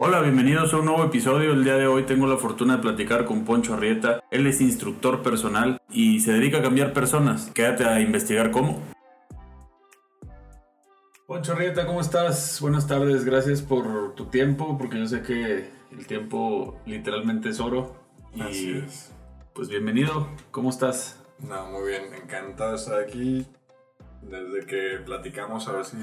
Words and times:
Hola, 0.00 0.20
bienvenidos 0.20 0.72
a 0.72 0.76
un 0.76 0.84
nuevo 0.84 1.02
episodio. 1.02 1.52
El 1.52 1.64
día 1.64 1.74
de 1.74 1.88
hoy 1.88 2.04
tengo 2.04 2.28
la 2.28 2.36
fortuna 2.36 2.76
de 2.76 2.82
platicar 2.82 3.24
con 3.24 3.44
Poncho 3.44 3.74
Arrieta. 3.74 4.22
Él 4.30 4.46
es 4.46 4.60
instructor 4.60 5.24
personal 5.24 5.82
y 5.90 6.20
se 6.20 6.32
dedica 6.32 6.58
a 6.58 6.62
cambiar 6.62 6.92
personas. 6.92 7.50
Quédate 7.52 7.84
a 7.84 8.00
investigar 8.00 8.52
cómo. 8.52 8.80
Poncho 11.26 11.52
Arrieta, 11.52 11.84
¿cómo 11.84 12.00
estás? 12.00 12.60
Buenas 12.60 12.86
tardes, 12.86 13.24
gracias 13.24 13.60
por 13.60 14.14
tu 14.14 14.26
tiempo, 14.26 14.78
porque 14.78 15.00
yo 15.00 15.06
sé 15.08 15.22
que 15.22 15.68
el 15.90 16.06
tiempo 16.06 16.78
literalmente 16.86 17.48
es 17.48 17.58
oro. 17.58 17.96
Y 18.32 18.42
Así 18.42 18.70
es. 18.78 19.12
pues 19.52 19.68
bienvenido, 19.68 20.28
¿cómo 20.52 20.70
estás? 20.70 21.20
No, 21.40 21.66
muy 21.72 21.88
bien, 21.88 22.14
encantado 22.14 22.70
de 22.70 22.76
estar 22.76 23.00
aquí. 23.00 23.46
Desde 24.22 24.64
que 24.64 24.98
platicamos 25.04 25.66
a 25.66 25.72
ver 25.72 25.84
si 25.84 25.96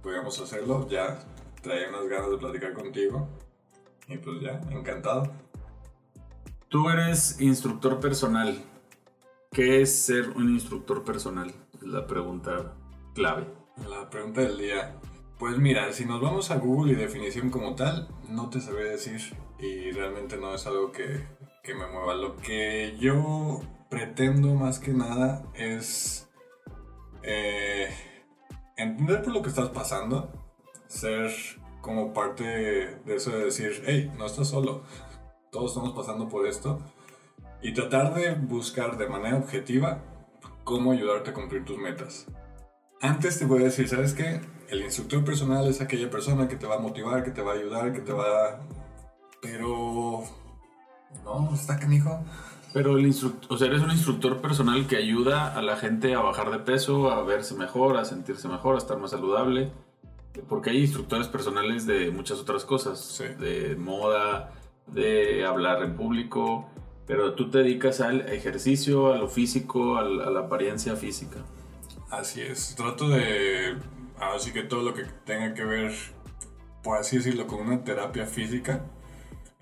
podíamos 0.00 0.40
hacerlo, 0.40 0.88
ya 0.88 1.18
traía 1.66 1.88
unas 1.88 2.08
ganas 2.08 2.30
de 2.30 2.38
platicar 2.38 2.72
contigo. 2.72 3.28
Y 4.08 4.18
pues 4.18 4.40
ya, 4.40 4.60
encantado. 4.70 5.24
Tú 6.68 6.88
eres 6.88 7.40
instructor 7.40 7.98
personal. 8.00 8.62
¿Qué 9.50 9.82
es 9.82 10.04
ser 10.04 10.30
un 10.30 10.50
instructor 10.50 11.04
personal? 11.04 11.52
Es 11.74 11.82
la 11.82 12.06
pregunta 12.06 12.74
clave. 13.14 13.46
La 13.88 14.08
pregunta 14.08 14.42
del 14.42 14.58
día. 14.58 14.94
Pues 15.38 15.58
mira, 15.58 15.92
si 15.92 16.04
nos 16.04 16.20
vamos 16.20 16.50
a 16.50 16.56
Google 16.56 16.92
y 16.92 16.96
definición 16.96 17.50
como 17.50 17.74
tal, 17.74 18.08
no 18.28 18.48
te 18.48 18.60
sabría 18.60 18.90
decir. 18.90 19.20
Y 19.58 19.90
realmente 19.90 20.36
no 20.36 20.54
es 20.54 20.66
algo 20.66 20.92
que, 20.92 21.26
que 21.62 21.74
me 21.74 21.86
mueva. 21.86 22.14
Lo 22.14 22.36
que 22.36 22.96
yo 22.98 23.60
pretendo 23.90 24.54
más 24.54 24.78
que 24.78 24.92
nada 24.92 25.44
es 25.54 26.28
eh, 27.22 27.88
entender 28.76 29.22
por 29.22 29.32
lo 29.32 29.42
que 29.42 29.48
estás 29.48 29.70
pasando, 29.70 30.30
ser 30.86 31.32
como 31.86 32.12
parte 32.12 32.42
de 32.42 33.14
eso 33.14 33.30
de 33.30 33.44
decir, 33.44 33.84
hey, 33.86 34.10
no 34.18 34.26
estás 34.26 34.48
solo, 34.48 34.82
todos 35.52 35.70
estamos 35.70 35.92
pasando 35.92 36.28
por 36.28 36.48
esto, 36.48 36.80
y 37.62 37.74
tratar 37.74 38.12
de 38.12 38.34
buscar 38.34 38.98
de 38.98 39.08
manera 39.08 39.36
objetiva 39.36 40.02
cómo 40.64 40.90
ayudarte 40.90 41.30
a 41.30 41.32
cumplir 41.32 41.64
tus 41.64 41.78
metas. 41.78 42.26
Antes 43.00 43.38
te 43.38 43.44
voy 43.44 43.60
a 43.60 43.66
decir, 43.66 43.88
¿sabes 43.88 44.14
qué? 44.14 44.40
El 44.68 44.82
instructor 44.82 45.24
personal 45.24 45.64
es 45.68 45.80
aquella 45.80 46.10
persona 46.10 46.48
que 46.48 46.56
te 46.56 46.66
va 46.66 46.74
a 46.74 46.80
motivar, 46.80 47.22
que 47.22 47.30
te 47.30 47.40
va 47.40 47.52
a 47.52 47.54
ayudar, 47.54 47.92
que 47.92 48.00
te 48.00 48.12
va 48.12 48.24
a... 48.24 48.60
Pero... 49.40 50.24
No, 51.24 51.54
está 51.54 51.78
canijo. 51.78 52.18
Pero 52.74 52.98
el 52.98 53.06
instructor, 53.06 53.52
o 53.52 53.56
sea, 53.56 53.68
eres 53.68 53.82
un 53.82 53.92
instructor 53.92 54.40
personal 54.40 54.88
que 54.88 54.96
ayuda 54.96 55.56
a 55.56 55.62
la 55.62 55.76
gente 55.76 56.14
a 56.14 56.20
bajar 56.20 56.50
de 56.50 56.58
peso, 56.58 57.12
a 57.12 57.22
verse 57.22 57.54
mejor, 57.54 57.96
a 57.96 58.04
sentirse 58.04 58.48
mejor, 58.48 58.74
a 58.74 58.78
estar 58.78 58.98
más 58.98 59.12
saludable. 59.12 59.70
Porque 60.48 60.70
hay 60.70 60.80
instructores 60.82 61.28
personales 61.28 61.86
de 61.86 62.10
muchas 62.10 62.38
otras 62.40 62.64
cosas, 62.64 62.98
Sí. 63.00 63.24
de 63.38 63.76
moda, 63.76 64.52
de 64.86 65.44
hablar 65.44 65.82
en 65.82 65.96
público, 65.96 66.68
pero 67.06 67.34
tú 67.34 67.50
te 67.50 67.58
dedicas 67.58 68.00
al 68.00 68.28
ejercicio, 68.28 69.12
a 69.12 69.18
lo 69.18 69.28
físico, 69.28 69.96
a 69.98 70.04
la 70.04 70.40
apariencia 70.40 70.96
física. 70.96 71.38
Así 72.10 72.40
es. 72.42 72.74
Trato 72.76 73.08
de... 73.08 73.76
Así 74.18 74.52
que 74.52 74.62
todo 74.62 74.82
lo 74.82 74.94
que 74.94 75.04
tenga 75.24 75.52
que 75.54 75.64
ver, 75.64 75.92
por 76.82 76.98
así 76.98 77.18
decirlo, 77.18 77.46
con 77.46 77.60
una 77.60 77.84
terapia 77.84 78.26
física, 78.26 78.84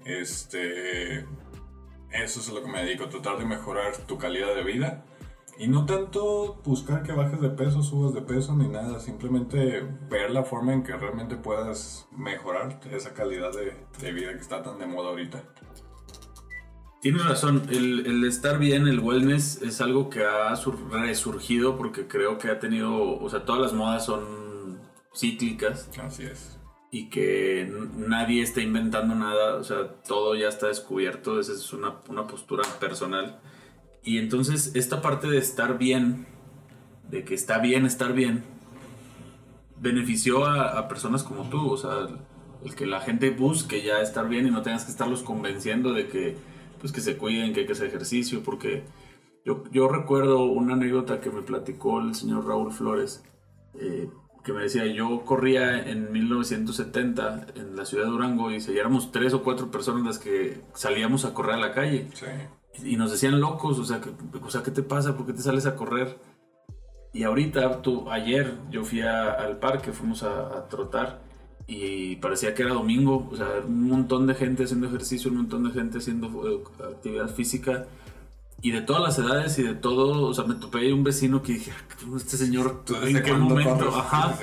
este... 0.05 1.27
Eso 2.11 2.39
es 2.41 2.49
a 2.49 2.53
lo 2.53 2.63
que 2.63 2.71
me 2.71 2.85
dedico, 2.85 3.09
tratar 3.09 3.39
de 3.39 3.45
mejorar 3.45 3.97
tu 4.07 4.19
calidad 4.19 4.55
de 4.55 4.63
vida. 4.63 5.05
Y 5.59 5.69
no 5.69 5.87
tanto 5.87 6.61
buscar 6.65 7.03
que 7.05 7.13
bajes 7.13 7.41
de 7.41 7.51
peso, 7.51 7.83
subas 7.83 8.13
de 8.13 8.23
peso, 8.23 8.55
ni 8.57 8.67
nada. 8.69 8.99
Simplemente 8.99 9.83
ver 10.11 10.31
la 10.33 10.43
forma 10.43 10.73
en 10.73 10.83
que 10.83 10.97
realmente 10.97 11.37
puedas 11.37 12.09
mejorar 12.11 12.81
esa 12.91 13.15
calidad 13.15 13.53
de, 13.53 13.77
de 14.01 14.13
vida 14.13 14.33
que 14.33 14.41
está 14.41 14.63
tan 14.63 14.79
de 14.79 14.87
moda 14.87 15.11
ahorita. 15.11 15.43
Tienes 17.01 17.25
razón, 17.27 17.63
el, 17.71 18.07
el 18.07 18.25
estar 18.25 18.59
bien, 18.59 18.89
el 18.89 18.99
wellness 18.99 19.61
es 19.63 19.81
algo 19.83 20.09
que 20.09 20.25
ha 20.25 20.57
sur- 20.57 20.91
resurgido 20.91 21.77
porque 21.77 22.09
creo 22.09 22.39
que 22.39 22.49
ha 22.49 22.59
tenido, 22.59 23.19
o 23.21 23.29
sea, 23.29 23.45
todas 23.45 23.61
las 23.61 23.73
modas 23.75 24.07
son 24.07 24.81
cíclicas 25.15 25.91
Así 26.03 26.23
es. 26.25 26.59
y 26.91 27.11
que 27.11 27.71
nadie 27.95 28.43
está 28.43 28.63
inventando 28.63 29.15
nada, 29.15 29.57
o 29.57 29.65
sea, 29.65 30.01
todo 30.09 30.35
ya 30.35 30.49
está 30.49 30.69
descubierto, 30.69 31.39
esa 31.39 31.53
es 31.53 31.75
una, 31.75 31.97
una 32.09 32.27
postura 32.27 32.65
personal. 32.81 33.39
Y 34.05 34.19
entonces 34.19 34.73
esta 34.75 35.01
parte 35.01 35.29
de 35.29 35.39
estar 35.39 35.79
bien, 35.79 36.27
de 37.11 37.25
que 37.25 37.35
está 37.35 37.59
bien 37.59 37.87
estar 37.87 38.13
bien, 38.13 38.45
benefició 39.81 40.47
a, 40.47 40.87
personas 40.89 41.23
como 41.23 41.49
tú, 41.49 41.71
o 41.71 41.77
sea, 41.77 42.01
el, 42.01 42.19
el 42.65 42.75
que 42.75 42.87
la 42.87 43.01
gente 43.01 43.31
busque 43.31 43.83
ya 43.83 44.01
estar 44.01 44.29
bien 44.29 44.47
y 44.47 44.51
no 44.51 44.63
tengas 44.63 44.85
que 44.85 44.91
estarlos 44.91 45.23
convenciendo 45.23 45.93
de 45.93 46.09
que, 46.09 46.37
pues, 46.81 46.93
que 46.93 47.01
se 47.01 47.17
cuiden, 47.17 47.53
que 47.53 47.61
hay 47.61 47.67
que 47.67 47.73
hacer 47.73 47.89
ejercicio, 47.89 48.43
porque 48.43 48.85
yo, 49.45 49.65
yo 49.71 49.89
recuerdo 49.89 50.45
una 50.45 50.75
anécdota 50.75 51.21
que 51.21 51.31
me 51.31 51.43
platicó 51.43 52.01
el 52.01 52.15
señor 52.15 52.47
Raúl 52.47 52.73
Flores, 52.73 53.25
eh, 53.75 54.09
que 54.43 54.53
me 54.53 54.63
decía, 54.63 54.87
yo 54.87 55.25
corría 55.25 55.81
en 55.89 56.13
1970 56.13 57.47
en 57.55 57.77
la 57.77 57.87
ciudad 57.87 58.05
de 58.05 58.11
Durango 58.11 58.51
y 58.51 58.61
si 58.61 58.77
éramos 58.77 59.11
tres 59.11 59.33
o 59.33 59.43
cuatro 59.43 59.71
personas 59.71 60.05
las 60.05 60.19
que 60.19 60.61
salíamos 60.75 61.25
a 61.25 61.33
correr 61.33 61.55
a 61.55 61.59
la 61.59 61.73
calle 61.73 62.09
Sí. 62.13 62.27
Y 62.83 62.97
nos 62.97 63.11
decían 63.11 63.41
locos, 63.41 63.79
o 63.79 63.85
sea, 63.85 64.01
que- 64.01 64.11
o 64.43 64.51
sea, 64.51 64.63
¿qué 64.63 64.71
te 64.71 64.83
pasa? 64.83 65.17
¿Por 65.17 65.27
qué 65.27 65.33
te 65.33 65.43
sales 65.43 65.67
a 65.67 65.77
correr? 65.77 66.19
Y 67.13 67.23
ahorita, 67.23 67.81
tú, 67.83 68.11
ayer 68.11 68.55
yo 68.71 68.85
fui 68.85 69.01
a- 69.03 69.33
al 69.33 69.59
parque, 69.59 69.93
fuimos 69.93 70.23
a, 70.25 70.57
a 70.59 70.69
trotar 70.69 71.23
y 71.67 72.17
parecía 72.17 72.55
que 72.55 72.63
era 72.63 72.75
domingo, 72.75 73.29
o 73.31 73.37
sea, 73.37 73.47
un 73.67 73.89
montón 73.89 74.27
de 74.27 74.35
gente 74.35 74.65
haciendo 74.65 74.89
ejercicio, 74.89 75.31
un 75.31 75.37
montón 75.39 75.63
de 75.65 75.71
gente 75.71 75.99
haciendo 75.99 76.27
eh, 76.49 76.61
actividad 76.85 77.29
física 77.31 77.87
y 78.61 78.71
de 78.73 78.83
todas 78.83 79.03
las 79.03 79.19
edades 79.19 79.59
y 79.59 79.63
de 79.63 79.75
todo, 79.75 80.27
o 80.27 80.35
sea, 80.35 80.45
me 80.45 80.55
topé 80.57 80.93
un 80.93 81.05
vecino 81.05 81.43
que 81.43 81.53
dije, 81.55 81.71
"Ah, 81.73 82.17
este 82.17 82.37
señor, 82.37 82.83
¿Tú 82.85 82.97
¿en 82.97 83.23
qué 83.23 83.33
momento? 83.33 83.77
corres? 83.77 83.95
Ajá. 83.95 84.37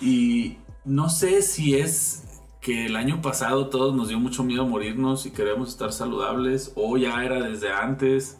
Sí. 0.00 0.06
Y 0.06 0.58
no 0.84 1.10
sé 1.10 1.42
si 1.42 1.76
es 1.76 2.24
que 2.60 2.86
el 2.86 2.96
año 2.96 3.22
pasado 3.22 3.68
todos 3.68 3.94
nos 3.94 4.08
dio 4.08 4.18
mucho 4.18 4.44
miedo 4.44 4.66
morirnos 4.66 5.26
y 5.26 5.30
queremos 5.32 5.70
estar 5.70 5.92
saludables 5.92 6.72
o 6.76 6.96
ya 6.98 7.24
era 7.24 7.40
desde 7.42 7.72
antes. 7.72 8.38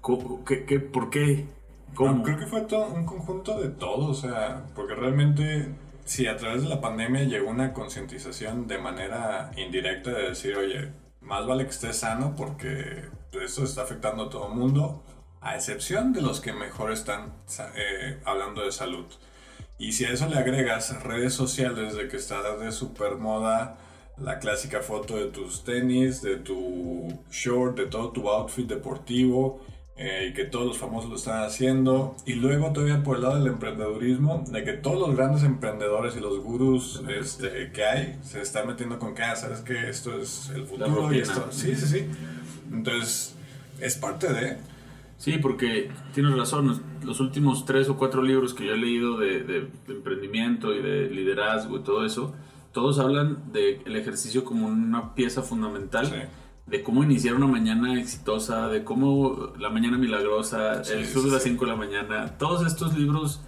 Co- 0.00 0.44
¿Qué, 0.44 0.64
qué, 0.66 0.80
por 0.80 1.10
qué? 1.10 1.46
¿Cómo? 1.94 2.12
No, 2.18 2.22
creo 2.22 2.38
que 2.38 2.46
fue 2.46 2.62
todo 2.62 2.86
un 2.86 3.04
conjunto 3.06 3.60
de 3.60 3.68
todo, 3.68 4.06
o 4.08 4.14
sea, 4.14 4.64
porque 4.74 4.94
realmente 4.94 5.74
si 6.04 6.26
a 6.26 6.36
través 6.36 6.62
de 6.62 6.68
la 6.68 6.80
pandemia 6.80 7.24
llegó 7.24 7.50
una 7.50 7.72
concientización 7.72 8.66
de 8.66 8.78
manera 8.78 9.52
indirecta 9.56 10.10
de 10.10 10.30
decir, 10.30 10.56
oye, 10.56 10.92
más 11.20 11.46
vale 11.46 11.64
que 11.64 11.70
estés 11.70 11.98
sano 11.98 12.34
porque 12.36 13.04
esto 13.32 13.64
está 13.64 13.82
afectando 13.82 14.24
a 14.24 14.30
todo 14.30 14.48
el 14.48 14.54
mundo, 14.54 15.02
a 15.40 15.54
excepción 15.54 16.12
de 16.12 16.22
los 16.22 16.40
que 16.40 16.52
mejor 16.52 16.92
están 16.92 17.32
eh, 17.76 18.20
hablando 18.24 18.64
de 18.64 18.72
salud. 18.72 19.06
Y 19.82 19.90
si 19.90 20.04
a 20.04 20.12
eso 20.12 20.28
le 20.28 20.36
agregas 20.38 21.02
redes 21.02 21.34
sociales 21.34 21.96
de 21.96 22.06
que 22.06 22.16
está 22.16 22.56
de 22.56 22.70
super 22.70 23.16
moda 23.16 23.78
la 24.16 24.38
clásica 24.38 24.80
foto 24.80 25.16
de 25.16 25.24
tus 25.24 25.64
tenis, 25.64 26.22
de 26.22 26.36
tu 26.36 27.08
short, 27.32 27.76
de 27.76 27.86
todo 27.86 28.10
tu 28.10 28.28
outfit 28.28 28.68
deportivo, 28.68 29.60
eh, 29.96 30.28
y 30.30 30.34
que 30.34 30.44
todos 30.44 30.68
los 30.68 30.78
famosos 30.78 31.10
lo 31.10 31.16
están 31.16 31.42
haciendo. 31.42 32.14
Y 32.26 32.34
luego 32.34 32.72
todavía 32.72 33.02
por 33.02 33.16
el 33.16 33.22
lado 33.22 33.38
del 33.40 33.48
emprendedurismo, 33.48 34.44
de 34.48 34.62
que 34.62 34.74
todos 34.74 35.00
los 35.00 35.16
grandes 35.16 35.42
emprendedores 35.42 36.14
y 36.14 36.20
los 36.20 36.38
gurús 36.38 37.02
este, 37.18 37.72
que 37.72 37.84
hay 37.84 38.20
se 38.22 38.40
están 38.40 38.68
metiendo 38.68 39.00
con 39.00 39.16
que, 39.16 39.24
ah, 39.24 39.34
sabes 39.34 39.62
que 39.62 39.90
esto 39.90 40.16
es 40.16 40.48
el 40.54 40.64
futuro 40.64 41.12
y 41.12 41.18
esto. 41.18 41.48
Sí, 41.50 41.74
sí, 41.74 41.86
sí. 41.86 42.06
Entonces, 42.70 43.34
es 43.80 43.96
parte 43.96 44.32
de... 44.32 44.58
Sí, 45.22 45.38
porque 45.38 45.88
tienes 46.12 46.36
razón. 46.36 46.82
Los 47.04 47.20
últimos 47.20 47.64
tres 47.64 47.88
o 47.88 47.96
cuatro 47.96 48.22
libros 48.24 48.54
que 48.54 48.66
yo 48.66 48.72
he 48.72 48.76
leído 48.76 49.16
de, 49.18 49.44
de- 49.44 49.68
de 49.86 49.94
emprendimiento 49.94 50.74
y 50.74 50.82
de 50.82 51.08
liderazgo 51.10 51.76
y 51.78 51.82
todo 51.84 52.04
eso, 52.04 52.34
todos 52.72 52.98
hablan 52.98 53.52
del 53.52 53.94
ejercicio 53.96 54.44
como 54.44 54.66
una 54.66 55.14
pieza 55.14 55.42
fundamental. 55.42 56.06
Sí. 56.06 56.14
De 56.66 56.82
cómo 56.82 57.04
iniciar 57.04 57.34
una 57.36 57.46
mañana 57.46 58.00
exitosa, 58.00 58.66
de 58.66 58.82
cómo 58.82 59.52
la 59.60 59.70
mañana 59.70 59.96
milagrosa, 59.96 60.82
Sí, 60.82 60.92
el 60.94 61.04
sí, 61.06 61.12
sur 61.12 61.22
de 61.24 61.30
las 61.30 61.42
sí. 61.44 61.50
5 61.50 61.66
de 61.66 61.70
la 61.70 61.76
mañana, 61.76 62.36
todos 62.38 62.66
estos 62.66 62.98
libros 62.98 63.42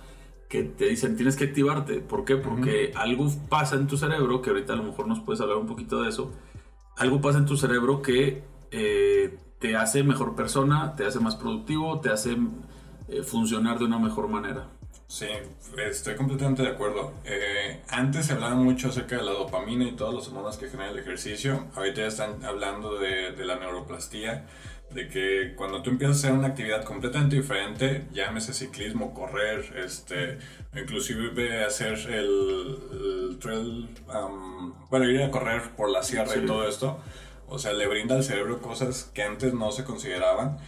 que 0.49 0.63
te 0.63 0.87
dicen 0.87 1.17
tienes 1.17 1.35
que 1.37 1.45
activarte. 1.45 2.01
¿Por 2.01 2.25
qué? 2.25 2.37
Porque 2.37 2.93
algo 2.95 3.27
pasa 3.49 3.75
en 3.75 3.89
tu 3.89 3.97
cerebro, 3.97 4.43
que 4.43 4.51
ahorita 4.51 4.75
a 4.75 4.77
lo 4.77 4.85
mejor 4.85 5.09
nos 5.09 5.19
puedes 5.19 5.41
hablar 5.41 5.57
un 5.57 5.67
poquito 5.67 6.03
de 6.03 6.09
eso, 6.11 6.31
algo 6.97 7.21
pasa 7.21 7.39
en 7.39 7.47
tu 7.47 7.57
cerebro 7.57 8.01
que 8.01 8.45
eh, 8.71 9.39
te 9.65 9.77
hace 9.77 10.03
mejor 10.03 10.37
persona, 10.37 10.95
te 10.95 11.07
hace 11.07 11.21
más 11.21 11.37
productivo, 11.37 11.99
te 11.99 12.11
hace 12.11 12.37
eh, 13.09 13.23
funcionar 13.23 13.79
de 13.79 13.87
una 13.87 13.99
mejor 13.99 14.29
manera. 14.29 14.67
Sí, 15.07 15.25
estoy 15.79 16.17
completamente 16.17 16.61
de 16.61 16.69
acuerdo. 16.69 17.15
Eh, 17.25 17.81
antes 17.89 18.27
se 18.27 18.35
hablaba 18.35 18.57
mucho 18.57 18.91
acerca 18.91 19.17
de 19.17 19.23
la 19.23 19.33
dopamina 19.33 19.85
y 19.85 19.93
todas 19.93 20.13
las 20.13 20.29
hormonas 20.29 20.59
que 20.59 20.69
genera 20.69 20.91
el 20.91 20.99
ejercicio. 20.99 21.65
Ahorita 21.77 22.03
ya 22.03 22.09
están 22.09 22.45
hablando 22.45 22.99
de, 22.99 23.33
de 23.33 23.45
la 23.47 23.57
neuroplastía, 23.57 24.45
de 24.91 25.09
que 25.09 25.55
cuando 25.57 25.81
tú 25.81 25.89
empiezas 25.89 26.17
a 26.17 26.19
hacer 26.19 26.39
una 26.39 26.49
actividad 26.49 26.85
completamente 26.85 27.37
diferente, 27.37 28.07
llámese 28.13 28.53
ciclismo, 28.53 29.15
correr, 29.15 29.65
este, 29.83 30.37
inclusive 30.79 31.65
hacer 31.65 31.95
el, 32.11 33.31
el 33.31 33.39
trail, 33.41 33.89
um, 34.15 34.75
bueno, 34.91 35.09
ir 35.09 35.23
a 35.23 35.31
correr 35.31 35.71
por 35.75 35.89
la 35.89 36.03
sierra 36.03 36.37
y 36.37 36.45
todo 36.45 36.69
esto, 36.69 37.01
o 37.49 37.59
sea, 37.59 37.73
le 37.73 37.87
brinda 37.87 38.15
al 38.15 38.25
cerebro 38.25 38.61
cosas 38.61 39.11
que 39.15 39.23
antes 39.23 39.55
no 39.55 39.73
se 39.73 39.85
consideraban. 39.85 40.59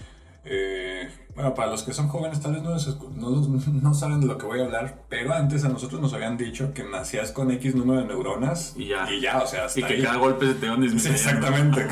Eh, 0.48 1.08
bueno, 1.34 1.54
para 1.54 1.70
los 1.72 1.82
que 1.82 1.92
son 1.92 2.06
jóvenes 2.08 2.40
tal 2.40 2.52
vez 2.52 2.62
no, 2.62 3.94
saben 3.94 4.20
de 4.20 4.26
lo 4.26 4.38
que 4.38 4.46
voy 4.46 4.60
a 4.60 4.64
hablar, 4.64 5.02
pero 5.08 5.34
antes 5.34 5.64
a 5.64 5.68
nosotros 5.68 6.00
nos 6.00 6.14
habían 6.14 6.36
dicho 6.36 6.72
que 6.72 6.84
nacías 6.84 7.32
con 7.32 7.50
X 7.50 7.74
número 7.74 8.00
de 8.00 8.06
neuronas 8.06 8.74
y 8.76 8.86
ya, 8.86 9.12
y 9.12 9.20
ya 9.20 9.38
o 9.38 9.46
sea, 9.46 9.66
y 9.74 9.82
que 9.82 10.00
cada 10.02 10.18
golpe 10.18 10.46
se 10.46 10.54
te 10.54 10.68
van 10.68 10.80
disminuyendo. 10.80 11.16
exactamente, 11.16 11.86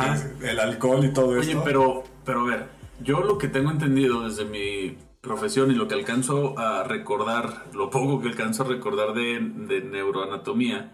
el 0.48 0.60
alcohol 0.60 1.04
y 1.04 1.12
todo 1.12 1.36
eso. 1.36 1.50
Oye, 1.50 1.60
pero, 1.64 2.04
pero 2.24 2.42
a 2.42 2.44
ver, 2.44 2.66
yo 3.02 3.20
lo 3.22 3.38
que 3.38 3.48
tengo 3.48 3.72
entendido 3.72 4.22
desde 4.26 4.44
mi 4.44 4.96
profesión 5.20 5.72
y 5.72 5.74
lo 5.74 5.88
que 5.88 5.94
alcanzo 5.94 6.56
a 6.56 6.84
recordar, 6.84 7.64
lo 7.74 7.90
poco 7.90 8.20
que 8.22 8.28
alcanzo 8.28 8.62
a 8.62 8.66
recordar 8.66 9.14
de, 9.14 9.40
de 9.40 9.80
neuroanatomía, 9.80 10.92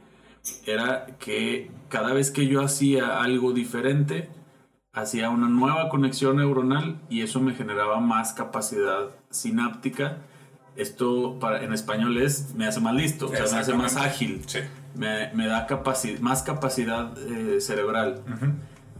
era 0.67 1.07
que 1.19 1.71
cada 1.89 2.13
vez 2.13 2.31
que 2.31 2.47
yo 2.47 2.63
hacía 2.63 3.23
algo 3.23 3.53
diferente, 3.53 4.29
hacía 4.93 5.31
una 5.31 5.49
nueva 5.49 5.89
conexión 5.89 6.37
neuronal 6.37 7.01
y 7.09 7.23
eso 7.23 7.41
me 7.41 7.55
generaba 7.55 8.01
más 8.01 8.33
capacidad 8.33 9.11
sináptica. 9.31 10.19
Esto 10.77 11.39
para, 11.39 11.63
en 11.63 11.73
español 11.73 12.17
es, 12.19 12.55
me 12.55 12.67
hace 12.67 12.81
más 12.81 12.95
listo, 12.95 13.27
o 13.27 13.29
sea, 13.31 13.45
me 13.53 13.59
hace 13.59 13.75
más 13.75 13.97
ágil, 13.97 14.43
me, 14.95 15.33
me, 15.35 15.47
da 15.47 15.67
más 16.21 16.43
capacidad 16.43 17.13
eh, 17.19 17.61
cerebral. 17.61 18.23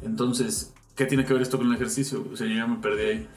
Entonces, 0.03 0.75
¿qué 0.97 1.07
tiene 1.07 1.25
que 1.25 1.33
ver 1.33 1.43
esto 1.43 1.59
con 1.59 1.69
el 1.69 1.75
ejercicio? 1.75 2.27
O 2.33 2.37
sea, 2.37 2.47
yo 2.47 2.55
ya 2.55 2.67
me 2.67 2.79
perdí 2.79 3.03
ahí. 3.03 3.29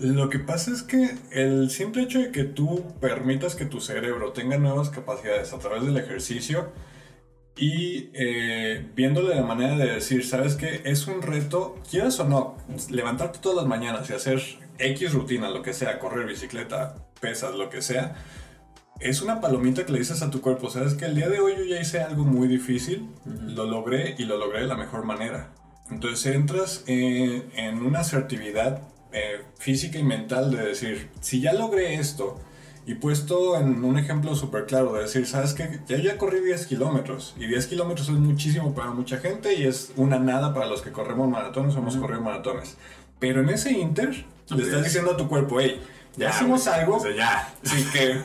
Lo 0.00 0.30
que 0.30 0.38
pasa 0.38 0.70
es 0.72 0.82
que 0.82 1.14
el 1.30 1.70
simple 1.70 2.02
hecho 2.02 2.20
de 2.20 2.32
que 2.32 2.44
tú 2.44 2.84
permitas 3.00 3.54
que 3.54 3.66
tu 3.66 3.80
cerebro 3.80 4.32
tenga 4.32 4.56
nuevas 4.56 4.88
capacidades 4.88 5.52
a 5.52 5.58
través 5.58 5.84
del 5.84 5.96
ejercicio, 5.96 6.70
y 7.56 8.10
eh, 8.14 8.86
viéndole 8.94 9.34
la 9.34 9.42
manera 9.42 9.76
de 9.76 9.92
decir, 9.94 10.24
¿sabes 10.24 10.54
qué? 10.56 10.82
Es 10.84 11.06
un 11.06 11.22
reto, 11.22 11.78
quieras 11.90 12.18
o 12.20 12.24
no, 12.28 12.56
levantarte 12.90 13.38
todas 13.40 13.58
las 13.58 13.66
mañanas 13.66 14.08
y 14.10 14.14
hacer 14.14 14.42
X 14.78 15.12
rutina, 15.12 15.50
lo 15.50 15.62
que 15.62 15.72
sea, 15.72 15.98
correr, 15.98 16.26
bicicleta, 16.26 16.96
pesas, 17.20 17.54
lo 17.54 17.68
que 17.68 17.82
sea, 17.82 18.16
es 18.98 19.22
una 19.22 19.40
palomita 19.40 19.84
que 19.84 19.92
le 19.92 19.98
dices 19.98 20.22
a 20.22 20.30
tu 20.30 20.40
cuerpo, 20.40 20.70
¿sabes 20.70 20.94
que 20.94 21.06
El 21.06 21.14
día 21.14 21.28
de 21.28 21.40
hoy 21.40 21.54
yo 21.56 21.64
ya 21.64 21.80
hice 21.80 22.00
algo 22.00 22.24
muy 22.24 22.48
difícil, 22.48 23.08
lo 23.24 23.66
logré 23.66 24.14
y 24.18 24.24
lo 24.24 24.36
logré 24.38 24.60
de 24.60 24.66
la 24.66 24.76
mejor 24.76 25.04
manera. 25.04 25.52
Entonces 25.90 26.34
entras 26.34 26.84
en 26.86 27.82
una 27.82 28.00
asertividad 28.00 28.82
eh, 29.12 29.42
física 29.58 29.98
y 29.98 30.04
mental 30.04 30.52
de 30.52 30.64
decir, 30.64 31.10
si 31.20 31.40
ya 31.40 31.52
logré 31.52 31.94
esto, 31.94 32.38
y 32.90 32.96
puesto 32.96 33.56
en 33.56 33.84
un 33.84 33.98
ejemplo 33.98 34.34
súper 34.34 34.66
claro 34.66 34.94
de 34.94 35.02
decir, 35.02 35.24
¿sabes 35.24 35.54
qué? 35.54 35.78
Ya, 35.86 35.98
ya 35.98 36.18
corrí 36.18 36.40
10 36.40 36.66
kilómetros 36.66 37.36
y 37.38 37.46
10 37.46 37.68
kilómetros 37.68 38.08
es 38.08 38.16
muchísimo 38.16 38.74
para 38.74 38.90
mucha 38.90 39.18
gente 39.18 39.54
y 39.54 39.62
es 39.62 39.92
una 39.94 40.18
nada 40.18 40.52
para 40.52 40.66
los 40.66 40.82
que 40.82 40.90
corremos 40.90 41.28
maratones 41.28 41.76
o 41.76 41.78
hemos 41.78 41.96
corrido 41.96 42.20
maratones. 42.20 42.76
Pero 43.20 43.42
en 43.42 43.50
ese 43.50 43.70
inter 43.70 44.24
le 44.48 44.62
estás 44.64 44.82
diciendo 44.82 45.12
a 45.12 45.16
tu 45.16 45.28
cuerpo, 45.28 45.60
hey, 45.60 45.80
ya, 46.16 46.30
hicimos 46.30 46.66
algo. 46.66 47.00
ya. 47.16 47.54
Así 47.64 47.84
que 47.92 48.20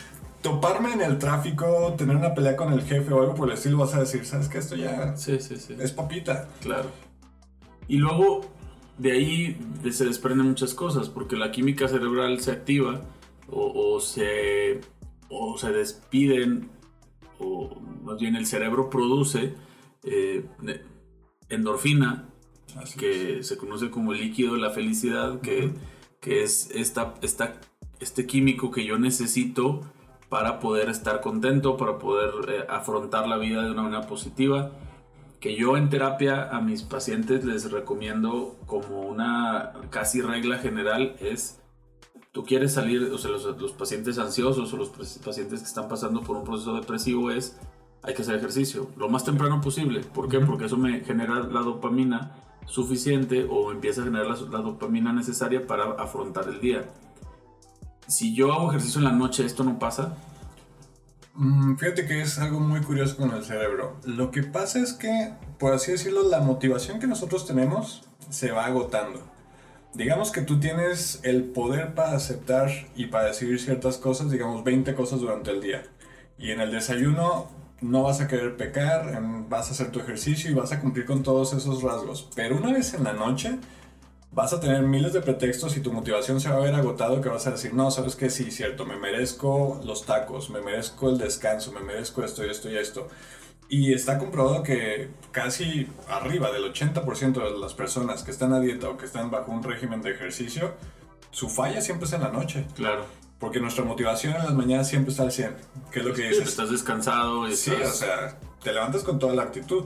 toparme 0.42 0.94
en 0.94 1.02
el 1.02 1.18
tráfico, 1.18 1.94
tener 1.98 2.16
una 2.16 2.32
pelea 2.32 2.56
con 2.56 2.72
el 2.72 2.80
jefe 2.84 3.12
o 3.12 3.20
algo 3.20 3.34
por 3.34 3.50
el 3.50 3.54
estilo, 3.54 3.76
vas 3.76 3.94
a 3.96 4.00
decir, 4.00 4.24
¿sabes 4.24 4.48
qué? 4.48 4.56
Esto 4.56 4.76
ya 4.76 5.14
sí, 5.18 5.38
sí, 5.40 5.58
sí. 5.58 5.76
es 5.78 5.92
papita. 5.92 6.48
Claro. 6.62 6.88
Y 7.86 7.98
luego 7.98 8.46
de 8.96 9.12
ahí 9.12 9.60
se 9.90 10.06
desprenden 10.06 10.46
muchas 10.46 10.72
cosas, 10.72 11.10
porque 11.10 11.36
la 11.36 11.50
química 11.50 11.86
cerebral 11.86 12.40
se 12.40 12.52
activa 12.52 13.02
o, 13.50 14.00
se, 14.00 14.80
o 15.28 15.56
se 15.58 15.72
despiden, 15.72 16.70
o 17.38 17.80
más 18.02 18.18
bien 18.18 18.36
el 18.36 18.46
cerebro 18.46 18.90
produce 18.90 19.54
eh, 20.02 20.44
endorfina, 21.48 22.28
que 22.98 23.42
se 23.42 23.56
conoce 23.56 23.90
como 23.90 24.12
el 24.12 24.20
líquido 24.20 24.54
de 24.54 24.60
la 24.60 24.70
felicidad, 24.70 25.40
que, 25.40 25.72
que 26.20 26.42
es 26.42 26.70
esta, 26.74 27.14
esta, 27.22 27.60
este 28.00 28.26
químico 28.26 28.70
que 28.70 28.84
yo 28.84 28.98
necesito 28.98 29.80
para 30.28 30.58
poder 30.58 30.88
estar 30.88 31.20
contento, 31.20 31.76
para 31.76 31.98
poder 31.98 32.30
eh, 32.48 32.66
afrontar 32.68 33.28
la 33.28 33.38
vida 33.38 33.62
de 33.62 33.70
una 33.70 33.82
manera 33.82 34.06
positiva. 34.06 34.72
Que 35.40 35.54
yo 35.54 35.76
en 35.76 35.90
terapia 35.90 36.48
a 36.50 36.60
mis 36.60 36.82
pacientes 36.82 37.44
les 37.44 37.70
recomiendo 37.70 38.56
como 38.66 39.02
una 39.02 39.74
casi 39.90 40.20
regla 40.20 40.58
general 40.58 41.14
es 41.20 41.60
tú 42.36 42.44
quieres 42.44 42.74
salir, 42.74 43.02
o 43.04 43.16
sea, 43.16 43.30
los, 43.30 43.72
pacientes 43.72 44.18
ansiosos 44.18 44.70
o 44.70 44.76
los 44.76 44.90
pacientes 44.90 45.60
que 45.60 45.66
están 45.66 45.88
pasando 45.88 46.20
por 46.20 46.36
un 46.36 46.44
proceso 46.44 46.74
depresivo 46.74 47.30
es, 47.30 47.56
hay 48.02 48.12
que 48.12 48.20
hacer 48.20 48.34
ejercicio 48.34 48.90
lo 48.98 49.08
más 49.08 49.24
temprano 49.24 49.62
posible. 49.62 50.00
¿Por 50.00 50.28
qué? 50.28 50.40
Porque 50.40 50.66
eso 50.66 50.76
me 50.76 51.00
genera 51.00 51.38
la 51.38 51.60
dopamina 51.62 52.36
suficiente 52.66 53.46
o 53.48 53.72
empieza 53.72 54.02
a 54.02 54.04
generar 54.04 54.26
la, 54.26 54.58
dopamina 54.58 55.14
necesaria 55.14 55.66
para 55.66 55.92
afrontar 55.92 56.46
el 56.48 56.60
día. 56.60 56.84
Si 58.06 58.34
yo 58.34 58.52
hago 58.52 58.68
ejercicio 58.68 58.98
en 58.98 59.04
la 59.04 59.12
noche, 59.12 59.46
¿esto 59.46 59.64
no 59.64 59.78
pasa? 59.78 60.18
Mm, 61.36 61.76
fíjate 61.76 62.06
que 62.06 62.20
es 62.20 62.38
algo 62.38 62.60
muy 62.60 62.82
curioso 62.82 63.16
con 63.16 63.30
el 63.30 63.44
cerebro. 63.44 63.96
Lo 64.04 64.30
que 64.30 64.42
pasa 64.42 64.78
es 64.78 64.92
que, 64.92 65.32
por 65.58 65.72
así 65.72 65.90
decirlo, 65.90 66.28
la 66.28 66.40
motivación 66.40 67.00
que 67.00 67.06
nosotros 67.06 67.46
tenemos 67.46 68.02
se 68.28 68.52
va 68.52 68.66
agotando 68.66 69.35
digamos 69.96 70.30
que 70.30 70.42
tú 70.42 70.60
tienes 70.60 71.20
el 71.22 71.44
poder 71.44 71.94
para 71.94 72.16
aceptar 72.16 72.70
y 72.94 73.06
para 73.06 73.28
decidir 73.28 73.58
ciertas 73.60 73.96
cosas, 73.96 74.30
digamos 74.30 74.62
20 74.62 74.94
cosas 74.94 75.20
durante 75.20 75.50
el 75.50 75.60
día. 75.60 75.82
Y 76.38 76.50
en 76.50 76.60
el 76.60 76.70
desayuno 76.70 77.48
no 77.80 78.02
vas 78.02 78.20
a 78.20 78.28
querer 78.28 78.56
pecar, 78.56 79.18
vas 79.48 79.68
a 79.68 79.70
hacer 79.72 79.90
tu 79.90 80.00
ejercicio 80.00 80.50
y 80.50 80.54
vas 80.54 80.72
a 80.72 80.80
cumplir 80.80 81.06
con 81.06 81.22
todos 81.22 81.54
esos 81.54 81.82
rasgos. 81.82 82.28
Pero 82.34 82.56
una 82.56 82.72
vez 82.72 82.92
en 82.94 83.04
la 83.04 83.14
noche 83.14 83.58
vas 84.32 84.52
a 84.52 84.60
tener 84.60 84.82
miles 84.82 85.14
de 85.14 85.22
pretextos 85.22 85.78
y 85.78 85.80
tu 85.80 85.92
motivación 85.92 86.40
se 86.40 86.50
va 86.50 86.56
a 86.56 86.60
ver 86.60 86.74
agotado 86.74 87.22
que 87.22 87.30
vas 87.30 87.46
a 87.46 87.52
decir, 87.52 87.72
no, 87.72 87.90
sabes 87.90 88.16
que 88.16 88.28
sí, 88.28 88.50
cierto, 88.50 88.84
me 88.84 88.96
merezco 88.96 89.80
los 89.82 90.04
tacos, 90.04 90.50
me 90.50 90.60
merezco 90.60 91.08
el 91.08 91.16
descanso, 91.16 91.72
me 91.72 91.80
merezco 91.80 92.22
esto 92.22 92.44
y 92.44 92.50
esto 92.50 92.70
y 92.70 92.76
esto. 92.76 93.08
Y 93.68 93.92
está 93.92 94.18
comprobado 94.18 94.62
que 94.62 95.10
casi 95.32 95.88
arriba 96.08 96.52
del 96.52 96.72
80% 96.72 97.32
de 97.32 97.58
las 97.58 97.74
personas 97.74 98.22
que 98.22 98.30
están 98.30 98.52
a 98.52 98.60
dieta 98.60 98.88
o 98.88 98.96
que 98.96 99.06
están 99.06 99.30
bajo 99.30 99.50
un 99.50 99.62
régimen 99.62 100.02
de 100.02 100.12
ejercicio, 100.12 100.74
su 101.30 101.48
falla 101.48 101.80
siempre 101.80 102.06
es 102.06 102.12
en 102.12 102.22
la 102.22 102.30
noche. 102.30 102.66
Claro. 102.74 103.04
Porque 103.38 103.60
nuestra 103.60 103.84
motivación 103.84 104.34
en 104.36 104.44
las 104.44 104.54
mañanas 104.54 104.88
siempre 104.88 105.10
está 105.10 105.24
al 105.24 105.32
100. 105.32 105.56
¿Qué 105.90 105.98
es 105.98 106.04
lo 106.04 106.14
que 106.14 106.28
dices? 106.28 106.48
Estás 106.48 106.70
descansado. 106.70 107.50
Sí, 107.50 107.72
o 107.72 107.90
sea, 107.90 108.38
te 108.62 108.72
levantas 108.72 109.02
con 109.02 109.18
toda 109.18 109.34
la 109.34 109.42
actitud. 109.42 109.84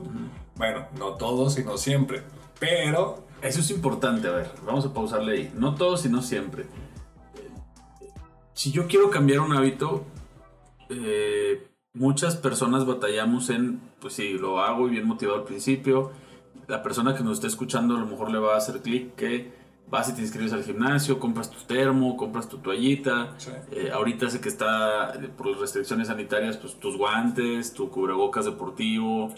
Bueno, 0.56 0.86
no 0.98 1.14
todos, 1.14 1.54
sino 1.54 1.76
siempre. 1.76 2.22
Pero... 2.58 3.26
Eso 3.42 3.60
es 3.60 3.70
importante, 3.70 4.28
a 4.28 4.32
ver, 4.32 4.50
vamos 4.66 4.84
a 4.84 4.92
pausarle 4.92 5.32
ahí. 5.32 5.52
No 5.54 5.74
todos, 5.74 6.02
sino 6.02 6.20
siempre. 6.20 6.66
Si 8.52 8.70
yo 8.70 8.86
quiero 8.86 9.08
cambiar 9.08 9.40
un 9.40 9.54
hábito, 9.54 10.04
eh, 10.90 11.69
muchas 11.94 12.36
personas 12.36 12.86
batallamos 12.86 13.50
en, 13.50 13.80
pues 14.00 14.14
sí, 14.14 14.34
lo 14.34 14.60
hago 14.60 14.88
y 14.88 14.92
bien 14.92 15.06
motivado 15.06 15.38
al 15.38 15.44
principio. 15.44 16.12
La 16.68 16.82
persona 16.82 17.14
que 17.14 17.24
nos 17.24 17.34
esté 17.34 17.48
escuchando 17.48 17.96
a 17.96 18.00
lo 18.00 18.06
mejor 18.06 18.30
le 18.30 18.38
va 18.38 18.54
a 18.54 18.58
hacer 18.58 18.80
clic 18.80 19.14
que 19.16 19.60
vas 19.90 20.08
y 20.08 20.14
te 20.14 20.20
inscribes 20.20 20.52
al 20.52 20.62
gimnasio, 20.62 21.18
compras 21.18 21.50
tu 21.50 21.58
termo, 21.66 22.16
compras 22.16 22.48
tu 22.48 22.58
toallita. 22.58 23.34
Eh, 23.72 23.90
ahorita 23.92 24.30
sé 24.30 24.40
que 24.40 24.48
está, 24.48 25.14
eh, 25.14 25.28
por 25.36 25.48
las 25.48 25.58
restricciones 25.58 26.06
sanitarias, 26.06 26.58
pues 26.58 26.78
tus 26.78 26.96
guantes, 26.96 27.74
tu 27.74 27.90
cubrebocas 27.90 28.44
deportivo, 28.44 29.34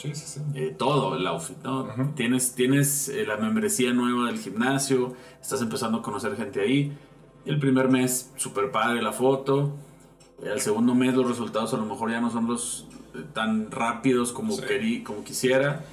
eh, 0.55 0.75
todo, 0.77 1.17
el 1.17 1.27
outfit, 1.27 1.57
¿no? 1.65 2.13
Tienes, 2.15 2.55
tienes 2.55 3.11
la 3.27 3.39
membresía 3.39 3.95
nueva 3.95 4.27
del 4.27 4.39
gimnasio, 4.39 5.15
estás 5.41 5.63
empezando 5.63 5.99
a 5.99 6.03
conocer 6.03 6.37
gente 6.37 6.61
ahí. 6.61 6.99
El 7.47 7.59
primer 7.59 7.89
mes, 7.89 8.31
super 8.37 8.71
padre 8.71 9.01
la 9.01 9.13
foto 9.13 9.73
al 10.51 10.61
segundo 10.61 10.95
mes 10.95 11.15
los 11.15 11.29
resultados 11.29 11.73
a 11.75 11.77
lo 11.77 11.87
mejor 11.87 12.11
ya 12.11 12.21
no 12.21 12.31
son 12.31 12.47
los 12.47 12.87
eh, 13.15 13.23
tan 13.33 13.71
rápidos 13.71 14.33
como, 14.33 14.57
como 15.05 15.25
quisiera. 15.25 15.85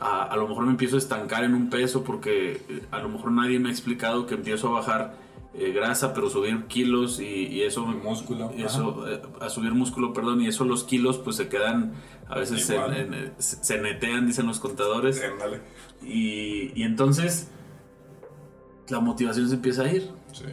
A, 0.00 0.34
lo 0.36 0.48
mejor 0.48 0.64
me 0.64 0.70
empiezo 0.70 0.96
a 0.96 0.98
estancar 0.98 1.44
en 1.44 1.52
un 1.52 1.68
peso 1.68 2.04
porque 2.04 2.62
eh, 2.70 2.82
a 2.90 3.00
lo 3.00 3.10
mejor 3.10 3.32
nadie 3.32 3.58
me 3.58 3.68
ha 3.68 3.72
explicado 3.72 4.26
que 4.26 4.34
empiezo 4.34 4.68
a 4.68 4.80
bajar 4.80 5.14
eh, 5.52 5.72
grasa, 5.72 6.14
pero 6.14 6.30
subir 6.30 6.64
kilos 6.68 7.20
y, 7.20 7.60
eso... 7.62 7.84
músculo. 7.84 8.50
Y 8.56 8.62
eso, 8.62 9.04
a 9.40 9.50
subir 9.50 9.74
músculo, 9.74 10.14
perdón, 10.14 10.40
y 10.40 10.46
eso 10.46 10.64
los 10.64 10.84
kilos 10.84 11.18
pues 11.18 11.36
se 11.36 11.48
quedan, 11.48 11.92
a 12.28 12.38
veces 12.38 12.64
se, 13.38 13.78
netean, 13.78 14.26
dicen 14.26 14.46
los 14.46 14.58
contadores. 14.58 15.22
Y, 16.02 16.72
y 16.74 16.84
entonces 16.84 17.50
la 18.88 19.00
motivación 19.00 19.50
se 19.50 19.56
empieza 19.56 19.82
a 19.82 19.92
ir. 19.92 20.10
Sí. 20.32 20.46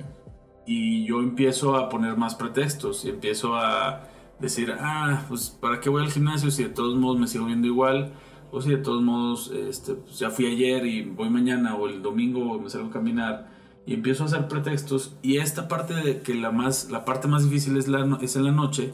Y 0.67 1.05
yo 1.05 1.21
empiezo 1.21 1.75
a 1.75 1.89
poner 1.89 2.17
más 2.17 2.35
pretextos 2.35 3.05
y 3.05 3.09
empiezo 3.09 3.55
a 3.55 4.03
decir, 4.39 4.73
ah, 4.79 5.23
pues 5.29 5.49
¿para 5.49 5.79
qué 5.79 5.89
voy 5.89 6.03
al 6.03 6.11
gimnasio 6.11 6.51
si 6.51 6.63
de 6.63 6.69
todos 6.69 6.95
modos 6.97 7.17
me 7.19 7.27
sigo 7.27 7.45
viendo 7.45 7.65
igual? 7.67 8.11
O 8.51 8.61
si 8.61 8.69
de 8.69 8.77
todos 8.77 9.01
modos 9.01 9.51
este, 9.51 9.93
pues, 9.93 10.19
ya 10.19 10.29
fui 10.29 10.45
ayer 10.45 10.85
y 10.85 11.03
voy 11.03 11.29
mañana 11.29 11.75
o 11.75 11.87
el 11.87 12.01
domingo 12.01 12.59
me 12.59 12.69
salgo 12.69 12.89
a 12.89 12.91
caminar 12.91 13.49
y 13.85 13.93
empiezo 13.93 14.23
a 14.23 14.25
hacer 14.27 14.47
pretextos 14.49 15.15
y 15.21 15.37
esta 15.37 15.67
parte 15.69 15.93
de 15.93 16.21
que 16.21 16.35
la 16.35 16.51
más 16.51 16.89
la 16.91 17.05
parte 17.05 17.27
más 17.27 17.43
difícil 17.45 17.77
es 17.77 17.87
la 17.87 18.19
es 18.21 18.35
en 18.35 18.43
la 18.43 18.51
noche 18.51 18.93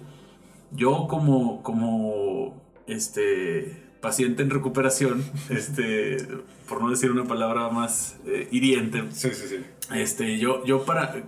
yo 0.71 1.07
como 1.07 1.61
como 1.63 2.61
este 2.87 3.83
paciente 4.01 4.43
en 4.43 4.49
recuperación 4.51 5.23
este 5.49 6.17
por 6.67 6.81
no 6.81 6.89
decir 6.89 7.11
una 7.11 7.25
palabra 7.25 7.69
más 7.69 8.19
eh, 8.25 8.47
hiriente 8.51 9.03
Sí, 9.11 9.29
sí, 9.33 9.47
sí. 9.47 9.57
este 9.93 10.37
yo 10.37 10.63
yo 10.65 10.83
para 10.85 11.23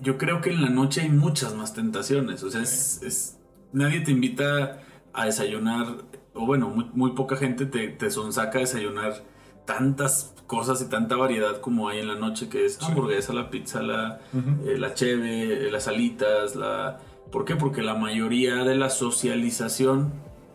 yo 0.00 0.16
creo 0.18 0.40
que 0.40 0.50
en 0.50 0.62
la 0.62 0.70
noche 0.70 1.00
hay 1.02 1.08
muchas 1.10 1.54
más 1.54 1.74
tentaciones 1.74 2.42
o 2.42 2.50
sea 2.50 2.62
es, 2.62 3.02
es- 3.02 3.38
nadie 3.72 4.00
te 4.00 4.10
invita 4.12 4.80
a 5.12 5.24
desayunar 5.26 5.86
o 6.34 6.46
bueno 6.46 6.68
muy, 6.68 6.86
muy 6.94 7.12
poca 7.12 7.36
gente 7.36 7.66
te, 7.66 7.88
te 7.88 8.10
sonsaca 8.10 8.58
a 8.58 8.60
desayunar 8.62 9.24
tantas 9.64 10.34
cosas 10.46 10.80
y 10.80 10.86
tanta 10.88 11.16
variedad 11.16 11.60
como 11.60 11.88
hay 11.88 11.98
en 11.98 12.08
la 12.08 12.14
noche 12.14 12.48
que 12.48 12.64
es 12.64 12.74
Sí. 12.76 12.86
hamburguesa 12.86 13.32
la 13.34 13.50
pizza 13.50 13.82
la 13.82 14.20
eh, 14.64 14.78
la 14.78 14.94
cheve, 14.94 15.66
eh, 15.66 15.70
las 15.70 15.88
alitas, 15.88 16.56
la... 16.56 16.98
¿Por 17.30 17.44
qué? 17.44 17.56
Porque 17.56 17.82
la 17.82 17.94
mayoría 17.94 18.64
de 18.64 18.74
la 18.74 18.88
socialización 18.88 20.12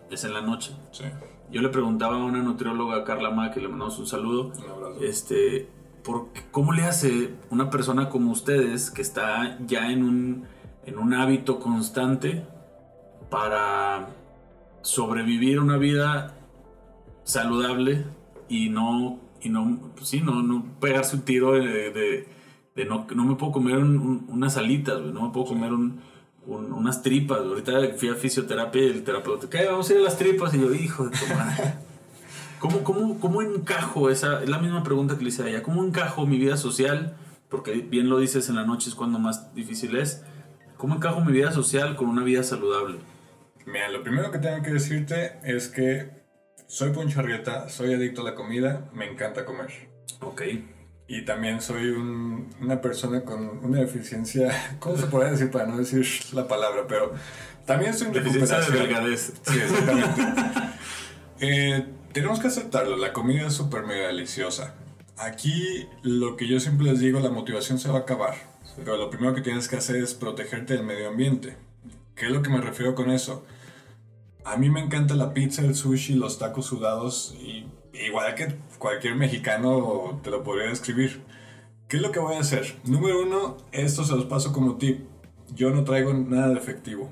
es 0.09 0.23
en 0.23 0.33
la 0.33 0.41
noche. 0.41 0.71
Sí, 0.91 1.03
Yo 1.51 1.61
le 1.61 1.69
preguntaba 1.69 2.15
a 2.15 2.23
una 2.23 2.41
nutrióloga, 2.41 3.03
Carla 3.03 3.29
Ma, 3.29 3.51
que 3.51 3.59
le 3.61 3.67
mandamos 3.67 3.99
un 3.99 4.07
saludo, 4.07 4.47
un 4.47 4.69
abrazo. 4.71 5.03
este, 5.03 5.69
¿por 6.03 6.31
qué- 6.33 6.41
¿cómo 6.51 6.73
le 6.73 6.83
hace 6.83 7.31
una 7.49 7.69
persona 7.69 8.09
como 8.09 8.31
ustedes 8.31 8.91
que 8.91 9.01
está 9.01 9.57
ya 9.65 9.91
en 9.91 10.03
un, 10.03 10.45
en 10.85 10.97
un 10.97 11.13
hábito 11.13 11.59
constante 11.59 12.45
para 13.29 14.09
sobrevivir 14.81 15.59
una 15.59 15.77
vida 15.77 16.35
saludable 17.23 18.05
y 18.49 18.69
no, 18.69 19.19
y 19.41 19.49
no, 19.49 19.79
pues 19.95 20.09
sí, 20.09 20.21
no, 20.21 20.41
no 20.43 20.65
pegarse 20.79 21.15
un 21.15 21.21
tiro 21.23 21.53
de, 21.53 21.91
de- 21.91 22.27
de 22.75 22.85
no, 22.85 23.05
no 23.15 23.23
me 23.23 23.35
puedo 23.35 23.51
comer 23.51 23.77
un- 23.77 23.97
un- 23.97 24.25
unas 24.29 24.57
alitas, 24.57 24.99
no 25.01 25.21
me 25.27 25.29
puedo 25.33 25.45
comer 25.47 25.71
un- 25.73 26.01
un- 26.45 26.73
unas 26.73 27.01
tripas. 27.03 27.39
Ahorita 27.39 27.71
fui 27.97 28.09
a 28.09 28.15
fisioterapia 28.15 28.81
y 28.83 28.87
el 28.89 29.03
terapeuta, 29.03 29.49
¿qué? 29.49 29.65
Vamos 29.67 29.89
a 29.89 29.93
ir 29.93 29.99
a 29.99 30.03
las 30.03 30.17
tripas. 30.17 30.53
Y 30.53 30.59
yo, 30.59 30.73
hijo 30.73 31.05
de 31.07 31.11
tu 31.17 31.33
madre. 31.33 31.75
¿Cómo, 32.63 32.81
cómo, 32.85 33.19
¿Cómo 33.19 33.41
encajo 33.41 34.09
esa? 34.09 34.41
Es 34.41 34.47
la 34.47 34.57
misma 34.57 34.83
pregunta 34.83 35.17
que 35.17 35.23
le 35.23 35.29
hice 35.31 35.43
a 35.43 35.47
ella. 35.49 35.61
¿Cómo 35.63 35.83
encajo 35.83 36.25
mi 36.25 36.37
vida 36.37 36.55
social? 36.55 37.13
Porque 37.49 37.73
bien 37.73 38.09
lo 38.09 38.19
dices, 38.19 38.47
en 38.47 38.55
la 38.55 38.63
noche 38.65 38.87
es 38.87 38.95
cuando 38.95 39.19
más 39.19 39.53
difícil 39.53 39.97
es. 39.97 40.23
¿Cómo 40.77 40.95
encajo 40.95 41.19
mi 41.19 41.33
vida 41.33 41.51
social 41.51 41.97
con 41.97 42.07
una 42.07 42.23
vida 42.23 42.41
saludable? 42.41 42.99
Mira, 43.65 43.89
lo 43.89 44.01
primero 44.01 44.31
que 44.31 44.37
tengo 44.39 44.63
que 44.63 44.71
decirte 44.71 45.39
es 45.43 45.67
que 45.67 46.23
soy 46.67 46.91
poncharrieta, 46.91 47.67
soy 47.67 47.95
adicto 47.95 48.21
a 48.21 48.23
la 48.31 48.35
comida, 48.35 48.89
me 48.93 49.11
encanta 49.11 49.43
comer. 49.43 49.89
Ok. 50.21 50.43
Y 51.09 51.25
también 51.25 51.59
soy 51.59 51.89
un- 51.89 52.49
una 52.61 52.79
persona 52.79 53.25
con 53.25 53.59
una 53.65 53.79
deficiencia, 53.79 54.49
¿cómo 54.79 54.95
se 54.95 55.07
podría 55.07 55.31
decir 55.31 55.51
para 55.51 55.65
no 55.65 55.77
decir 55.79 56.07
la 56.31 56.47
palabra? 56.47 56.83
Pero 56.87 57.11
también 57.65 57.91
estoy 57.91 58.07
en 58.07 58.13
Deficiencia 58.13 58.61
de 58.61 58.71
delgadez. 58.79 59.33
Sí, 59.43 59.59
exactamente. 59.59 60.21
Eh, 61.45 61.85
tenemos 62.13 62.39
que 62.39 62.47
aceptarlo, 62.47 62.95
la 62.95 63.11
comida 63.11 63.47
es 63.47 63.53
súper 63.53 63.83
mega 63.83 64.07
deliciosa. 64.07 64.75
Aquí 65.17 65.87
lo 66.03 66.37
que 66.37 66.47
yo 66.47 66.59
siempre 66.59 66.87
les 66.87 66.99
digo, 66.99 67.19
la 67.19 67.29
motivación 67.29 67.79
se 67.79 67.89
va 67.89 67.99
a 67.99 68.01
acabar. 68.01 68.35
Pero 68.75 68.97
lo 68.97 69.09
primero 69.09 69.35
que 69.35 69.41
tienes 69.41 69.67
que 69.67 69.75
hacer 69.75 69.97
es 69.97 70.13
protegerte 70.13 70.73
del 70.73 70.85
medio 70.85 71.09
ambiente. 71.09 71.57
¿Qué 72.15 72.27
es 72.27 72.31
lo 72.31 72.41
que 72.41 72.49
me 72.49 72.61
refiero 72.61 72.95
con 72.95 73.11
eso? 73.11 73.45
A 74.45 74.57
mí 74.57 74.69
me 74.69 74.81
encanta 74.81 75.15
la 75.15 75.33
pizza, 75.33 75.61
el 75.61 75.75
sushi, 75.75 76.15
los 76.15 76.39
tacos 76.39 76.65
sudados 76.65 77.35
y 77.39 77.65
igual 77.93 78.35
que 78.35 78.55
cualquier 78.77 79.15
mexicano 79.15 80.19
te 80.23 80.29
lo 80.29 80.43
podría 80.43 80.69
describir. 80.69 81.21
¿Qué 81.87 81.97
es 81.97 82.03
lo 82.03 82.11
que 82.11 82.19
voy 82.19 82.35
a 82.35 82.39
hacer? 82.39 82.75
Número 82.83 83.21
uno, 83.21 83.57
esto 83.71 84.03
se 84.03 84.15
los 84.15 84.25
paso 84.25 84.51
como 84.51 84.77
tip. 84.77 85.05
Yo 85.53 85.69
no 85.69 85.83
traigo 85.83 86.13
nada 86.13 86.49
de 86.49 86.55
efectivo. 86.55 87.11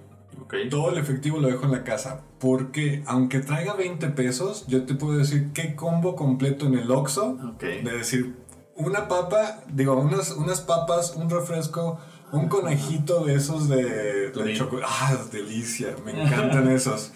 Todo 0.70 0.92
el 0.92 0.98
efectivo 0.98 1.40
lo 1.40 1.48
dejo 1.48 1.66
en 1.66 1.72
la 1.72 1.84
casa. 1.84 2.22
Porque 2.40 3.04
aunque 3.06 3.40
traiga 3.40 3.74
20 3.74 4.10
pesos, 4.10 4.66
yo 4.68 4.84
te 4.86 4.96
puedo 4.96 5.18
decir 5.18 5.52
qué 5.54 5.76
combo 5.76 6.16
completo 6.16 6.66
en 6.66 6.76
el 6.76 6.92
Oxxo. 6.92 7.38
De 7.60 7.82
decir, 7.84 8.36
una 8.76 9.08
papa, 9.08 9.64
digo, 9.72 9.96
unas, 10.00 10.32
unas 10.32 10.62
papas, 10.62 11.16
un 11.16 11.30
refresco, 11.30 12.00
un 12.32 12.48
conejito 12.48 13.26
de 13.26 13.36
esos 13.36 13.70
de, 13.70 14.32
de 14.32 14.54
chocolate. 14.56 14.88
Ah, 14.90 15.18
delicia, 15.32 15.96
me 16.04 16.12
encantan 16.12 16.70
esos. 16.72 17.12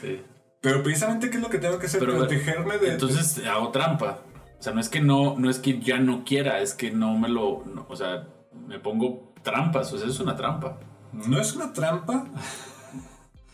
Sí. 0.00 0.20
Pero 0.60 0.82
precisamente, 0.82 1.30
¿qué 1.30 1.36
es 1.36 1.42
lo 1.42 1.50
que 1.50 1.58
tengo 1.58 1.78
que 1.78 1.86
hacer? 1.86 2.00
Pero, 2.00 2.16
Protegerme 2.16 2.78
de... 2.78 2.92
Entonces 2.92 3.46
hago 3.46 3.70
trampa. 3.70 4.20
O 4.58 4.62
sea, 4.62 4.72
no 4.72 4.80
es 4.80 4.88
que 4.88 5.02
no, 5.02 5.38
no 5.38 5.50
es 5.50 5.58
que 5.58 5.78
ya 5.78 5.98
no 5.98 6.24
quiera, 6.24 6.60
es 6.60 6.72
que 6.72 6.90
no 6.90 7.18
me 7.18 7.28
lo. 7.28 7.64
no, 7.66 7.86
o 7.86 7.96
sea, 7.96 8.28
me 8.66 8.78
pongo 8.78 9.34
trampas. 9.42 9.92
O 9.92 9.98
sea, 9.98 10.08
es 10.08 10.20
una 10.20 10.36
trampa. 10.36 10.78
¿No 11.12 11.38
es 11.38 11.54
una 11.54 11.72
trampa? 11.72 12.24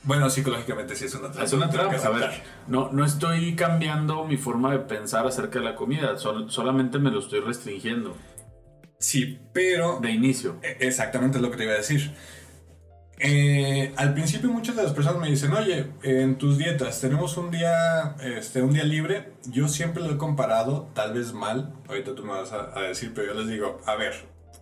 Bueno, 0.02 0.30
psicológicamente 0.30 0.96
sí 0.96 1.04
es 1.04 1.14
una 1.14 1.28
trampa. 1.30 1.44
Es 1.44 1.52
una 1.52 1.68
trampa. 1.70 1.96
A 2.06 2.10
ver, 2.10 2.30
no, 2.68 2.90
no 2.90 3.04
estoy 3.04 3.54
cambiando 3.54 4.24
mi 4.24 4.36
forma 4.38 4.72
de 4.72 4.78
pensar 4.78 5.26
acerca 5.26 5.58
de 5.58 5.64
la 5.66 5.74
comida. 5.76 6.16
sol- 6.16 6.50
solamente 6.50 6.98
me 6.98 7.10
lo 7.10 7.18
estoy 7.18 7.40
restringiendo. 7.40 8.16
Sí, 8.98 9.38
pero... 9.52 9.98
De 10.00 10.10
inicio. 10.10 10.56
E- 10.62 10.78
Exactamente 10.86 11.36
es 11.38 11.42
lo 11.42 11.50
que 11.50 11.58
te 11.58 11.64
iba 11.64 11.74
a 11.74 11.76
decir. 11.76 12.12
Eh, 13.22 13.92
al 13.96 14.14
principio 14.14 14.50
muchas 14.50 14.76
de 14.76 14.82
las 14.82 14.92
personas 14.94 15.20
me 15.20 15.28
dicen, 15.28 15.52
oye, 15.52 15.90
en 16.02 16.38
tus 16.38 16.56
dietas 16.56 17.02
tenemos 17.02 17.36
un 17.36 17.50
día, 17.50 18.16
este, 18.22 18.62
un 18.62 18.72
día 18.72 18.84
libre. 18.84 19.34
Yo 19.50 19.68
siempre 19.68 20.02
lo 20.02 20.10
he 20.12 20.16
comparado, 20.16 20.88
tal 20.94 21.12
vez 21.12 21.34
mal, 21.34 21.74
ahorita 21.88 22.14
tú 22.14 22.24
me 22.24 22.32
vas 22.32 22.52
a, 22.52 22.78
a 22.78 22.82
decir, 22.82 23.12
pero 23.14 23.34
yo 23.34 23.40
les 23.40 23.48
digo, 23.50 23.78
a 23.84 23.96
ver, 23.96 24.14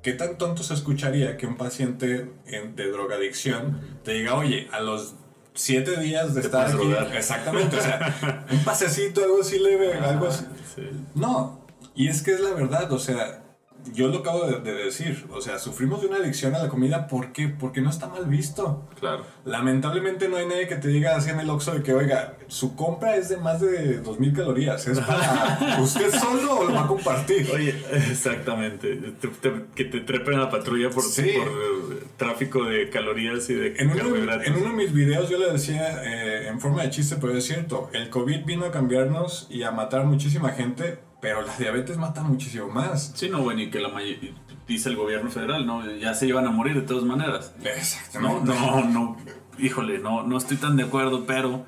¿qué 0.02 0.12
tan 0.12 0.38
tonto 0.38 0.64
se 0.64 0.74
escucharía 0.74 1.36
que 1.36 1.46
un 1.46 1.56
paciente 1.56 2.32
en- 2.46 2.74
de 2.74 2.90
drogadicción 2.90 3.80
te 4.02 4.14
diga, 4.14 4.34
oye, 4.34 4.66
a 4.72 4.80
los 4.80 5.14
siete 5.58 5.98
días 6.00 6.34
de 6.34 6.40
estar 6.42 6.66
aquí, 6.68 6.76
drogar. 6.76 7.14
exactamente, 7.16 7.76
o 7.76 7.80
sea, 7.82 8.46
un 8.50 8.60
pasecito, 8.64 9.22
algo 9.24 9.40
así 9.42 9.58
leve, 9.58 9.92
algo 9.94 10.28
así. 10.28 10.44
Sí. 10.74 10.82
No, 11.14 11.66
y 11.94 12.08
es 12.08 12.22
que 12.22 12.32
es 12.32 12.40
la 12.40 12.50
verdad, 12.54 12.90
o 12.92 12.98
sea, 12.98 13.42
yo 13.94 14.08
lo 14.08 14.18
acabo 14.18 14.44
de, 14.46 14.60
de 14.60 14.72
decir, 14.72 15.26
o 15.32 15.40
sea, 15.40 15.58
sufrimos 15.58 16.00
de 16.02 16.08
una 16.08 16.16
adicción 16.18 16.54
a 16.54 16.58
la 16.58 16.68
comida, 16.68 17.06
¿por 17.06 17.32
qué? 17.32 17.48
Porque 17.48 17.80
no 17.80 17.88
está 17.90 18.08
mal 18.08 18.26
visto. 18.26 18.84
Claro. 18.98 19.24
Lamentablemente 19.44 20.28
no 20.28 20.36
hay 20.36 20.46
nadie 20.46 20.66
que 20.68 20.74
te 20.76 20.88
diga 20.88 21.16
así 21.16 21.30
en 21.30 21.38
el 21.40 21.48
Oxxo 21.48 21.74
de 21.74 21.82
que, 21.82 21.94
oiga, 21.94 22.36
su 22.48 22.74
compra 22.76 23.16
es 23.16 23.28
de 23.28 23.36
más 23.38 23.60
de 23.60 23.98
2000 24.00 24.32
calorías, 24.34 24.86
¿es 24.88 24.98
para 25.00 25.78
usted 25.80 26.10
solo 26.12 26.58
o 26.58 26.64
lo 26.64 26.74
va 26.74 26.84
a 26.84 26.86
compartir? 26.88 27.48
Oye, 27.54 27.70
exactamente. 27.92 28.96
Te- 29.20 29.28
te- 29.28 29.64
que 29.74 29.84
te 29.84 30.00
trepen 30.00 30.34
a 30.34 30.38
la 30.40 30.50
patrulla 30.50 30.90
por, 30.90 31.04
Sí. 31.04 31.30
por 31.38 31.97
tráfico 32.18 32.64
de 32.64 32.90
calorías 32.90 33.48
y 33.48 33.54
de 33.54 33.74
En 33.78 33.90
uno, 33.90 34.16
en 34.42 34.54
uno 34.56 34.70
de 34.70 34.76
mis 34.76 34.92
videos 34.92 35.30
yo 35.30 35.38
le 35.38 35.52
decía 35.52 36.02
eh, 36.04 36.48
en 36.48 36.60
forma 36.60 36.82
de 36.82 36.90
chiste, 36.90 37.16
pero 37.18 37.34
es 37.34 37.44
cierto, 37.44 37.88
el 37.94 38.10
COVID 38.10 38.44
vino 38.44 38.66
a 38.66 38.70
cambiarnos 38.70 39.46
y 39.48 39.62
a 39.62 39.70
matar 39.70 40.04
muchísima 40.04 40.50
gente, 40.50 40.98
pero 41.22 41.42
la 41.42 41.56
diabetes 41.56 41.96
mata 41.96 42.22
muchísimo 42.22 42.68
más. 42.68 43.12
Sí, 43.14 43.30
no, 43.30 43.42
bueno, 43.42 43.62
y 43.62 43.70
que 43.70 43.78
la 43.80 43.88
mayoría, 43.88 44.32
dice 44.66 44.88
el 44.90 44.96
gobierno 44.96 45.30
federal, 45.30 45.64
¿no? 45.64 45.90
Ya 45.96 46.12
se 46.12 46.26
iban 46.26 46.46
a 46.46 46.50
morir 46.50 46.74
de 46.74 46.82
todas 46.82 47.04
maneras. 47.04 47.54
No, 47.62 47.70
Exactamente. 47.70 48.52
no, 48.52 48.84
no, 48.84 49.16
híjole, 49.58 49.98
no, 50.00 50.24
no 50.24 50.36
estoy 50.36 50.56
tan 50.56 50.76
de 50.76 50.82
acuerdo, 50.82 51.24
pero 51.24 51.64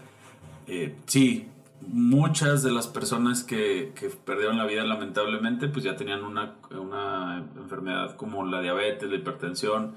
eh, 0.67 0.97
sí, 1.07 1.49
muchas 1.93 2.63
de 2.63 2.71
las 2.71 2.87
personas 2.87 3.43
que, 3.43 3.93
que 3.95 4.09
perdieron 4.11 4.57
la 4.59 4.65
vida 4.67 4.85
lamentablemente, 4.85 5.69
pues 5.69 5.85
ya 5.85 5.97
tenían 5.97 6.23
una, 6.25 6.55
una 6.71 7.45
enfermedad 7.57 8.17
como 8.17 8.45
la 8.47 8.61
diabetes, 8.61 9.11
la 9.11 9.17
hipertensión, 9.17 9.95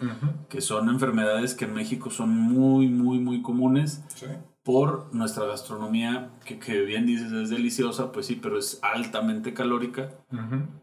que 0.50 0.60
son 0.62 0.90
enfermedades 0.90 1.54
que 1.54 1.66
en 1.66 1.74
México 1.74 2.10
son 2.10 2.30
muy, 2.30 2.88
muy, 2.88 3.20
muy 3.20 3.42
comunes 3.44 4.04
sí. 4.16 4.26
por 4.64 5.14
nuestra 5.14 5.46
gastronomía, 5.46 6.32
que, 6.46 6.58
que 6.58 6.82
bien 6.82 7.06
dices 7.06 7.32
es 7.32 7.50
deliciosa, 7.52 8.12
pues 8.12 8.26
sí, 8.26 8.40
pero 8.42 8.58
es 8.58 8.80
altamente 8.82 9.54
calórica 9.54 10.10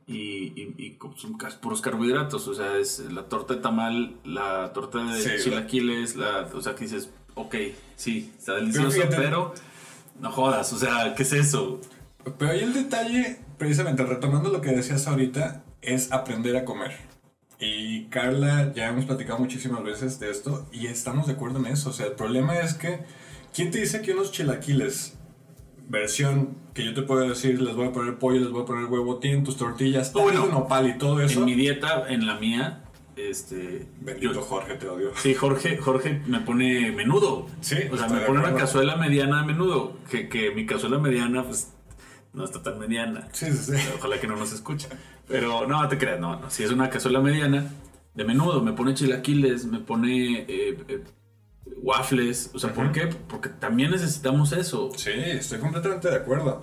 y, 0.07 0.17
y, 0.17 0.75
y 0.79 0.99
son 1.17 1.37
puros 1.61 1.81
carbohidratos, 1.81 2.47
o 2.47 2.55
sea, 2.55 2.77
es 2.79 3.01
la 3.13 3.25
torta 3.25 3.55
de 3.55 3.61
tamal, 3.61 4.15
la 4.25 4.73
torta 4.73 5.03
de 5.05 5.21
Sí, 5.21 5.31
chilaquiles, 5.45 6.15
la, 6.17 6.49
o 6.55 6.61
sea, 6.61 6.75
que 6.75 6.85
dices, 6.85 7.11
ok, 7.35 7.55
sí, 7.97 8.33
está 8.39 8.55
delicioso, 8.55 8.91
fíjate- 8.93 9.17
pero 9.17 9.55
no 10.21 10.31
jodas, 10.31 10.73
o 10.73 10.79
sea, 10.79 11.15
¿qué 11.15 11.23
es 11.23 11.33
eso? 11.33 11.81
Pero 12.39 12.53
ahí 12.53 12.61
el 12.61 12.75
detalle, 12.75 13.41
precisamente 13.59 14.05
retomando 14.05 14.51
lo 14.51 14.61
que 14.61 14.71
decías 14.71 15.07
ahorita, 15.07 15.63
es 15.83 16.13
aprender 16.13 16.57
a 16.57 16.65
comer. 16.65 16.93
Y 17.59 18.05
Carla, 18.07 18.73
ya 18.75 18.89
hemos 18.89 19.05
platicado 19.05 19.39
muchísimas 19.39 19.83
veces 19.83 20.19
de 20.21 20.31
esto 20.31 20.67
y 20.73 20.87
estamos 20.87 21.27
de 21.27 21.35
acuerdo 21.35 21.59
en 21.59 21.67
eso. 21.67 21.91
O 21.91 21.93
sea, 21.93 22.07
el 22.07 22.13
problema 22.13 22.59
es 22.59 22.75
que, 22.75 23.01
¿quién 23.55 23.71
te 23.71 23.81
dice 23.81 24.01
que 24.03 24.13
unos 24.13 24.33
chilaquiles, 24.33 25.19
versión 25.89 26.57
que 26.75 26.85
yo 26.85 26.95
te 26.95 27.03
puedo 27.03 27.29
decir, 27.29 27.61
les 27.61 27.75
voy 27.75 27.89
a 27.89 27.93
poner 27.93 28.19
pollo, 28.19 28.41
les 28.41 28.51
voy 28.51 28.63
a 28.63 28.67
poner 28.67 28.85
huevo, 28.87 29.19
tienen 29.19 29.45
tus 29.45 29.57
tortillas, 29.57 30.13
Oh, 30.15 30.23
bueno. 30.23 30.47
nopal 30.47 30.89
y 30.89 30.97
todo 30.99 31.21
eso? 31.21 31.41
En 31.41 31.47
mi 31.47 31.55
dieta, 31.55 32.05
en 32.09 32.27
la 32.27 32.37
mía, 32.39 32.85
este. 33.29 33.87
Bendito 34.01 34.41
Jorge, 34.41 34.75
te 34.75 34.89
odio. 34.89 35.13
Sí, 35.17 35.35
Jorge, 35.35 35.77
Jorge 35.77 36.23
me 36.27 36.41
pone 36.41 36.93
menudo. 36.93 37.47
Sí. 37.61 37.77
O 37.91 37.97
sea, 37.97 38.09
me 38.09 38.21
pone 38.21 38.39
una 38.41 38.55
cazuela 38.55 38.97
mediana 38.97 39.41
a 39.41 39.45
menudo. 39.45 39.97
Que, 40.11 40.29
que 40.29 40.53
mi 40.53 40.65
cazuela 40.65 40.99
mediana, 40.99 41.45
pues, 41.45 41.73
no 42.33 42.45
está 42.45 42.63
tan 42.63 42.79
mediana. 42.79 43.29
Sí, 43.33 43.53
sí, 43.53 43.77
sí. 43.77 43.89
Ojalá 43.99 44.21
que 44.21 44.27
no 44.27 44.37
nos 44.37 44.53
escuche. 44.53 44.89
Pero 45.29 45.67
no, 45.67 45.87
te 45.89 45.99
creas, 45.99 46.21
no, 46.21 46.41
no. 46.41 46.51
Si 46.51 46.63
es 46.63 46.71
una 46.71 46.89
cazuela 46.89 47.21
mediana, 47.21 47.71
de 48.15 48.25
menudo, 48.25 48.63
me 48.63 48.73
pone 48.73 48.95
chilaquiles, 48.95 49.65
me 49.67 49.79
pone 49.81 50.41
eh, 50.49 50.79
eh, 50.89 51.05
waffles. 51.83 52.51
O 52.55 52.59
sea, 52.59 52.73
¿por 52.73 52.93
qué? 52.93 53.07
Porque 53.07 53.49
también 53.49 53.91
necesitamos 53.91 54.53
eso. 54.53 54.91
Sí, 54.97 55.11
estoy 55.15 55.59
completamente 55.59 56.09
de 56.11 56.17
acuerdo. 56.17 56.63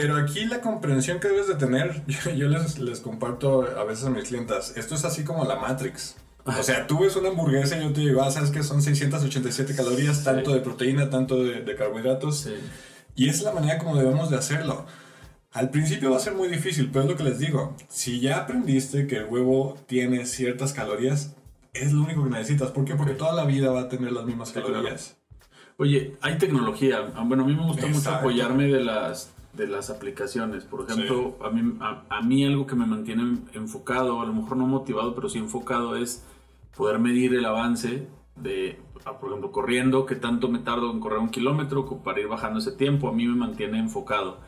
Pero 0.00 0.16
aquí 0.16 0.44
la 0.44 0.60
comprensión 0.60 1.20
que 1.20 1.28
debes 1.28 1.48
de 1.48 1.54
tener, 1.54 2.04
yo, 2.36 2.48
les, 2.48 2.78
les, 2.78 3.00
comparto 3.00 3.62
a 3.62 3.84
veces 3.84 4.04
a 4.04 4.10
mis 4.10 4.24
clientas, 4.28 4.76
esto 4.76 4.94
es 4.94 5.04
así 5.04 5.24
como 5.24 5.44
la 5.44 5.56
Matrix. 5.56 6.16
O 6.44 6.62
sea, 6.62 6.86
tú 6.86 7.00
ves 7.00 7.16
una 7.16 7.30
hamburguesa 7.30 7.76
y 7.76 7.82
yo 7.82 7.92
te 7.92 8.02
digo, 8.02 8.22
ah, 8.22 8.30
sabes 8.30 8.50
que 8.50 8.62
son 8.62 8.80
687 8.80 9.74
calorías, 9.74 10.22
tanto 10.22 10.54
de 10.54 10.60
proteína, 10.60 11.10
tanto 11.10 11.42
de, 11.42 11.62
de 11.62 11.74
carbohidratos. 11.74 12.42
Sí. 12.42 12.54
Y 13.16 13.28
es 13.28 13.42
la 13.42 13.52
manera 13.52 13.78
como 13.78 13.96
debemos 13.96 14.30
de 14.30 14.36
hacerlo. 14.36 14.86
Al 15.52 15.70
principio 15.70 16.10
va 16.10 16.18
a 16.18 16.20
ser 16.20 16.34
muy 16.34 16.48
difícil, 16.48 16.90
pero 16.92 17.04
es 17.04 17.10
lo 17.10 17.16
que 17.16 17.24
les 17.24 17.38
digo. 17.38 17.74
Si 17.88 18.20
ya 18.20 18.36
aprendiste 18.36 19.06
que 19.06 19.16
el 19.16 19.24
huevo 19.24 19.76
tiene 19.86 20.26
ciertas 20.26 20.72
calorías, 20.72 21.34
es 21.72 21.92
lo 21.92 22.02
único 22.02 22.22
que 22.24 22.30
necesitas. 22.30 22.70
¿Por 22.70 22.84
qué? 22.84 22.94
Porque 22.94 23.14
toda 23.14 23.32
la 23.32 23.44
vida 23.44 23.70
va 23.70 23.82
a 23.82 23.88
tener 23.88 24.12
las 24.12 24.24
mismas 24.24 24.52
calorías. 24.52 25.16
Oye, 25.78 26.14
hay 26.20 26.38
tecnología. 26.38 27.10
Ah, 27.14 27.24
bueno, 27.26 27.44
a 27.44 27.46
mí 27.46 27.54
me 27.54 27.64
gusta 27.64 27.86
mucho 27.86 28.10
apoyarme 28.10 28.64
de 28.64 28.80
las, 28.80 29.32
de 29.56 29.66
las 29.66 29.90
aplicaciones. 29.90 30.64
Por 30.64 30.88
ejemplo, 30.88 31.36
a, 31.42 31.50
mí, 31.50 31.78
a, 31.80 32.22
mí 32.22 32.44
algo 32.44 32.66
que 32.66 32.74
me 32.74 32.86
mantiene 32.86 33.38
enfocado, 33.54 34.20
a 34.20 34.26
lo 34.26 34.32
mejor 34.32 34.56
no 34.56 34.66
motivado, 34.66 35.14
pero 35.14 35.28
sí 35.28 35.38
enfocado, 35.38 35.96
es 35.96 36.24
poder 36.76 36.98
medir 36.98 37.34
el 37.34 37.44
avance 37.44 38.06
de, 38.36 38.78
ah, 39.04 39.18
por 39.18 39.30
ejemplo, 39.30 39.50
corriendo, 39.50 40.04
que 40.04 40.14
tanto 40.14 40.48
me 40.48 40.58
tardo 40.58 40.90
en 40.90 41.00
correr 41.00 41.18
un 41.18 41.30
kilómetro 41.30 41.86
para 42.04 42.20
ir 42.20 42.28
bajando 42.28 42.58
ese 42.58 42.72
tiempo. 42.72 43.08
A 43.08 43.12
mí 43.12 43.26
me 43.26 43.34
mantiene 43.34 43.78
enfocado. 43.78 44.38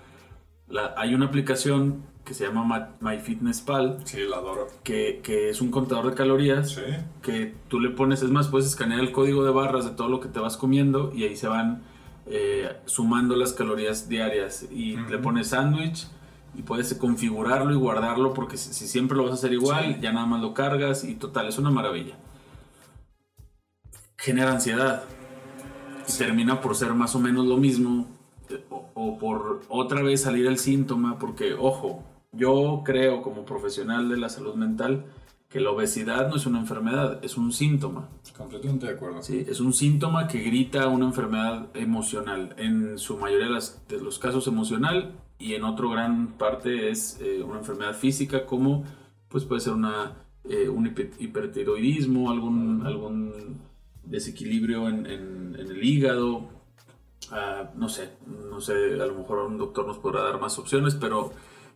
hay 0.96 1.14
una 1.14 1.26
aplicación 1.26 2.02
que 2.24 2.34
se 2.34 2.44
llama 2.44 2.90
MyFitnessPal. 3.00 4.00
Sí, 4.04 4.18
la 4.28 4.36
adoro. 4.36 4.66
Que, 4.84 5.20
que, 5.22 5.48
es 5.48 5.62
un 5.62 5.70
contador 5.70 6.10
de 6.10 6.14
calorías. 6.14 6.72
Sí. 6.72 6.82
Que 7.22 7.54
tú 7.68 7.80
le 7.80 7.88
pones, 7.88 8.22
es 8.22 8.30
más, 8.30 8.48
puedes 8.48 8.66
escanear 8.66 9.00
el 9.00 9.12
código 9.12 9.44
de 9.44 9.50
barras 9.50 9.86
de 9.86 9.92
todo 9.92 10.10
lo 10.10 10.20
que 10.20 10.28
te 10.28 10.38
vas 10.38 10.58
comiendo 10.58 11.10
y 11.14 11.24
ahí 11.24 11.36
se 11.36 11.48
van 11.48 11.82
eh, 12.30 12.76
sumando 12.84 13.36
las 13.36 13.52
calorías 13.52 14.08
diarias. 14.08 14.66
Y 14.70 14.96
le 14.96 15.18
pones 15.18 15.48
sándwich 15.48 16.06
y 16.54 16.62
puedes 16.62 16.92
configurarlo 16.94 17.72
y 17.72 17.76
guardarlo 17.76 18.34
porque 18.34 18.56
si, 18.56 18.72
siempre 18.86 19.16
lo 19.16 19.24
vas 19.24 19.32
a 19.32 19.34
hacer 19.34 19.52
igual, 19.52 20.00
ya 20.00 20.12
nada 20.12 20.26
más 20.26 20.40
lo 20.40 20.54
cargas 20.54 21.04
y 21.04 21.14
total, 21.14 21.48
es 21.48 21.58
una 21.58 21.70
maravilla. 21.70 22.16
Genera 24.16 24.52
ansiedad. 24.52 25.04
Y 26.08 26.12
termina 26.18 26.60
por 26.60 26.74
ser 26.74 26.94
más 26.94 27.14
o 27.14 27.20
menos 27.20 27.46
lo 27.46 27.56
mismo 27.56 28.06
o, 28.70 28.90
o, 28.94 29.18
por 29.18 29.60
otra 29.68 30.02
vez 30.02 30.22
salir 30.22 30.46
el 30.46 30.58
síntoma, 30.58 31.18
porque 31.18 31.52
ojo, 31.52 32.02
yo 32.32 32.82
creo 32.84 33.22
como 33.22 33.44
profesional 33.44 34.08
de 34.08 34.16
la 34.16 34.28
salud 34.28 34.54
mental 34.54 35.04
que 35.48 35.60
la 35.60 35.70
obesidad 35.70 36.28
no 36.28 36.36
es 36.36 36.44
una 36.46 36.60
enfermedad, 36.60 37.24
es 37.24 37.36
un 37.38 37.52
síntoma. 37.52 38.08
Completamente 38.36 38.86
de 38.86 38.92
acuerdo. 38.92 39.22
Sí, 39.22 39.46
es 39.48 39.60
un 39.60 39.72
síntoma 39.72 40.28
que 40.28 40.40
grita 40.40 40.88
una 40.88 41.06
enfermedad 41.06 41.68
emocional. 41.74 42.54
En 42.58 42.98
su 42.98 43.16
mayoría 43.16 43.48
de, 43.88 43.98
los 43.98 44.18
casos 44.18 44.46
emocional 44.46 45.14
y 45.38 45.54
en 45.54 45.64
otro 45.64 45.88
gran 45.90 46.38
parte 46.38 46.90
es 46.90 47.18
eh, 47.20 47.42
una 47.42 47.60
enfermedad 47.60 47.94
física 47.94 48.44
como 48.44 48.84
pues 49.28 49.44
puede 49.44 49.60
ser 49.60 49.72
una, 49.72 50.16
eh, 50.44 50.68
un 50.68 50.86
hipertiroidismo, 50.86 52.30
algún, 52.30 52.86
algún 52.86 53.60
desequilibrio 54.04 54.88
en, 54.88 55.06
el 55.06 55.84
hígado. 55.84 56.48
Ah, 57.30 57.70
no 57.74 57.88
sé, 57.88 58.10
no 58.50 58.60
sé, 58.60 58.72
a 58.72 59.06
lo 59.06 59.14
mejor 59.14 59.40
un 59.40 59.58
doctor 59.58 59.86
nos 59.86 59.98
podrá 59.98 60.22
dar 60.22 60.40
más 60.40 60.58
opciones, 60.58 60.94
pero 60.94 61.32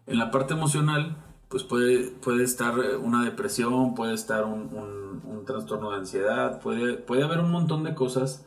en 0.07 0.19
la 0.19 0.31
parte 0.31 0.55
emocional, 0.55 1.17
pues 1.53 1.65
puede, 1.65 2.05
puede 2.05 2.45
estar 2.45 2.79
eh, 2.79 2.97
una 2.97 3.25
depresión, 3.25 3.95
puede 3.95 4.15
estar 4.15 4.47
un, 4.47 4.75
un, 5.23 5.45
trastorno 5.45 5.91
de 5.91 5.97
ansiedad, 5.99 6.61
puede, 6.61 6.95
puede 6.95 7.25
haber 7.25 7.41
un 7.41 7.51
montón 7.51 7.83
de 7.83 7.95
cosas 7.95 8.47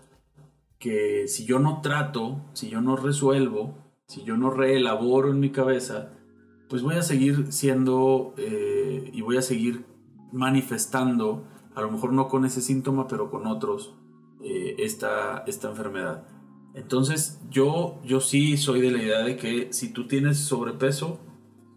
que 0.80 1.28
si 1.28 1.46
yo 1.46 1.60
no 1.60 1.82
trato, 1.82 2.42
si 2.54 2.70
yo 2.70 2.82
no 2.82 2.96
resuelvo, 2.96 3.78
si 4.08 4.24
yo 4.24 4.38
no 4.38 4.50
reelaboro 4.50 5.30
en 5.30 5.40
mi 5.40 5.52
cabeza, 5.52 6.14
pues 6.68 6.82
voy 6.82 6.96
a 6.96 7.04
seguir 7.04 7.52
siendo 7.52 8.34
eh, 8.38 9.12
y 9.14 9.22
voy 9.22 9.38
a 9.38 9.42
seguir 9.44 9.86
manifestando, 10.32 11.46
a 11.76 11.82
lo 11.82 11.92
mejor 11.92 12.12
no 12.12 12.28
con 12.28 12.44
ese 12.46 12.62
síntoma, 12.62 13.08
pero 13.08 13.30
con 13.30 13.46
otros, 13.46 13.94
eh, 14.42 14.78
esta, 14.80 15.44
esta 15.46 15.70
enfermedad. 15.70 16.28
Entonces 16.74 17.40
yo, 17.52 18.00
yo 18.04 18.20
sí 18.20 18.58
soy 18.58 18.82
de 18.82 18.92
la 18.92 19.04
idea 19.04 19.20
de 19.20 19.38
que 19.38 19.72
si 19.74 19.94
tú 19.94 20.08
tienes 20.08 20.40
sobrepeso, 20.40 21.20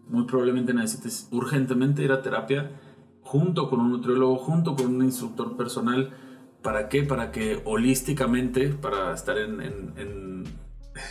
muy 0.09 0.25
probablemente 0.25 0.73
necesites 0.73 1.27
urgentemente 1.31 2.03
ir 2.03 2.11
a 2.11 2.21
terapia 2.21 2.71
junto 3.21 3.69
con 3.69 3.79
un 3.79 3.91
nutriólogo, 3.91 4.37
junto 4.37 4.75
con 4.75 4.95
un 4.95 5.03
instructor 5.03 5.55
personal. 5.55 6.13
¿Para 6.63 6.89
qué? 6.89 7.03
Para 7.03 7.31
que 7.31 7.61
holísticamente, 7.63 8.69
para 8.69 9.13
estar 9.13 9.37
en, 9.37 9.61
en, 9.61 10.43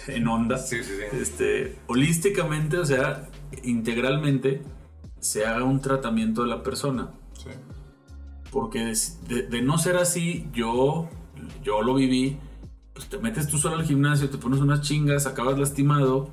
en, 0.09 0.29
onda, 0.29 0.59
sí, 0.59 0.83
sí, 0.83 0.93
sí. 0.97 1.17
Este, 1.17 1.79
holísticamente, 1.87 2.77
o 2.79 2.85
sea, 2.85 3.31
integralmente, 3.63 4.63
se 5.21 5.47
haga 5.47 5.65
un 5.65 5.81
tratamiento 5.81 6.43
de 6.43 6.49
la 6.49 6.63
persona. 6.63 7.13
Sí. 7.33 7.51
Porque 8.51 8.93
de, 9.29 9.43
de, 9.43 9.63
no 9.63 9.79
ser 9.79 9.97
así, 9.97 10.49
yo, 10.53 11.09
yo 11.63 11.83
lo 11.83 11.95
viví, 11.95 12.39
pues 12.93 13.09
te 13.09 13.19
metes 13.19 13.47
tú 13.47 13.59
solo 13.59 13.77
al 13.77 13.85
gimnasio, 13.85 14.29
te 14.29 14.39
pones 14.39 14.61
unas 14.61 14.81
chingas, 14.81 15.27
acabas 15.27 15.59
lastimado 15.59 16.31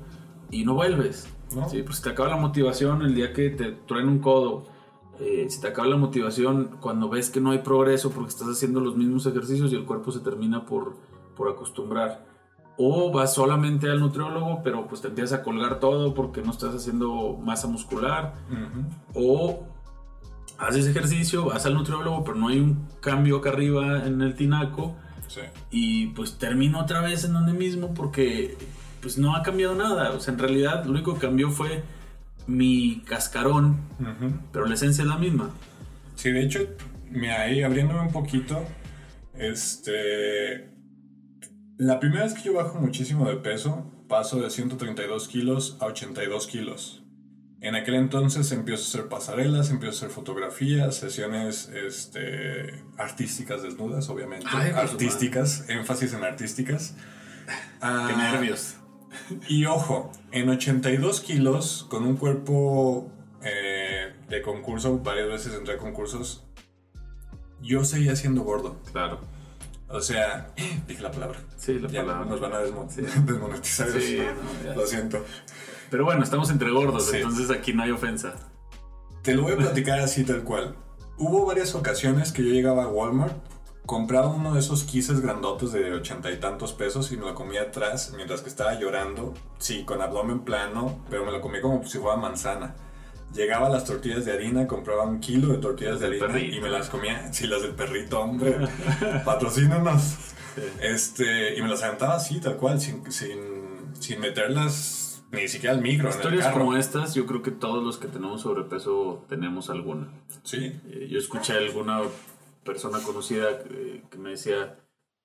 y 0.50 0.64
no 0.64 0.74
vuelves. 0.74 1.28
Sí, 1.70 1.82
pues 1.82 1.98
si 1.98 2.02
te 2.02 2.10
acaba 2.10 2.28
la 2.28 2.36
motivación 2.36 3.02
el 3.02 3.14
día 3.14 3.32
que 3.32 3.50
te 3.50 3.72
traen 3.72 4.08
un 4.08 4.18
codo, 4.18 4.64
eh, 5.20 5.46
si 5.48 5.60
te 5.60 5.68
acaba 5.68 5.88
la 5.88 5.96
motivación 5.96 6.76
cuando 6.80 7.08
ves 7.08 7.30
que 7.30 7.40
no 7.40 7.52
hay 7.52 7.58
progreso 7.58 8.10
porque 8.10 8.30
estás 8.30 8.48
haciendo 8.48 8.80
los 8.80 8.96
mismos 8.96 9.24
ejercicios 9.26 9.72
y 9.72 9.76
el 9.76 9.84
cuerpo 9.84 10.12
se 10.12 10.20
termina 10.20 10.64
por, 10.66 10.96
por 11.36 11.48
acostumbrar. 11.48 12.26
O 12.78 13.10
vas 13.10 13.32
solamente 13.32 13.88
al 13.88 14.00
nutriólogo, 14.00 14.60
pero 14.62 14.86
pues 14.86 15.00
te 15.00 15.08
empiezas 15.08 15.40
a 15.40 15.42
colgar 15.42 15.80
todo 15.80 16.12
porque 16.12 16.42
no 16.42 16.50
estás 16.50 16.74
haciendo 16.74 17.38
masa 17.42 17.68
muscular. 17.68 18.34
O 19.14 19.64
haces 20.58 20.86
ejercicio, 20.86 21.46
vas 21.46 21.64
al 21.64 21.72
nutriólogo, 21.72 22.22
pero 22.22 22.36
no 22.36 22.48
hay 22.48 22.58
un 22.58 22.86
cambio 23.00 23.38
acá 23.38 23.48
arriba 23.48 24.06
en 24.06 24.20
el 24.20 24.34
tinaco. 24.34 24.94
Sí. 25.28 25.40
Y 25.70 26.06
pues 26.08 26.36
termino 26.36 26.80
otra 26.80 27.00
vez 27.00 27.24
en 27.24 27.32
donde 27.32 27.54
mismo 27.54 27.94
porque 27.94 28.58
pues 29.00 29.18
no 29.18 29.36
ha 29.36 29.42
cambiado 29.42 29.74
nada. 29.74 30.12
O 30.12 30.20
sea, 30.20 30.34
en 30.34 30.40
realidad 30.40 30.84
lo 30.84 30.92
único 30.92 31.14
que 31.14 31.20
cambió 31.20 31.50
fue 31.50 31.82
mi 32.46 33.02
cascarón, 33.06 33.80
pero 34.52 34.66
la 34.66 34.74
esencia 34.74 35.02
es 35.02 35.08
la 35.08 35.18
misma. 35.18 35.50
Sí, 36.14 36.30
de 36.30 36.42
hecho, 36.42 36.60
me 37.10 37.30
ahí 37.32 37.62
abriéndome 37.62 38.00
un 38.00 38.12
poquito, 38.12 38.62
este... 39.34 40.74
La 41.78 42.00
primera 42.00 42.24
vez 42.24 42.32
que 42.32 42.42
yo 42.42 42.54
bajo 42.54 42.78
muchísimo 42.78 43.28
de 43.28 43.36
peso, 43.36 43.92
paso 44.08 44.40
de 44.40 44.48
132 44.48 45.28
kilos 45.28 45.76
a 45.80 45.86
82 45.86 46.46
kilos. 46.46 47.02
En 47.60 47.74
aquel 47.74 47.94
entonces 47.96 48.50
empiezo 48.52 48.84
a 48.84 48.86
hacer 48.86 49.08
pasarelas, 49.08 49.70
empiezo 49.70 49.94
a 49.94 49.98
hacer 49.98 50.10
fotografías, 50.10 50.94
sesiones 50.94 51.68
este, 51.68 52.82
artísticas 52.96 53.62
desnudas, 53.62 54.08
obviamente. 54.08 54.46
artísticas, 54.48 55.68
énfasis 55.68 56.14
en 56.14 56.24
artísticas. 56.24 56.94
Qué 57.46 57.52
ah, 57.82 58.32
nervios. 58.32 58.76
Y 59.48 59.64
ojo, 59.66 60.10
en 60.32 60.48
82 60.48 61.20
kilos, 61.20 61.86
con 61.88 62.04
un 62.04 62.16
cuerpo 62.16 63.10
eh, 63.42 64.12
de 64.28 64.42
concurso, 64.42 64.98
varias 64.98 65.28
veces 65.28 65.54
entré 65.54 65.74
a 65.74 65.78
concursos, 65.78 66.44
yo 67.60 67.84
seguía 67.84 68.16
siendo 68.16 68.42
gordo. 68.42 68.76
Claro. 68.92 69.20
O 69.88 70.00
sea, 70.00 70.52
dije 70.88 71.02
la 71.02 71.10
palabra. 71.10 71.38
Sí, 71.56 71.78
la 71.78 71.88
ya 71.88 72.02
palabra. 72.02 72.26
Nos 72.26 72.40
van 72.40 72.52
a 72.52 72.58
desmonetizar 72.60 73.88
sí, 73.90 74.18
Lo 74.74 74.86
siento. 74.86 75.24
Pero 75.90 76.04
bueno, 76.04 76.24
estamos 76.24 76.50
entre 76.50 76.70
gordos, 76.70 77.12
entonces 77.14 77.50
aquí 77.50 77.72
no 77.72 77.84
hay 77.84 77.92
ofensa. 77.92 78.34
Te 79.22 79.34
lo 79.34 79.42
voy 79.42 79.52
a 79.52 79.56
platicar 79.56 80.00
así 80.00 80.24
tal 80.24 80.42
cual. 80.42 80.76
Hubo 81.18 81.46
varias 81.46 81.74
ocasiones 81.74 82.32
que 82.32 82.44
yo 82.44 82.50
llegaba 82.50 82.84
a 82.84 82.88
Walmart 82.88 83.36
compraba 83.86 84.28
uno 84.28 84.52
de 84.52 84.60
esos 84.60 84.84
quises 84.84 85.20
grandotes 85.20 85.72
de 85.72 85.92
ochenta 85.94 86.30
y 86.30 86.38
tantos 86.38 86.72
pesos 86.72 87.12
y 87.12 87.16
me 87.16 87.24
lo 87.24 87.34
comía 87.34 87.62
atrás 87.62 88.12
mientras 88.16 88.42
que 88.42 88.48
estaba 88.48 88.78
llorando. 88.78 89.32
Sí, 89.58 89.84
con 89.84 90.02
abdomen 90.02 90.40
plano, 90.40 91.00
pero 91.08 91.24
me 91.24 91.32
lo 91.32 91.40
comía 91.40 91.62
como 91.62 91.84
si 91.86 91.98
fuera 91.98 92.16
manzana. 92.16 92.74
Llegaba 93.34 93.66
a 93.66 93.70
las 93.70 93.84
tortillas 93.84 94.24
de 94.24 94.32
harina, 94.32 94.66
compraba 94.66 95.04
un 95.04 95.20
kilo 95.20 95.48
de 95.48 95.58
tortillas 95.58 96.00
de 96.00 96.06
harina 96.06 96.38
y 96.38 96.60
me 96.60 96.68
las 96.68 96.88
comía. 96.88 97.32
Sí, 97.32 97.46
las 97.46 97.62
del 97.62 97.72
perrito, 97.72 98.20
hombre. 98.20 98.56
Patrocínanos. 99.24 100.16
Este, 100.80 101.56
y 101.56 101.62
me 101.62 101.68
las 101.68 101.82
aventaba 101.82 102.14
así, 102.14 102.40
tal 102.40 102.56
cual, 102.56 102.80
sin, 102.80 103.10
sin, 103.12 103.38
sin 103.98 104.20
meterlas 104.20 105.22
ni 105.32 105.48
siquiera 105.48 105.74
el 105.74 105.82
micro. 105.82 106.08
Historias 106.08 106.46
como 106.48 106.76
estas, 106.76 107.14
yo 107.14 107.26
creo 107.26 107.42
que 107.42 107.50
todos 107.50 107.84
los 107.84 107.98
que 107.98 108.08
tenemos 108.08 108.42
sobrepeso 108.42 109.24
tenemos 109.28 109.68
alguna. 109.70 110.08
Sí. 110.44 110.80
Eh, 110.86 111.08
yo 111.10 111.18
escuché 111.18 111.54
alguna 111.54 112.00
persona 112.66 112.98
conocida 113.00 113.50
eh, 113.70 114.02
que 114.10 114.18
me 114.18 114.30
decía, 114.30 114.78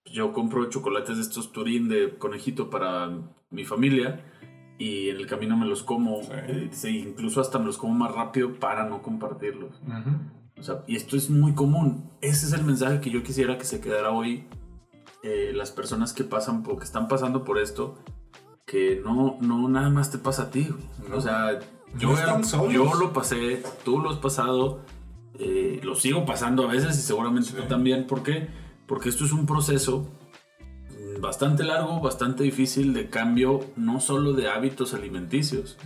yo 0.06 0.32
compro 0.32 0.70
chocolates 0.70 1.18
de 1.18 1.24
estos 1.24 1.52
Turín 1.52 1.90
de 1.90 2.18
conejito 2.18 2.70
para 2.70 3.12
mi 3.50 3.66
familia 3.66 4.24
y 4.78 5.10
en 5.10 5.18
el 5.18 5.28
camino 5.28 5.58
me 5.58 5.66
los 5.66 5.84
como, 5.84 6.22
eh, 6.32 6.70
incluso 6.86 7.42
hasta 7.42 7.60
me 7.60 7.66
los 7.66 7.78
como 7.78 7.94
más 7.94 8.14
rápido 8.14 8.54
para 8.54 8.86
no 8.86 9.02
compartirlos. 9.02 9.82
o 10.58 10.64
sea, 10.64 10.84
y 10.88 10.96
esto 10.96 11.18
es 11.18 11.30
muy 11.30 11.54
común. 11.54 12.10
Ese 12.22 12.46
es 12.46 12.54
el 12.54 12.64
mensaje 12.64 13.02
que 13.02 13.10
yo 13.10 13.22
quisiera 13.24 13.58
que 13.58 13.66
se 13.66 13.82
quedara 13.82 14.12
hoy. 14.12 14.48
las 15.54 15.72
personas 15.72 16.14
que 16.14 16.24
pasan 16.24 16.64
por, 16.64 16.80
que 16.80 16.86
están 16.86 17.08
pasando 17.08 17.44
por 17.44 17.60
esto, 17.60 18.00
que 18.66 19.02
no, 19.04 19.38
no 19.42 19.68
nada 19.68 19.90
más 19.90 20.10
te 20.10 20.18
pasa 20.18 20.44
a 20.44 20.50
ti. 20.50 20.70
O 21.14 21.22
sea, 21.22 21.60
yo, 21.98 22.16
yo 22.70 22.94
lo 22.96 23.14
pasé, 23.14 23.62
tú 23.84 24.00
lo 24.00 24.10
has 24.10 24.18
pasado, 24.18 24.80
eh, 25.44 25.80
lo 25.84 25.96
sigo 25.96 26.26
pasando 26.26 26.64
a 26.64 26.68
veces 26.68 26.98
y 26.98 27.02
seguramente 27.02 27.52
tú 27.54 27.64
también. 27.64 28.06
¿Por 28.06 28.22
qué? 28.22 28.48
Porque 28.88 29.10
esto 29.10 29.26
es 29.26 29.32
un 29.32 29.46
proceso 29.46 30.08
bastante 31.20 31.64
largo, 31.64 32.00
bastante 32.00 32.44
difícil 32.44 32.94
de 32.94 33.10
cambio, 33.10 33.62
no 33.76 34.00
solo 34.00 34.34
de 34.34 34.50
hábitos 34.50 34.94
alimenticios. 34.94 35.78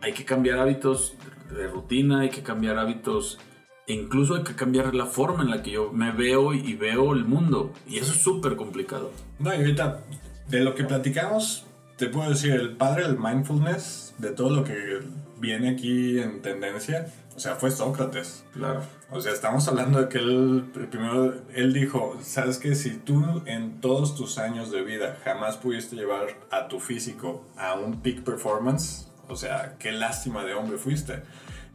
Hay 0.00 0.12
que 0.12 0.24
cambiar 0.24 0.58
hábitos 0.58 1.14
de 1.50 1.66
rutina, 1.66 2.20
hay 2.20 2.30
que 2.30 2.42
cambiar 2.42 2.78
hábitos, 2.78 3.38
e 3.86 3.94
incluso 3.94 4.34
hay 4.36 4.44
que 4.44 4.54
cambiar 4.54 4.94
la 4.94 5.06
forma 5.06 5.42
en 5.42 5.50
la 5.50 5.62
que 5.62 5.72
yo 5.72 5.92
me 5.92 6.12
veo 6.12 6.52
y 6.52 6.74
veo 6.74 7.12
el 7.12 7.24
mundo. 7.24 7.72
Y 7.88 7.98
eso 7.98 8.12
es 8.12 8.22
súper 8.22 8.56
complicado. 8.56 9.10
No, 9.38 9.52
y 9.52 9.56
ahorita, 9.56 10.04
de 10.48 10.60
lo 10.60 10.74
que 10.74 10.84
platicamos, 10.84 11.66
te 11.96 12.08
puedo 12.08 12.28
decir, 12.28 12.52
el 12.52 12.76
padre 12.76 13.06
del 13.06 13.18
mindfulness, 13.18 14.14
de 14.18 14.30
todo 14.30 14.50
lo 14.50 14.64
que 14.64 15.00
viene 15.38 15.70
aquí 15.70 16.18
en 16.18 16.42
tendencia, 16.42 17.06
o 17.34 17.38
sea, 17.38 17.56
fue 17.56 17.70
Sócrates. 17.70 18.44
Claro. 18.52 18.82
O 19.10 19.20
sea, 19.20 19.32
estamos 19.32 19.66
hablando 19.68 20.00
de 20.00 20.08
que 20.08 20.18
él, 20.18 20.70
primero, 20.90 21.34
él 21.54 21.72
dijo, 21.72 22.18
sabes 22.22 22.58
que 22.58 22.74
si 22.74 22.96
tú 22.96 23.42
en 23.46 23.80
todos 23.80 24.14
tus 24.14 24.38
años 24.38 24.70
de 24.70 24.82
vida 24.82 25.18
jamás 25.24 25.56
pudiste 25.56 25.96
llevar 25.96 26.26
a 26.50 26.68
tu 26.68 26.80
físico 26.80 27.46
a 27.56 27.74
un 27.74 28.00
peak 28.02 28.22
performance, 28.22 29.08
o 29.28 29.36
sea, 29.36 29.76
qué 29.78 29.92
lástima 29.92 30.44
de 30.44 30.54
hombre 30.54 30.78
fuiste. 30.78 31.22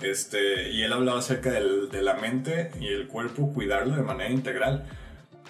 Este, 0.02 0.72
y 0.72 0.84
él 0.84 0.94
hablaba 0.94 1.20
acerca 1.20 1.52
del, 1.52 1.90
de 1.90 2.02
la 2.02 2.14
mente 2.16 2.72
y 2.80 2.88
el 2.88 3.08
cuerpo, 3.08 3.54
cuidarlo 3.54 3.96
de 3.96 4.04
manera 4.04 4.30
integral. 4.30 4.86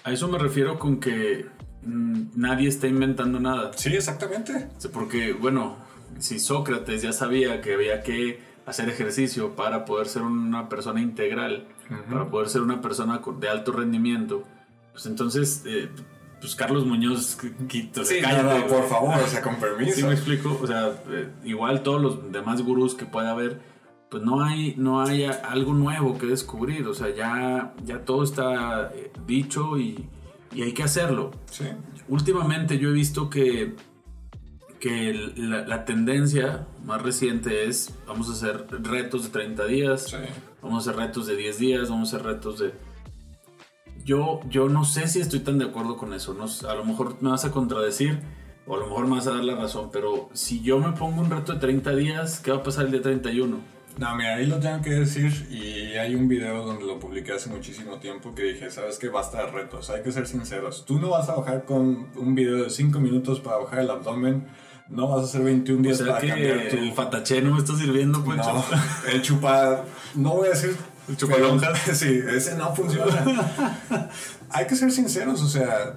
A 0.02 0.12
eso 0.12 0.28
me 0.28 0.38
refiero 0.38 0.78
con 0.78 0.98
que 0.98 1.46
Mm, 1.82 2.32
nadie 2.36 2.68
está 2.68 2.86
inventando 2.86 3.40
nada. 3.40 3.72
Sí, 3.76 3.94
exactamente. 3.94 4.68
Porque, 4.92 5.32
bueno, 5.32 5.76
si 6.18 6.38
Sócrates 6.38 7.02
ya 7.02 7.12
sabía 7.12 7.60
que 7.60 7.74
había 7.74 8.02
que 8.02 8.40
hacer 8.66 8.88
ejercicio 8.88 9.56
para 9.56 9.84
poder 9.84 10.08
ser 10.08 10.22
una 10.22 10.68
persona 10.68 11.00
integral, 11.00 11.66
para 12.10 12.28
poder 12.30 12.48
ser 12.48 12.62
una 12.62 12.80
persona 12.80 13.20
de 13.38 13.48
alto 13.48 13.72
rendimiento, 13.72 14.44
pues 14.92 15.06
entonces, 15.06 15.62
eh, 15.66 15.88
pues 16.40 16.54
Carlos 16.54 16.86
Muñoz, 16.86 17.38
quito, 17.68 18.04
sí, 18.04 18.16
cállate, 18.20 18.62
por 18.68 18.88
favor, 18.88 19.14
o 19.22 19.26
sea, 19.26 19.42
con 19.42 19.56
permiso. 19.56 19.96
Sí, 19.96 20.04
me 20.04 20.12
explico, 20.12 20.58
o 20.60 20.66
sea, 20.66 21.02
eh, 21.10 21.28
igual 21.44 21.82
todos 21.82 22.00
los 22.00 22.32
demás 22.32 22.62
gurús 22.62 22.94
que 22.94 23.06
pueda 23.06 23.30
haber, 23.30 23.60
pues 24.10 24.22
no 24.22 24.42
hay, 24.42 24.74
no 24.76 25.02
hay 25.02 25.24
algo 25.24 25.74
nuevo 25.74 26.18
que 26.18 26.26
descubrir, 26.26 26.86
o 26.86 26.94
sea, 26.94 27.14
ya, 27.14 27.74
ya 27.84 28.04
todo 28.04 28.24
está 28.24 28.90
eh, 28.94 29.12
dicho 29.26 29.78
y 29.78 30.08
y 30.52 30.62
hay 30.62 30.72
que 30.72 30.82
hacerlo. 30.82 31.30
Sí. 31.50 31.64
Últimamente 32.08 32.78
yo 32.78 32.90
he 32.90 32.92
visto 32.92 33.30
que, 33.30 33.74
que 34.80 35.32
la, 35.36 35.84
tendencia 35.84 36.66
más 36.84 37.02
reciente 37.02 37.68
es 37.68 37.94
vamos 38.06 38.28
a 38.28 38.32
hacer 38.32 38.66
retos 38.82 39.24
de 39.24 39.30
30 39.30 39.66
días, 39.66 40.16
vamos 40.62 40.86
a 40.86 40.90
hacer 40.90 41.00
retos 41.00 41.26
de 41.26 41.36
10 41.36 41.58
días, 41.58 41.90
vamos 41.90 42.12
a 42.12 42.16
hacer 42.16 42.26
retos 42.26 42.58
de... 42.58 42.72
Yo, 44.04 44.40
yo 44.48 44.68
no 44.68 44.84
sé 44.84 45.06
si 45.06 45.20
estoy 45.20 45.40
tan 45.40 45.58
de 45.58 45.66
acuerdo 45.66 45.96
con 45.96 46.14
eso, 46.14 46.34
no, 46.34 46.46
a 46.68 46.74
lo 46.74 46.84
mejor 46.84 47.18
me 47.20 47.30
vas 47.30 47.44
a 47.44 47.50
contradecir 47.50 48.18
o 48.66 48.74
a 48.74 48.78
lo 48.78 48.86
mejor 48.86 49.06
me 49.06 49.16
vas 49.16 49.26
a 49.26 49.34
dar 49.34 49.44
la 49.44 49.54
razón, 49.54 49.90
pero 49.92 50.30
si 50.32 50.62
yo 50.62 50.78
me 50.78 50.92
pongo 50.92 51.20
un 51.20 51.30
reto 51.30 51.52
de 51.52 51.60
30 51.60 51.94
días, 51.96 52.40
¿qué 52.40 52.50
va 52.50 52.58
a 52.58 52.62
pasar 52.62 52.86
el 52.86 52.92
día 52.92 53.02
31? 53.02 53.80
No, 53.98 54.16
mira, 54.16 54.36
ahí 54.36 54.46
lo 54.46 54.58
tengo 54.58 54.80
que 54.80 54.90
decir 54.90 55.46
y 55.50 55.96
hay 55.98 56.14
un 56.14 56.26
video 56.26 56.64
donde 56.64 56.86
lo 56.86 56.98
publiqué 56.98 57.32
hace 57.32 57.50
muchísimo 57.50 57.98
tiempo 57.98 58.34
que 58.34 58.44
dije, 58.44 58.70
sabes 58.70 58.98
que 58.98 59.08
basta 59.08 59.44
de 59.44 59.50
retos, 59.50 59.90
hay 59.90 60.02
que 60.02 60.10
ser 60.10 60.26
sinceros. 60.26 60.86
Tú 60.86 60.98
no 60.98 61.10
vas 61.10 61.28
a 61.28 61.36
bajar 61.36 61.64
con 61.64 62.08
un 62.16 62.34
video 62.34 62.62
de 62.62 62.70
5 62.70 62.98
minutos 62.98 63.40
para 63.40 63.58
bajar 63.58 63.80
el 63.80 63.90
abdomen, 63.90 64.46
no 64.90 65.08
vas 65.08 65.22
a 65.22 65.24
hacer 65.24 65.42
21 65.42 65.82
días 65.82 66.02
para 66.02 66.20
cambiar 66.20 66.68
tu... 66.68 66.76
El 66.76 66.92
fataché 66.92 67.40
no 67.42 67.52
me 67.52 67.58
está 67.58 67.76
sirviendo, 67.76 68.24
pues. 68.24 68.38
No, 68.38 68.64
el 69.10 69.22
chupar, 69.22 69.84
no 70.14 70.34
voy 70.34 70.48
a 70.48 70.50
decir... 70.50 70.76
El 71.08 71.16
chupalonjas. 71.16 71.78
Sí, 71.94 72.20
ese 72.28 72.56
no 72.56 72.74
funciona. 72.74 73.80
hay 74.50 74.66
que 74.66 74.76
ser 74.76 74.90
sinceros, 74.92 75.42
o 75.42 75.48
sea 75.48 75.96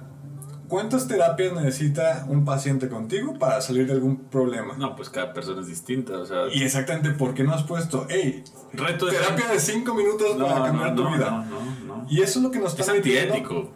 ¿Cuántas 0.68 1.06
terapias 1.06 1.52
necesita 1.52 2.24
un 2.28 2.44
paciente 2.44 2.88
contigo 2.88 3.38
para 3.38 3.60
salir 3.60 3.86
de 3.86 3.92
algún 3.92 4.24
problema? 4.24 4.76
No, 4.78 4.96
pues 4.96 5.10
cada 5.10 5.32
persona 5.32 5.60
es 5.60 5.66
distinta, 5.66 6.18
o 6.18 6.24
sea... 6.24 6.46
Y 6.52 6.62
exactamente, 6.62 7.10
¿por 7.10 7.34
qué 7.34 7.44
no 7.44 7.52
has 7.52 7.64
puesto, 7.64 8.06
hey, 8.08 8.42
reto 8.72 9.06
de 9.06 9.12
terapia 9.12 9.46
de 9.48 9.60
5 9.60 9.94
minutos 9.94 10.36
para 10.36 10.64
cambiar 10.64 10.94
tu 10.94 11.08
vida? 11.10 11.30
No, 11.30 11.44
no, 11.44 11.96
no. 11.96 12.06
Y 12.08 12.22
eso 12.22 12.38
es 12.38 12.44
lo 12.44 12.50
que 12.50 12.58
nos 12.58 12.72
está 12.72 12.82
Es 12.82 12.88
antiético. 12.88 13.72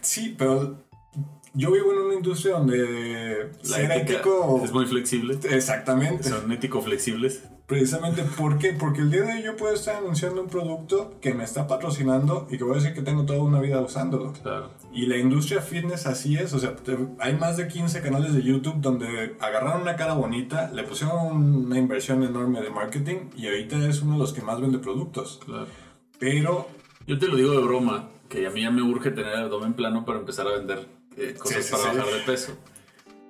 Sí, 0.00 0.36
pero 0.38 0.87
yo 1.54 1.72
vivo 1.72 1.92
en 1.92 1.98
una 1.98 2.14
industria 2.14 2.54
donde 2.54 3.50
la 3.62 3.76
ser 3.76 3.92
ético 3.92 4.60
es 4.64 4.72
muy 4.72 4.86
flexible. 4.86 5.38
Exactamente. 5.50 6.28
Son 6.28 6.50
ético 6.52 6.80
flexibles. 6.82 7.42
Precisamente, 7.68 8.22
¿por 8.22 8.56
qué? 8.56 8.72
Porque 8.72 9.02
el 9.02 9.10
día 9.10 9.24
de 9.24 9.32
hoy 9.34 9.42
yo 9.42 9.54
puedo 9.54 9.74
estar 9.74 9.96
anunciando 9.96 10.40
un 10.40 10.48
producto 10.48 11.18
que 11.20 11.34
me 11.34 11.44
está 11.44 11.66
patrocinando 11.66 12.46
y 12.50 12.56
que 12.56 12.64
voy 12.64 12.72
a 12.72 12.76
decir 12.76 12.94
que 12.94 13.02
tengo 13.02 13.26
toda 13.26 13.42
una 13.42 13.60
vida 13.60 13.78
usándolo. 13.82 14.32
Claro. 14.42 14.70
Y 14.90 15.04
la 15.04 15.18
industria 15.18 15.60
fitness 15.60 16.06
así 16.06 16.36
es, 16.36 16.54
o 16.54 16.58
sea, 16.58 16.76
hay 17.18 17.36
más 17.36 17.58
de 17.58 17.68
15 17.68 18.00
canales 18.00 18.32
de 18.32 18.42
YouTube 18.42 18.76
donde 18.80 19.36
agarraron 19.38 19.82
una 19.82 19.96
cara 19.96 20.14
bonita, 20.14 20.70
le 20.72 20.82
pusieron 20.84 21.66
una 21.66 21.78
inversión 21.78 22.22
enorme 22.24 22.62
de 22.62 22.70
marketing 22.70 23.28
y 23.36 23.48
ahorita 23.48 23.86
es 23.86 24.00
uno 24.00 24.14
de 24.14 24.20
los 24.20 24.32
que 24.32 24.40
más 24.40 24.58
vende 24.62 24.78
productos. 24.78 25.38
Claro. 25.44 25.66
Pero... 26.18 26.68
Yo 27.06 27.18
te 27.18 27.26
lo 27.26 27.36
digo 27.36 27.52
de 27.52 27.58
broma, 27.58 28.08
que 28.30 28.46
a 28.46 28.50
mí 28.50 28.62
ya 28.62 28.70
me 28.70 28.80
urge 28.80 29.10
tener 29.10 29.34
el 29.34 29.44
abdomen 29.44 29.74
plano 29.74 30.06
para 30.06 30.20
empezar 30.20 30.46
a 30.46 30.52
vender 30.52 30.97
eh, 31.18 31.34
cosas 31.34 31.70
para 31.70 31.92
bajar 31.92 32.06
de 32.06 32.20
peso. 32.20 32.56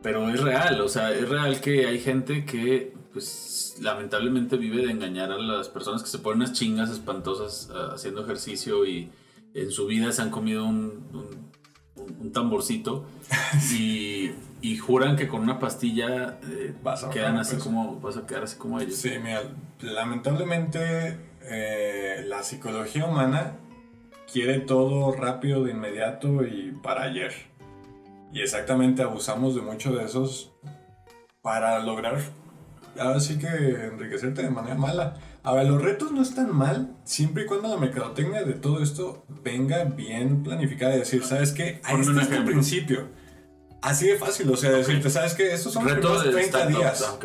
Pero 0.02 0.28
es 0.28 0.40
real, 0.40 0.80
o 0.80 0.88
sea, 0.88 1.12
es 1.12 1.28
real 1.28 1.60
que 1.60 1.86
hay 1.86 1.98
gente 1.98 2.44
que, 2.44 2.94
pues, 3.12 3.76
lamentablemente 3.80 4.56
vive 4.56 4.86
de 4.86 4.92
engañar 4.92 5.32
a 5.32 5.38
las 5.38 5.68
personas 5.68 6.02
que 6.02 6.08
se 6.08 6.18
ponen 6.18 6.42
unas 6.42 6.52
chingas 6.52 6.90
espantosas 6.90 7.68
uh, 7.70 7.94
haciendo 7.94 8.22
ejercicio 8.22 8.86
y 8.86 9.10
en 9.54 9.70
su 9.72 9.86
vida 9.86 10.12
se 10.12 10.22
han 10.22 10.30
comido 10.30 10.64
un, 10.64 11.50
un, 11.96 12.32
tamborcito 12.32 13.06
y, 13.76 14.30
y, 14.62 14.76
juran 14.76 15.16
que 15.16 15.26
con 15.26 15.40
una 15.40 15.58
pastilla 15.58 16.38
eh, 16.48 16.74
quedan 17.12 17.38
así 17.38 17.56
como, 17.56 17.98
vas 18.00 18.16
a 18.16 18.26
quedar 18.26 18.44
así 18.44 18.56
como 18.56 18.80
ellos. 18.80 18.96
Sí, 18.96 19.10
mira, 19.20 19.42
lamentablemente 19.80 21.18
eh, 21.42 22.24
la 22.26 22.42
psicología 22.44 23.04
humana 23.06 23.56
quiere 24.32 24.60
todo 24.60 25.12
rápido, 25.12 25.64
de 25.64 25.72
inmediato 25.72 26.44
y 26.44 26.72
para 26.82 27.02
ayer. 27.02 27.32
Y 28.32 28.40
exactamente 28.40 29.02
abusamos 29.02 29.54
de 29.54 29.62
mucho 29.62 29.92
de 29.92 30.04
esos 30.04 30.52
para 31.42 31.78
lograr, 31.80 32.18
ahora 32.98 33.20
sí 33.20 33.38
que 33.38 33.46
enriquecerte 33.46 34.42
de 34.42 34.50
manera 34.50 34.74
mala. 34.74 35.16
A 35.42 35.54
ver, 35.54 35.66
los 35.66 35.80
retos 35.80 36.12
no 36.12 36.20
están 36.20 36.54
mal 36.54 36.94
siempre 37.04 37.44
y 37.44 37.46
cuando 37.46 37.68
la 37.68 37.76
mercadotecnia 37.76 38.42
de 38.42 38.54
todo 38.54 38.82
esto 38.82 39.24
venga 39.42 39.84
bien 39.84 40.42
planificada 40.42 40.96
y 40.96 40.98
decir, 40.98 41.24
¿sabes 41.24 41.52
qué? 41.52 41.80
Ahí 41.84 42.00
está 42.00 42.20
este 42.20 42.40
principio. 42.42 43.08
Así 43.80 44.08
de 44.08 44.16
fácil, 44.16 44.50
o 44.50 44.56
sea, 44.56 44.72
decirte, 44.72 45.08
¿sabes 45.08 45.34
qué? 45.34 45.52
Estos 45.52 45.72
son 45.72 45.86
los 45.86 46.30
30 46.30 46.66
días. 46.66 47.02
Ah, 47.02 47.18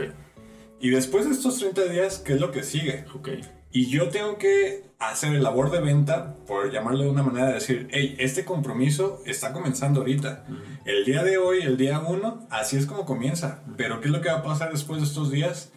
y 0.80 0.89
después 0.89 1.26
de 1.26 1.32
estos 1.32 1.58
30 1.58 1.86
días, 1.86 2.20
¿qué 2.20 2.34
es 2.34 2.39
lo 2.39 2.52
que 2.52 2.63
sigue? 2.63 3.06
Okay. 3.16 3.42
Y 3.75 3.88
yo 3.88 4.09
tengo 4.09 4.38
que 4.38 4.91
hacer 4.99 5.33
el 5.33 5.41
labor 5.41 5.71
de 5.71 5.81
venta, 5.81 6.36
por 6.45 6.71
llamarlo 6.71 7.05
de 7.05 7.09
una 7.09 7.23
manera, 7.23 7.47
de 7.47 7.55
decir, 7.55 7.88
hey, 7.91 8.15
este 8.19 8.45
compromiso 8.45 9.21
está 9.25 9.51
comenzando 9.51 10.01
ahorita. 10.01 10.45
El 10.86 11.03
día 11.05 11.23
de 11.23 11.39
hoy, 11.39 11.62
el 11.62 11.75
día 11.75 11.99
uno, 11.99 12.47
así 12.51 12.77
es 12.77 12.86
como 12.86 13.03
comienza. 13.03 13.63
Pero 13.75 13.99
¿qué 13.99 14.09
es 14.09 14.12
lo 14.12 14.21
que 14.21 14.29
va 14.29 14.38
a 14.38 14.43
pasar 14.43 14.71
después 14.71 15.01
de 15.01 15.07
estos 15.07 15.31
días? 15.31 15.73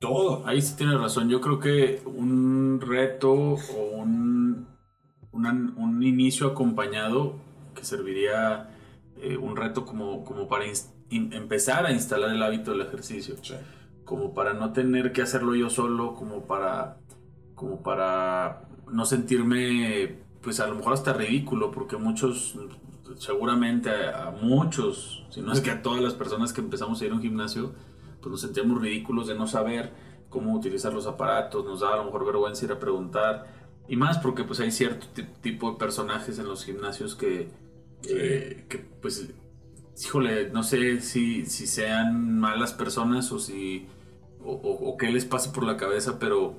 Todo. 0.00 0.44
Ahí 0.48 0.60
sí 0.60 0.74
tienes 0.76 0.98
razón. 1.00 1.28
Yo 1.28 1.40
creo 1.40 1.60
que 1.60 2.02
un 2.04 2.80
reto 2.80 3.32
o 3.32 3.90
un, 3.94 4.66
un 5.30 6.02
inicio 6.02 6.48
acompañado 6.48 7.36
que 7.76 7.84
serviría 7.84 8.70
eh, 9.22 9.36
un 9.36 9.54
reto 9.54 9.84
como, 9.84 10.24
como 10.24 10.48
para 10.48 10.64
empezar 11.10 11.86
a 11.86 11.92
instalar 11.92 12.30
el 12.30 12.42
hábito 12.42 12.72
del 12.72 12.80
ejercicio. 12.80 13.36
Como 14.06 14.32
para 14.32 14.54
no 14.54 14.72
tener 14.72 15.12
que 15.12 15.20
hacerlo 15.20 15.54
yo 15.54 15.68
solo, 15.68 16.14
como 16.14 16.46
para, 16.46 16.96
como 17.54 17.82
para 17.82 18.66
no 18.90 19.04
sentirme, 19.04 20.16
pues 20.40 20.60
a 20.60 20.66
lo 20.66 20.76
mejor 20.76 20.94
hasta 20.94 21.12
ridículo, 21.12 21.70
porque 21.70 21.98
muchos, 21.98 22.54
seguramente 23.18 23.90
a, 23.90 24.34
muchos, 24.40 25.26
si 25.28 25.42
no 25.42 25.52
es 25.52 25.60
que 25.60 25.70
a 25.70 25.82
todas 25.82 26.00
las 26.00 26.14
personas 26.14 26.54
que 26.54 26.62
empezamos 26.62 27.02
a 27.02 27.04
ir 27.04 27.12
a 27.12 27.16
un 27.16 27.20
gimnasio, 27.20 27.72
pues 28.20 28.30
nos 28.30 28.40
sentíamos 28.40 28.80
ridículos 28.80 29.26
de 29.26 29.34
no 29.34 29.46
saber 29.46 29.92
cómo 30.30 30.54
utilizar 30.54 30.92
los 30.94 31.06
aparatos, 31.06 31.64
nos 31.64 31.80
daba 31.80 31.94
a 31.94 31.98
lo 31.98 32.04
mejor 32.04 32.24
vergüenza 32.24 32.64
ir 32.64 32.72
a 32.72 32.78
preguntar. 32.78 33.46
Y 33.88 33.96
más 33.96 34.18
porque 34.18 34.44
pues 34.44 34.58
hay 34.60 34.70
cierto 34.70 35.06
tipo 35.42 35.70
de 35.70 35.78
personajes 35.78 36.38
en 36.38 36.48
los 36.48 36.64
gimnasios 36.64 37.14
que, 37.14 37.50
que 38.02 38.86
pues, 39.00 39.28
híjole, 40.04 40.50
no 40.50 40.62
sé 40.62 41.00
si, 41.00 41.46
si 41.46 41.66
sean 41.66 42.38
malas 42.38 42.72
personas 42.72 43.30
o 43.32 43.38
si, 43.38 43.86
o, 44.46 44.90
o 44.90 44.96
qué 44.96 45.10
les 45.10 45.24
pasa 45.24 45.52
por 45.52 45.64
la 45.64 45.76
cabeza, 45.76 46.18
pero 46.18 46.54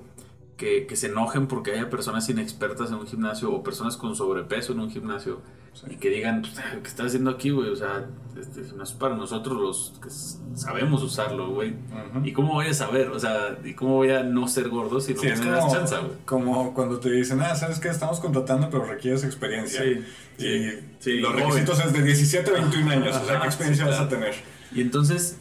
que, 0.58 0.96
se 0.96 1.08
enojen 1.08 1.48
porque 1.48 1.72
haya 1.72 1.90
personas 1.90 2.28
inexpertas 2.30 2.90
en 2.90 2.96
un 2.96 3.08
gimnasio 3.08 3.52
o 3.52 3.64
personas 3.64 3.96
con 3.96 4.16
sobrepeso 4.16 4.74
en 4.74 4.80
un 4.80 4.90
gimnasio 4.90 5.40
y 5.88 5.98
que 5.98 6.10
digan, 6.10 6.42
pues, 6.42 6.54
¿qué 6.82 6.88
estás 6.88 7.08
haciendo 7.08 7.30
aquí, 7.30 7.52
güey? 7.52 7.70
O 7.70 7.76
sea, 7.76 8.08
este 8.40 8.62
es 8.62 8.92
para 8.94 9.16
nosotros 9.16 9.62
los 9.62 9.94
que 10.02 10.10
sabemos 10.58 11.04
usarlo, 11.04 11.52
güey. 11.52 11.76
¿Y 12.24 12.34
cómo 12.34 12.54
voy 12.54 12.66
a 12.66 12.74
saber? 12.74 13.10
O 13.10 13.20
sea, 13.20 13.60
¿y 13.64 13.76
cómo 13.76 13.94
voy 13.94 14.10
a 14.10 14.24
no 14.24 14.48
ser 14.48 14.70
gordo 14.70 15.00
si 15.00 15.14
no 15.14 15.22
me 15.22 15.30
das 15.30 15.72
chance, 15.72 15.96
güey? 15.96 16.12
Como 16.26 16.74
cuando 16.74 17.00
te 17.00 17.12
dicen, 17.12 17.40
ah, 17.42 17.56
¿sabes 17.56 17.80
qué? 17.80 17.90
Estamos 17.90 18.20
contratando, 18.20 18.72
pero 18.72 18.86
requieres 18.86 19.24
experiencia. 19.24 19.84
Sí, 20.38 21.12
y 21.12 21.20
los 21.20 21.36
requisitos 21.36 21.86
es 21.86 21.94
de 21.94 22.02
17 22.02 22.50
a 22.50 22.54
21 22.54 22.92
años, 22.92 23.16
o 23.16 23.26
sea, 23.26 23.40
¿qué 23.42 23.46
experiencia 23.46 23.86
vas 23.86 24.00
a 24.00 24.10
tener? 24.10 24.34
Y 24.74 24.82
entonces, 24.82 25.38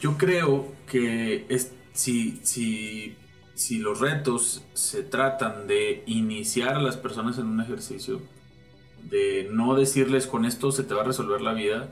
yo 0.00 0.16
creo 0.16 0.72
que 0.86 1.46
es, 1.48 1.72
si, 1.92 2.40
si 2.42 3.16
si 3.58 3.78
los 3.78 3.98
retos 3.98 4.62
se 4.72 5.02
tratan 5.02 5.66
de 5.66 6.04
iniciar 6.06 6.76
a 6.76 6.80
las 6.80 6.96
personas 6.96 7.38
en 7.38 7.46
un 7.46 7.60
ejercicio, 7.60 8.20
de 9.02 9.48
no 9.50 9.74
decirles 9.74 10.28
con 10.28 10.44
esto 10.44 10.70
se 10.70 10.84
te 10.84 10.94
va 10.94 11.00
a 11.00 11.04
resolver 11.04 11.40
la 11.40 11.54
vida, 11.54 11.88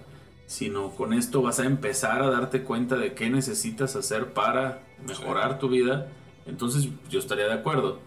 sino 0.46 0.90
con 0.90 1.12
esto 1.12 1.42
vas 1.42 1.58
a 1.58 1.64
empezar 1.64 2.22
a 2.22 2.30
darte 2.30 2.62
cuenta 2.62 2.96
de 2.96 3.14
qué 3.14 3.30
necesitas 3.30 3.96
hacer 3.96 4.32
para 4.32 4.86
mejorar 5.04 5.58
tu 5.58 5.68
vida, 5.68 6.06
entonces 6.46 6.88
yo 7.10 7.18
estaría 7.18 7.46
de 7.46 7.54
acuerdo. 7.54 7.98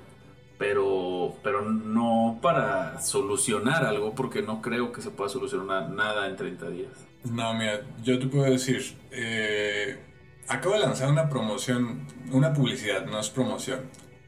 Pero, 0.57 1.35
pero 1.43 1.69
no 1.69 2.39
para 2.41 3.01
solucionar 3.01 3.85
algo, 3.85 4.15
porque 4.15 4.41
no 4.41 4.61
creo 4.61 4.93
que 4.93 5.01
se 5.01 5.09
pueda 5.09 5.29
solucionar 5.29 5.89
nada 5.89 6.27
en 6.27 6.37
30 6.37 6.69
días. 6.69 7.08
No, 7.23 7.53
mira, 7.53 7.81
yo 8.03 8.17
te 8.17 8.27
puedo 8.27 8.49
decir, 8.49 8.97
eh, 9.11 9.99
acabo 10.47 10.75
de 10.75 10.81
lanzar 10.81 11.09
una 11.09 11.29
promoción, 11.29 12.07
una 12.31 12.53
publicidad, 12.53 13.05
no 13.05 13.19
es 13.19 13.29
promoción. 13.29 13.81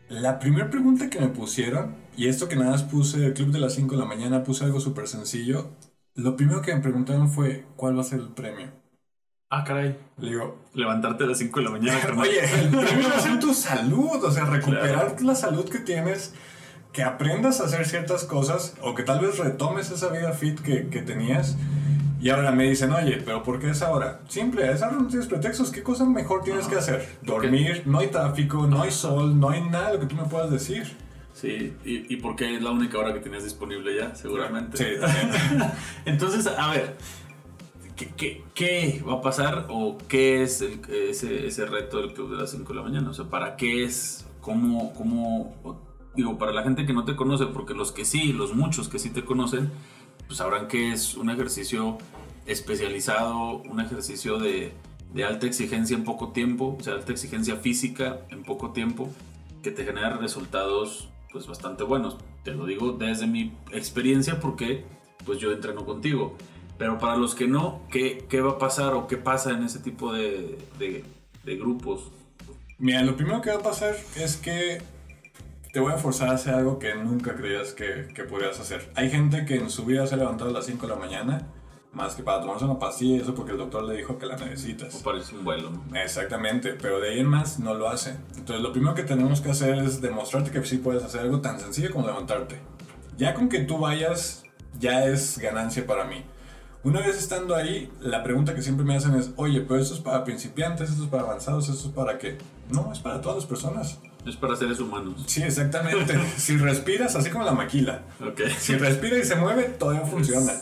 La 0.10 0.40
primera 0.40 0.70
pregunta 0.70 1.10
que 1.10 1.20
me 1.20 1.30
pusieron, 1.30 1.96
y 2.18 2.28
esto 2.28 2.50
que 2.50 2.58
nada 2.58 2.72
más 2.72 2.84
puse 2.84 3.26
el 3.26 3.34
club 3.34 3.52
de 3.52 3.60
las 3.60 3.74
5 3.76 3.96
de 3.96 4.02
la 4.02 4.08
mañana, 4.08 4.44
puse 4.44 4.66
algo 4.66 4.82
súper 4.82 5.08
sencillo. 5.08 5.72
Lo 6.16 6.36
primero 6.36 6.62
que 6.62 6.76
me 6.76 6.82
preguntaron 6.82 7.30
fue, 7.30 7.66
¿cuál 7.78 7.98
va 7.98 8.02
a 8.02 8.06
ser 8.06 8.20
el 8.20 8.30
premio? 8.30 8.68
Ah, 9.50 9.64
caray. 9.64 9.98
Le 10.18 10.30
digo, 10.30 10.60
levantarte 10.74 11.24
a 11.24 11.28
las 11.28 11.38
5 11.38 11.60
de 11.60 11.66
la 11.66 11.72
mañana. 11.72 12.00
Oye, 12.20 12.40
el 12.40 12.70
premio 12.70 13.10
va 13.10 13.18
a 13.18 13.22
ser 13.22 13.40
tu 13.40 13.54
salud, 13.54 14.24
o 14.24 14.32
sea, 14.32 14.46
recuperar 14.46 15.22
la 15.22 15.36
salud 15.36 15.70
que 15.70 15.80
tienes, 15.80 16.34
que 16.92 17.04
aprendas 17.04 17.62
a 17.62 17.66
hacer 17.66 17.86
ciertas 17.86 18.26
cosas, 18.26 18.76
o 18.82 18.94
que 18.94 19.04
tal 19.04 19.22
vez 19.22 19.38
retomes 19.38 19.92
esa 19.92 20.10
vida 20.10 20.34
fit 20.34 20.60
que, 20.60 20.90
que 20.90 21.02
tenías. 21.02 21.58
Y 22.22 22.30
ahora 22.30 22.52
me 22.52 22.70
dicen, 22.70 22.94
oye, 22.94 23.20
pero 23.26 23.42
¿por 23.42 23.60
qué 23.60 23.72
es 23.72 23.82
ahora? 23.82 24.22
Simple, 24.28 24.72
es 24.72 24.84
ahora 24.84 24.98
no 24.98 25.08
tienes 25.08 25.26
pretextos. 25.26 25.72
¿Qué 25.72 25.82
cosa 25.82 26.06
mejor 26.06 26.44
tienes 26.44 26.68
que 26.68 26.76
hacer? 26.76 27.18
Dormir, 27.24 27.82
no 27.88 27.98
hay 27.98 28.08
tráfico, 28.10 28.68
no 28.68 28.84
hay 28.84 28.92
sol, 28.92 29.40
no 29.40 29.50
hay 29.50 29.62
nada 29.68 29.94
lo 29.94 30.00
que 30.00 30.06
tú 30.06 30.16
me 30.16 30.26
puedas 30.26 30.52
decir. 30.52 30.84
Sí, 31.34 31.74
y, 31.84 32.14
y 32.14 32.18
porque 32.18 32.56
es 32.56 32.62
la 32.62 32.70
única 32.70 33.00
hora 33.00 33.12
que 33.12 33.22
tienes 33.22 33.44
disponible 33.44 33.98
ya, 33.98 34.14
seguramente. 34.14 34.78
Sí. 34.78 34.86
Entonces, 36.06 36.46
a 36.46 36.70
ver, 36.70 36.96
¿qué, 37.96 38.44
¿qué, 38.54 39.04
va 39.08 39.14
a 39.14 39.22
pasar 39.22 39.66
o 39.70 39.98
qué 40.08 40.44
es 40.44 40.62
el, 40.62 40.80
ese, 40.92 41.48
ese 41.48 41.66
reto 41.66 41.98
del 41.98 42.14
club 42.14 42.32
de 42.32 42.38
las 42.38 42.52
5 42.52 42.72
de 42.72 42.76
la 42.76 42.84
mañana? 42.84 43.10
O 43.10 43.14
sea, 43.16 43.26
¿para 43.26 43.56
qué 43.56 43.84
es? 43.84 44.28
¿Cómo, 44.42 44.94
cómo? 44.94 45.56
Digo, 46.16 46.38
para 46.38 46.52
la 46.52 46.62
gente 46.62 46.86
que 46.86 46.94
no 46.94 47.04
te 47.04 47.16
conoce, 47.16 47.48
porque 47.48 47.74
los 47.74 47.92
que 47.92 48.06
sí, 48.06 48.32
los 48.32 48.54
muchos 48.54 48.90
que 48.90 49.00
sí 49.00 49.10
te 49.10 49.24
conocen, 49.24 49.72
pues 50.32 50.38
sabrán 50.38 50.70
que 50.70 50.94
es 50.94 51.18
un 51.18 51.30
ejercicio 51.30 51.98
especializado, 52.46 53.58
un 53.70 53.82
ejercicio 53.82 54.40
de, 54.40 54.72
alta 55.28 55.46
exigencia 55.46 55.94
en 55.94 56.06
poco 56.06 56.30
tiempo, 56.30 56.78
o 56.80 56.82
sea, 56.82 56.94
alta 56.94 57.12
exigencia 57.12 57.58
física 57.58 58.22
en 58.30 58.44
poco 58.44 58.72
tiempo, 58.72 59.10
que 59.62 59.72
te 59.72 59.84
genera 59.84 60.16
resultados 60.16 61.10
pues 61.34 61.48
bastante 61.48 61.84
buenos. 61.84 62.16
Te 62.46 62.54
lo 62.54 62.66
digo 62.66 62.94
desde 62.94 63.28
mi 63.28 63.52
experiencia 63.74 64.40
porque 64.40 64.86
pues 65.26 65.38
yo 65.38 65.52
entreno 65.52 65.84
contigo. 65.84 66.38
Pero 66.78 66.98
para 66.98 67.18
los 67.18 67.36
que 67.36 67.50
no, 67.50 67.82
¿qué, 67.92 68.26
qué 68.30 68.40
va 68.40 68.52
a 68.52 68.58
pasar 68.58 68.94
o 68.94 69.08
qué 69.08 69.18
pasa 69.18 69.52
en 69.52 69.64
ese 69.64 69.80
tipo 69.80 70.14
de, 70.14 70.58
de 70.80 71.56
grupos? 71.58 72.10
Mira, 72.80 73.04
lo 73.04 73.18
primero 73.18 73.42
que 73.42 73.50
va 73.50 73.58
a 73.58 73.64
pasar 73.64 73.98
es 74.16 74.38
que 74.38 74.82
te 75.72 75.80
voy 75.80 75.94
a 75.94 75.98
forzar 75.98 76.30
a 76.30 76.34
hacer 76.34 76.54
algo 76.54 76.80
que 76.80 76.96
nunca 76.96 77.36
creías 77.36 77.72
que, 77.72 78.08
que 78.14 78.24
podrías 78.24 78.60
hacer. 78.60 78.92
Hay 78.96 79.10
gente 79.10 79.46
que 79.46 79.56
en 79.56 79.70
su 79.70 79.86
vida 79.86 80.06
se 80.06 80.16
ha 80.16 80.18
levantado 80.18 80.50
a 80.50 80.54
las 80.54 80.66
5 80.66 80.86
de 80.86 80.94
la 80.94 81.00
mañana, 81.00 81.48
más 81.94 82.16
que 82.16 82.24
para 82.24 82.42
tomarse 82.42 82.66
una 82.66 82.80
pastilla, 82.80 83.22
eso 83.22 83.34
porque 83.34 83.52
el 83.54 83.58
doctor 83.58 83.84
le 83.84 83.96
dijo 83.96 84.18
que 84.18 84.26
la 84.26 84.36
necesitas. 84.36 84.94
O 84.96 85.04
parece 85.04 85.36
un 85.36 85.46
vuelo. 85.46 85.72
Exactamente, 85.94 86.74
pero 86.74 87.00
de 87.00 87.12
ahí 87.12 87.20
en 87.20 87.28
más 87.28 87.60
no 87.60 87.74
lo 87.74 87.90
hace. 87.90 88.16
Entonces 88.36 88.62
lo 88.62 88.72
primero 88.74 88.96
que 88.96 89.04
tenemos 89.04 89.40
que 89.42 89.52
hacer 89.52 89.78
es 89.80 90.02
demostrarte 90.02 90.52
que 90.52 90.64
sí 90.66 90.78
puedes 90.78 91.04
hacer 91.04 91.22
algo 91.22 91.40
tan 91.40 91.60
sencillo 91.60 91.92
como 91.92 92.06
levantarte. 92.06 92.60
Ya 93.18 93.34
con 93.34 93.50
que 93.50 93.60
tú 93.60 93.78
vayas, 93.78 94.44
ya 94.80 95.06
es 95.06 95.38
ganancia 95.38 95.86
para 95.86 96.06
mí. 96.06 96.24
Una 96.84 97.00
vez 97.00 97.18
estando 97.18 97.56
ahí, 97.56 97.92
la 98.00 98.24
pregunta 98.24 98.56
que 98.56 98.62
siempre 98.62 98.84
me 98.84 98.96
hacen 98.96 99.14
es, 99.14 99.32
oye, 99.36 99.62
pero 99.62 99.80
esto 99.80 99.94
es 99.94 100.00
para 100.00 100.24
principiantes, 100.24 100.90
esto 100.90 101.04
es 101.04 101.10
para 101.10 101.24
avanzados, 101.24 101.70
esto 101.70 101.90
es 101.90 101.94
para 101.94 102.18
qué. 102.18 102.40
No, 102.72 102.92
es 102.92 103.00
para 103.00 103.22
todas 103.22 103.38
las 103.38 103.46
personas. 103.46 104.00
Es 104.26 104.36
para 104.36 104.56
seres 104.56 104.80
humanos. 104.80 105.24
Sí, 105.26 105.42
exactamente. 105.42 106.20
si 106.38 106.58
respiras, 106.58 107.16
así 107.16 107.30
como 107.30 107.44
la 107.44 107.54
maquila. 107.54 108.04
Okay. 108.32 108.52
Si 108.58 108.76
respira 108.76 109.18
y 109.18 109.24
se 109.24 109.36
mueve, 109.36 109.64
todavía 109.64 110.06
funciona. 110.06 110.54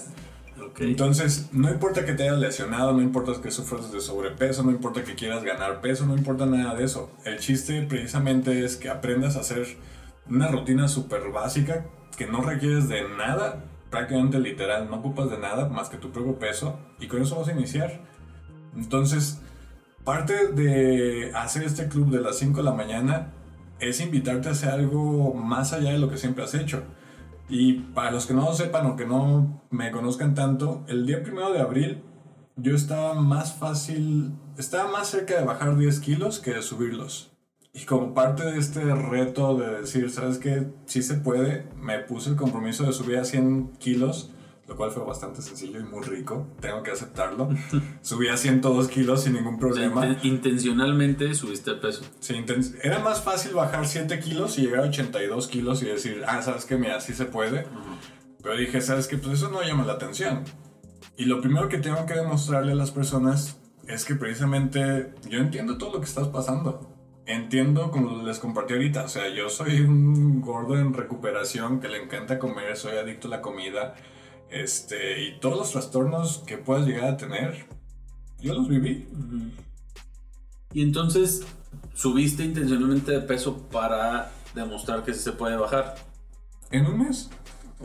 Okay. 0.72 0.92
Entonces, 0.92 1.50
no 1.52 1.70
importa 1.70 2.06
que 2.06 2.14
te 2.14 2.24
hayas 2.24 2.40
lesionado, 2.40 2.94
no 2.94 3.02
importa 3.02 3.34
que 3.42 3.52
sufras 3.52 3.92
de 3.92 4.00
sobrepeso, 4.00 4.64
no 4.64 4.72
importa 4.72 5.04
que 5.04 5.16
quieras 5.16 5.44
ganar 5.44 5.82
peso, 5.82 6.06
no 6.06 6.16
importa 6.16 6.46
nada 6.46 6.76
de 6.76 6.86
eso. 6.86 7.12
El 7.26 7.40
chiste 7.40 7.82
precisamente 7.84 8.64
es 8.64 8.78
que 8.78 8.90
aprendas 8.90 9.36
a 9.36 9.42
hacer 9.42 9.78
una 10.30 10.48
rutina 10.48 10.88
súper 10.88 11.32
básica 11.32 11.86
que 12.18 12.28
no 12.28 12.42
requieres 12.42 12.88
de 12.88 13.08
nada, 13.18 13.66
prácticamente 13.90 14.40
literal, 14.40 14.90
no 14.90 14.98
ocupas 14.98 15.30
de 15.30 15.38
nada 15.38 15.68
más 15.70 15.90
que 15.90 15.98
tu 15.98 16.12
propio 16.12 16.38
peso 16.38 16.80
y 17.00 17.08
con 17.08 17.22
eso 17.22 17.38
vas 17.38 17.48
a 17.48 17.54
iniciar. 17.54 18.00
Entonces, 18.76 19.42
parte 20.04 20.48
de 20.54 21.32
hacer 21.34 21.64
este 21.64 21.88
club 21.88 22.10
de 22.12 22.22
las 22.22 22.38
5 22.38 22.58
de 22.58 22.64
la 22.64 22.74
mañana 22.74 23.34
es 23.80 24.00
invitarte 24.02 24.50
a 24.50 24.52
hacer 24.52 24.70
algo 24.70 25.34
más 25.34 25.74
allá 25.74 25.92
de 25.92 26.00
lo 26.00 26.10
que 26.10 26.18
siempre 26.18 26.44
has 26.44 26.54
hecho. 26.54 26.84
Y 27.48 27.74
para 27.74 28.12
los 28.12 28.26
que 28.26 28.34
no 28.34 28.46
lo 28.46 28.54
sepan 28.54 28.86
o 28.86 28.96
que 28.96 29.06
no 29.06 29.64
me 29.70 29.92
conozcan 29.92 30.36
tanto, 30.36 30.84
el 30.88 31.06
día 31.06 31.24
primero 31.24 31.52
de 31.52 31.60
abril 31.60 32.04
yo 32.56 32.76
estaba 32.76 33.14
más 33.14 33.54
fácil, 33.54 34.34
estaba 34.58 34.92
más 34.92 35.08
cerca 35.08 35.38
de 35.40 35.46
bajar 35.46 35.78
10 35.78 36.00
kilos 36.00 36.40
que 36.40 36.54
de 36.54 36.62
subirlos. 36.62 37.32
Y 37.74 37.86
como 37.86 38.14
parte 38.14 38.44
de 38.44 38.58
este 38.58 38.84
reto 38.94 39.56
de 39.58 39.82
decir, 39.82 40.10
¿sabes 40.10 40.38
qué? 40.38 40.68
Sí 40.86 41.02
se 41.02 41.16
puede, 41.16 41.68
me 41.78 42.00
puse 42.00 42.32
el 42.32 42.36
compromiso 42.36 42.84
de 42.84 42.94
subir 42.94 43.18
a 43.18 43.26
100 43.26 43.74
kilos 43.80 44.32
lo 44.70 44.76
cual 44.76 44.92
fue 44.92 45.04
bastante 45.04 45.42
sencillo 45.42 45.80
y 45.80 45.84
muy 45.84 46.04
rico, 46.04 46.48
tengo 46.62 46.84
que 46.84 46.92
aceptarlo. 46.92 47.50
Subí 48.02 48.28
a 48.28 48.38
102 48.38 48.88
kilos 48.88 49.24
sin 49.24 49.34
ningún 49.34 49.58
problema. 49.58 50.20
intencionalmente 50.22 51.34
subiste 51.34 51.72
el 51.72 51.80
peso. 51.80 52.04
Sí, 52.20 52.36
era 52.84 53.00
más 53.00 53.24
fácil 53.24 53.56
bajar 53.56 53.88
7 53.88 54.20
kilos 54.20 54.60
y 54.60 54.62
llegar 54.62 54.82
a 54.82 54.88
82 54.88 55.48
kilos 55.48 55.82
y 55.82 55.88
decir, 55.88 56.24
ah, 56.28 56.44
sabes 56.44 56.66
que 56.66 56.78
mira, 56.78 57.02
sí 57.02 57.14
se 57.14 57.26
puede. 57.26 57.66
Pero 58.44 58.56
dije, 58.56 58.80
sabes 58.80 59.08
que 59.08 59.18
pues 59.18 59.40
eso 59.40 59.50
no 59.50 59.64
llama 59.64 59.86
la 59.86 59.94
atención. 59.94 60.44
Y 61.18 61.26
lo 61.26 61.42
primero 61.42 61.68
que 61.68 61.80
tengo 61.80 62.06
que 62.06 62.14
demostrarle 62.14 62.74
a 62.74 62.76
las 62.76 62.92
personas 62.92 63.58
es 63.88 64.06
que 64.06 64.14
precisamente 64.14 65.14
yo 65.28 65.40
entiendo 65.40 65.80
todo 65.80 65.94
lo 65.94 66.00
que 66.00 66.06
estás 66.06 66.28
pasando. 66.28 66.96
Entiendo, 67.26 67.90
como 67.90 68.24
les 68.24 68.38
compartí 68.38 68.74
ahorita, 68.74 69.04
o 69.04 69.08
sea, 69.08 69.30
yo 69.30 69.50
soy 69.50 69.82
un 69.82 70.42
gordo 70.42 70.78
en 70.78 70.94
recuperación 70.94 71.80
que 71.80 71.88
le 71.88 72.04
encanta 72.04 72.38
comer, 72.38 72.78
soy 72.78 72.98
adicto 72.98 73.28
a 73.28 73.32
la 73.32 73.42
comida 73.42 73.96
este, 74.52 75.24
y 75.24 75.40
todos 75.40 75.58
los 75.58 75.72
trastornos 75.72 76.40
que 76.46 76.58
puedas 76.58 76.86
llegar 76.86 77.06
a 77.06 77.18
tener, 77.18 77.66
yo 78.40 78.54
los 78.54 78.68
viví. 78.68 79.08
Y 80.74 80.82
entonces, 80.82 81.46
¿subiste 81.94 82.44
intencionalmente 82.44 83.12
de 83.12 83.22
peso 83.22 83.68
para 83.70 84.32
demostrar 84.56 85.04
que 85.04 85.14
sí 85.14 85.20
se 85.20 85.32
puede 85.32 85.56
bajar? 85.56 85.96
En 86.72 86.86
un 86.86 87.00
mes. 87.00 87.30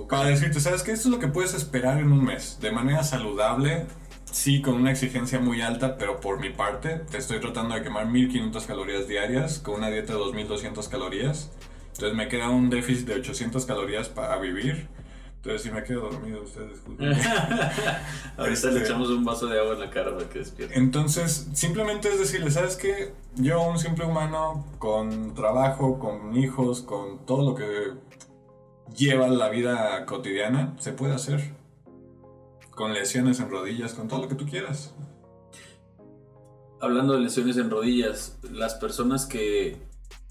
Para 0.08 0.28
decirte, 0.28 0.60
¿sabes 0.60 0.82
qué? 0.82 0.92
Esto 0.92 1.08
es 1.08 1.14
lo 1.14 1.20
que 1.20 1.28
puedes 1.28 1.54
esperar 1.54 1.98
en 1.98 2.12
un 2.12 2.24
mes. 2.24 2.58
De 2.60 2.72
manera 2.72 3.04
saludable, 3.04 3.86
sí, 4.24 4.60
con 4.60 4.74
una 4.74 4.90
exigencia 4.90 5.38
muy 5.38 5.62
alta, 5.62 5.96
pero 5.96 6.20
por 6.20 6.40
mi 6.40 6.50
parte, 6.50 7.00
te 7.10 7.18
estoy 7.18 7.40
tratando 7.40 7.74
de 7.74 7.82
quemar 7.82 8.06
1500 8.06 8.66
calorías 8.66 9.08
diarias 9.08 9.60
con 9.60 9.76
una 9.76 9.90
dieta 9.90 10.12
de 10.12 10.18
2200 10.18 10.88
calorías. 10.88 11.50
Entonces 11.92 12.16
me 12.16 12.28
queda 12.28 12.50
un 12.50 12.70
déficit 12.70 13.06
de 13.06 13.14
800 13.14 13.64
calorías 13.66 14.08
para 14.08 14.36
vivir 14.38 14.88
Entonces, 15.44 15.62
si 15.62 15.70
me 15.70 15.84
quedo 15.84 16.08
dormido, 16.08 16.42
ustedes 16.42 16.70
disculpen. 16.70 17.12
Ahorita 18.38 18.50
Este- 18.50 18.70
le 18.72 18.80
echamos 18.80 19.10
un 19.10 19.26
vaso 19.26 19.46
de 19.46 19.60
agua 19.60 19.74
en 19.74 19.80
la 19.80 19.90
cara 19.90 20.14
para 20.14 20.26
que 20.26 20.38
despierte. 20.38 20.78
Entonces, 20.78 21.48
simplemente 21.52 22.08
es 22.08 22.18
decirle, 22.18 22.50
¿sabes 22.50 22.76
qué? 22.76 23.12
Yo, 23.36 23.60
un 23.60 23.78
simple 23.78 24.06
humano, 24.06 24.64
con 24.78 25.34
trabajo, 25.34 25.98
con 25.98 26.34
hijos, 26.34 26.80
con 26.80 27.26
todo 27.26 27.50
lo 27.50 27.54
que 27.54 27.92
lleva 28.96 29.28
la 29.28 29.50
vida 29.50 30.06
cotidiana, 30.06 30.74
se 30.78 30.92
puede 30.92 31.12
hacer. 31.12 31.52
Con 32.70 32.94
lesiones 32.94 33.38
en 33.38 33.50
rodillas, 33.50 33.92
con 33.92 34.08
todo 34.08 34.22
lo 34.22 34.28
que 34.28 34.36
tú 34.36 34.46
quieras. 34.46 34.94
Hablando 36.80 37.12
de 37.12 37.20
lesiones 37.20 37.58
en 37.58 37.68
rodillas, 37.70 38.38
las 38.50 38.76
personas 38.76 39.26
que, 39.26 39.76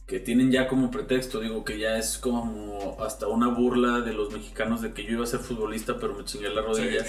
que 0.05 0.19
tienen 0.19 0.51
ya 0.51 0.67
como 0.67 0.91
pretexto, 0.91 1.39
digo 1.39 1.63
que 1.63 1.79
ya 1.79 1.97
es 1.97 2.17
como 2.17 2.97
hasta 2.99 3.27
una 3.27 3.47
burla 3.47 4.01
de 4.01 4.13
los 4.13 4.31
mexicanos 4.33 4.81
de 4.81 4.93
que 4.93 5.03
yo 5.05 5.11
iba 5.13 5.23
a 5.23 5.27
ser 5.27 5.39
futbolista 5.39 5.97
pero 5.99 6.13
me 6.15 6.25
chingué 6.25 6.49
la 6.49 6.61
rodilla 6.61 7.05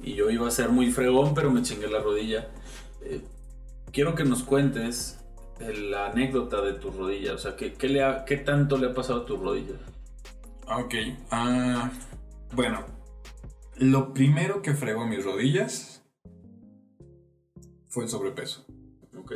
y 0.00 0.14
yo 0.14 0.30
iba 0.30 0.48
a 0.48 0.50
ser 0.50 0.70
muy 0.70 0.90
fregón 0.90 1.34
pero 1.34 1.50
me 1.50 1.62
chingué 1.62 1.88
la 1.88 2.00
rodilla. 2.00 2.48
Eh, 3.02 3.20
quiero 3.92 4.14
que 4.14 4.24
nos 4.24 4.42
cuentes 4.44 5.20
eh, 5.60 5.72
la 5.74 6.06
anécdota 6.06 6.62
de 6.62 6.72
tu 6.72 6.90
rodilla, 6.90 7.34
o 7.34 7.38
sea, 7.38 7.54
¿qué, 7.56 7.74
qué 7.74 7.88
le 7.88 8.02
ha- 8.02 8.24
qué 8.24 8.36
tanto 8.38 8.78
le 8.78 8.86
ha 8.88 8.94
pasado 8.94 9.22
a 9.22 9.26
tu 9.26 9.36
rodilla? 9.36 9.74
Ok, 10.70 10.94
ah, 11.30 11.90
bueno, 12.54 12.84
lo 13.76 14.12
primero 14.12 14.62
que 14.62 14.74
fregó 14.74 15.06
mis 15.06 15.24
rodillas 15.24 16.02
fue 17.88 18.04
el 18.04 18.10
sobrepeso. 18.10 18.66
Ok. 19.18 19.32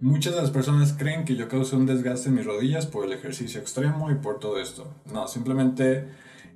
Muchas 0.00 0.34
de 0.34 0.42
las 0.42 0.50
personas 0.50 0.92
creen 0.92 1.24
que 1.24 1.36
yo 1.36 1.48
causé 1.48 1.74
un 1.74 1.86
desgaste 1.86 2.28
en 2.28 2.34
mis 2.34 2.44
rodillas 2.44 2.86
por 2.86 3.06
el 3.06 3.12
ejercicio 3.12 3.60
extremo 3.60 4.10
y 4.10 4.16
por 4.16 4.38
todo 4.38 4.60
esto. 4.60 4.92
No, 5.10 5.26
simplemente 5.26 6.08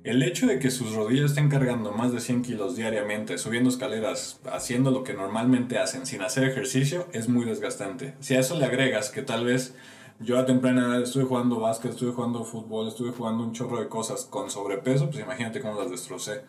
el 0.03 0.21
hecho 0.21 0.45
de 0.45 0.59
que 0.59 0.69
sus 0.69 0.93
rodillas 0.93 1.31
estén 1.31 1.49
cargando 1.49 1.91
más 1.91 2.11
de 2.11 2.19
100 2.19 2.43
kilos 2.43 2.75
diariamente, 2.75 3.39
subiendo 3.39 3.69
escaleras, 3.69 4.39
haciendo 4.51 4.91
lo 4.91 5.03
que 5.03 5.13
normalmente 5.13 5.79
hacen 5.79 6.05
sin 6.05 6.21
hacer 6.21 6.43
ejercicio, 6.43 7.07
es 7.13 7.29
muy 7.29 7.45
desgastante. 7.45 8.13
Si 8.19 8.35
a 8.35 8.39
eso 8.39 8.59
le 8.59 8.65
agregas 8.65 9.09
que 9.09 9.23
tal 9.23 9.45
vez 9.45 9.75
yo 10.19 10.37
a 10.37 10.45
temprana 10.45 10.87
edad 10.87 11.01
estuve 11.01 11.23
jugando 11.23 11.59
básquet, 11.59 11.91
estuve 11.91 12.11
jugando 12.11 12.43
fútbol, 12.43 12.87
estuve 12.87 13.11
jugando 13.11 13.43
un 13.43 13.53
chorro 13.53 13.79
de 13.79 13.87
cosas 13.87 14.25
con 14.25 14.51
sobrepeso, 14.51 15.09
pues 15.09 15.23
imagínate 15.23 15.61
cómo 15.61 15.79
las 15.79 15.89
destrocé. 15.89 16.41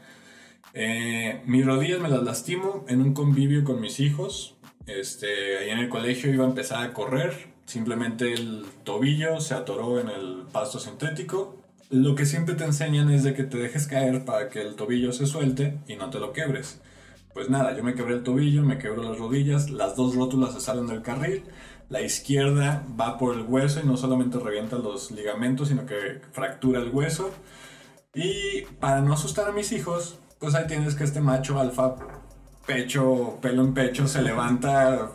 Eh, 0.74 1.42
mis 1.46 1.64
rodillas 1.64 2.00
me 2.00 2.08
las 2.08 2.22
lastimo 2.22 2.84
en 2.88 3.00
un 3.00 3.14
convivio 3.14 3.64
con 3.64 3.80
mis 3.80 3.98
hijos. 4.00 4.56
Este, 4.86 5.58
ahí 5.58 5.70
en 5.70 5.78
el 5.78 5.88
colegio 5.88 6.32
iba 6.32 6.44
a 6.44 6.48
empezar 6.48 6.84
a 6.84 6.92
correr. 6.92 7.52
Simplemente 7.66 8.32
el 8.32 8.64
tobillo 8.84 9.40
se 9.40 9.54
atoró 9.54 10.00
en 10.00 10.08
el 10.08 10.44
pasto 10.52 10.78
sintético. 10.78 11.56
Lo 11.90 12.14
que 12.14 12.26
siempre 12.26 12.54
te 12.54 12.64
enseñan 12.64 13.10
es 13.10 13.22
de 13.22 13.34
que 13.34 13.44
te 13.44 13.58
dejes 13.58 13.86
caer 13.86 14.24
para 14.24 14.48
que 14.48 14.62
el 14.62 14.74
tobillo 14.76 15.12
se 15.12 15.26
suelte 15.26 15.78
y 15.86 15.96
no 15.96 16.10
te 16.10 16.18
lo 16.18 16.32
quebres. 16.32 16.80
Pues 17.34 17.48
nada, 17.48 17.74
yo 17.76 17.82
me 17.82 17.94
quebré 17.94 18.14
el 18.14 18.22
tobillo, 18.22 18.62
me 18.62 18.78
quebró 18.78 19.02
las 19.02 19.18
rodillas, 19.18 19.70
las 19.70 19.96
dos 19.96 20.14
rótulas 20.14 20.52
se 20.52 20.60
salen 20.60 20.86
del 20.86 21.02
carril, 21.02 21.44
la 21.88 22.02
izquierda 22.02 22.84
va 23.00 23.16
por 23.16 23.34
el 23.34 23.42
hueso 23.42 23.80
y 23.80 23.86
no 23.86 23.96
solamente 23.96 24.38
revienta 24.38 24.76
los 24.76 25.10
ligamentos, 25.10 25.68
sino 25.68 25.86
que 25.86 26.20
fractura 26.32 26.80
el 26.80 26.90
hueso. 26.90 27.30
Y 28.14 28.62
para 28.80 29.00
no 29.00 29.14
asustar 29.14 29.48
a 29.48 29.52
mis 29.52 29.72
hijos, 29.72 30.18
pues 30.38 30.54
ahí 30.54 30.66
tienes 30.66 30.94
que 30.94 31.04
este 31.04 31.20
macho 31.20 31.58
alfa, 31.58 31.96
pecho, 32.66 33.38
pelo 33.40 33.62
en 33.62 33.74
pecho, 33.74 34.06
se 34.06 34.22
levanta 34.22 35.10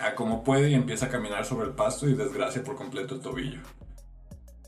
a 0.00 0.14
como 0.14 0.44
puede 0.44 0.70
y 0.70 0.74
empieza 0.74 1.06
a 1.06 1.08
caminar 1.08 1.44
sobre 1.44 1.68
el 1.68 1.74
pasto 1.74 2.08
y 2.08 2.14
desgracia 2.14 2.62
por 2.62 2.76
completo 2.76 3.14
el 3.14 3.20
tobillo. 3.20 3.60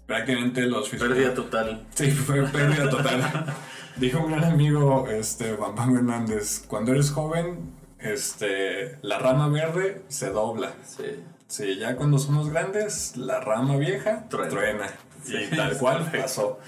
Prácticamente 0.06 0.62
los 0.62 0.88
Pérdida 0.88 1.34
total. 1.34 1.86
Sí, 1.94 2.10
fue 2.10 2.42
pérdida 2.44 2.88
total. 2.88 3.44
Dijo 3.96 4.20
un 4.20 4.30
gran 4.30 4.44
amigo, 4.44 5.06
este, 5.10 5.54
Pablo 5.54 5.98
Hernández, 5.98 6.64
cuando 6.66 6.92
eres 6.92 7.10
joven, 7.10 7.74
este, 7.98 8.98
la 9.02 9.18
rama 9.18 9.48
verde 9.48 10.02
se 10.08 10.30
dobla. 10.30 10.72
Sí. 10.86 11.04
Sí, 11.48 11.76
ya 11.78 11.96
cuando 11.96 12.18
somos 12.18 12.50
grandes, 12.50 13.16
la 13.16 13.40
rama 13.40 13.76
vieja 13.76 14.28
Truena. 14.28 14.50
truena. 14.50 14.86
Sí, 15.24 15.34
y 15.50 15.56
tal 15.56 15.76
cual 15.78 15.96
perfecto. 15.98 16.22
pasó. 16.22 16.58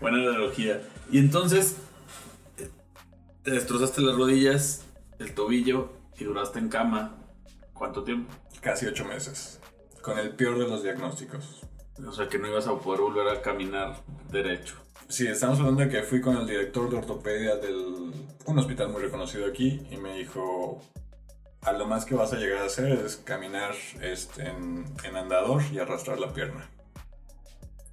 Buena 0.00 0.18
analogía. 0.18 0.80
Y 1.10 1.18
entonces, 1.18 1.76
eh, 2.58 2.70
te 3.42 3.50
destrozaste 3.52 4.00
las 4.02 4.16
rodillas, 4.16 4.83
el 5.18 5.34
tobillo 5.34 5.92
y 6.18 6.24
duraste 6.24 6.58
en 6.58 6.68
cama. 6.68 7.18
¿Cuánto 7.72 8.04
tiempo? 8.04 8.32
Casi 8.60 8.86
ocho 8.86 9.04
meses. 9.04 9.60
Con 10.02 10.18
el 10.18 10.34
peor 10.34 10.58
de 10.58 10.68
los 10.68 10.82
diagnósticos. 10.82 11.66
O 12.06 12.12
sea 12.12 12.28
que 12.28 12.38
no 12.38 12.48
ibas 12.48 12.66
a 12.66 12.76
poder 12.78 13.00
volver 13.00 13.28
a 13.28 13.40
caminar 13.40 13.96
derecho. 14.30 14.76
Sí, 15.08 15.26
estamos 15.26 15.58
hablando 15.60 15.82
de 15.82 15.88
que 15.88 16.02
fui 16.02 16.20
con 16.20 16.36
el 16.36 16.46
director 16.46 16.90
de 16.90 16.96
ortopedia 16.96 17.56
de 17.56 17.74
un 17.74 18.58
hospital 18.58 18.88
muy 18.88 19.02
reconocido 19.02 19.46
aquí 19.46 19.86
y 19.90 19.96
me 19.96 20.16
dijo, 20.16 20.80
a 21.62 21.72
lo 21.72 21.86
más 21.86 22.04
que 22.04 22.14
vas 22.14 22.32
a 22.32 22.36
llegar 22.36 22.62
a 22.62 22.66
hacer 22.66 22.92
es 22.92 23.16
caminar 23.16 23.74
este, 24.00 24.48
en, 24.48 24.84
en 25.04 25.16
andador 25.16 25.62
y 25.72 25.78
arrastrar 25.78 26.18
la 26.18 26.32
pierna. 26.32 26.68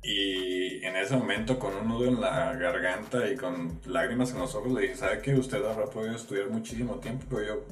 Y 0.03 0.83
en 0.83 0.95
ese 0.95 1.15
momento, 1.15 1.59
con 1.59 1.75
un 1.75 1.87
nudo 1.87 2.05
en 2.05 2.19
la 2.19 2.53
garganta 2.53 3.29
y 3.29 3.35
con 3.35 3.79
lágrimas 3.85 4.31
en 4.31 4.39
los 4.39 4.55
ojos, 4.55 4.71
le 4.71 4.81
dije, 4.81 4.95
¿sabe 4.95 5.21
que 5.21 5.35
usted 5.35 5.63
habrá 5.63 5.85
podido 5.85 6.15
estudiar 6.15 6.49
muchísimo 6.49 6.95
tiempo? 6.95 7.25
Pero 7.29 7.43
yo 7.45 7.65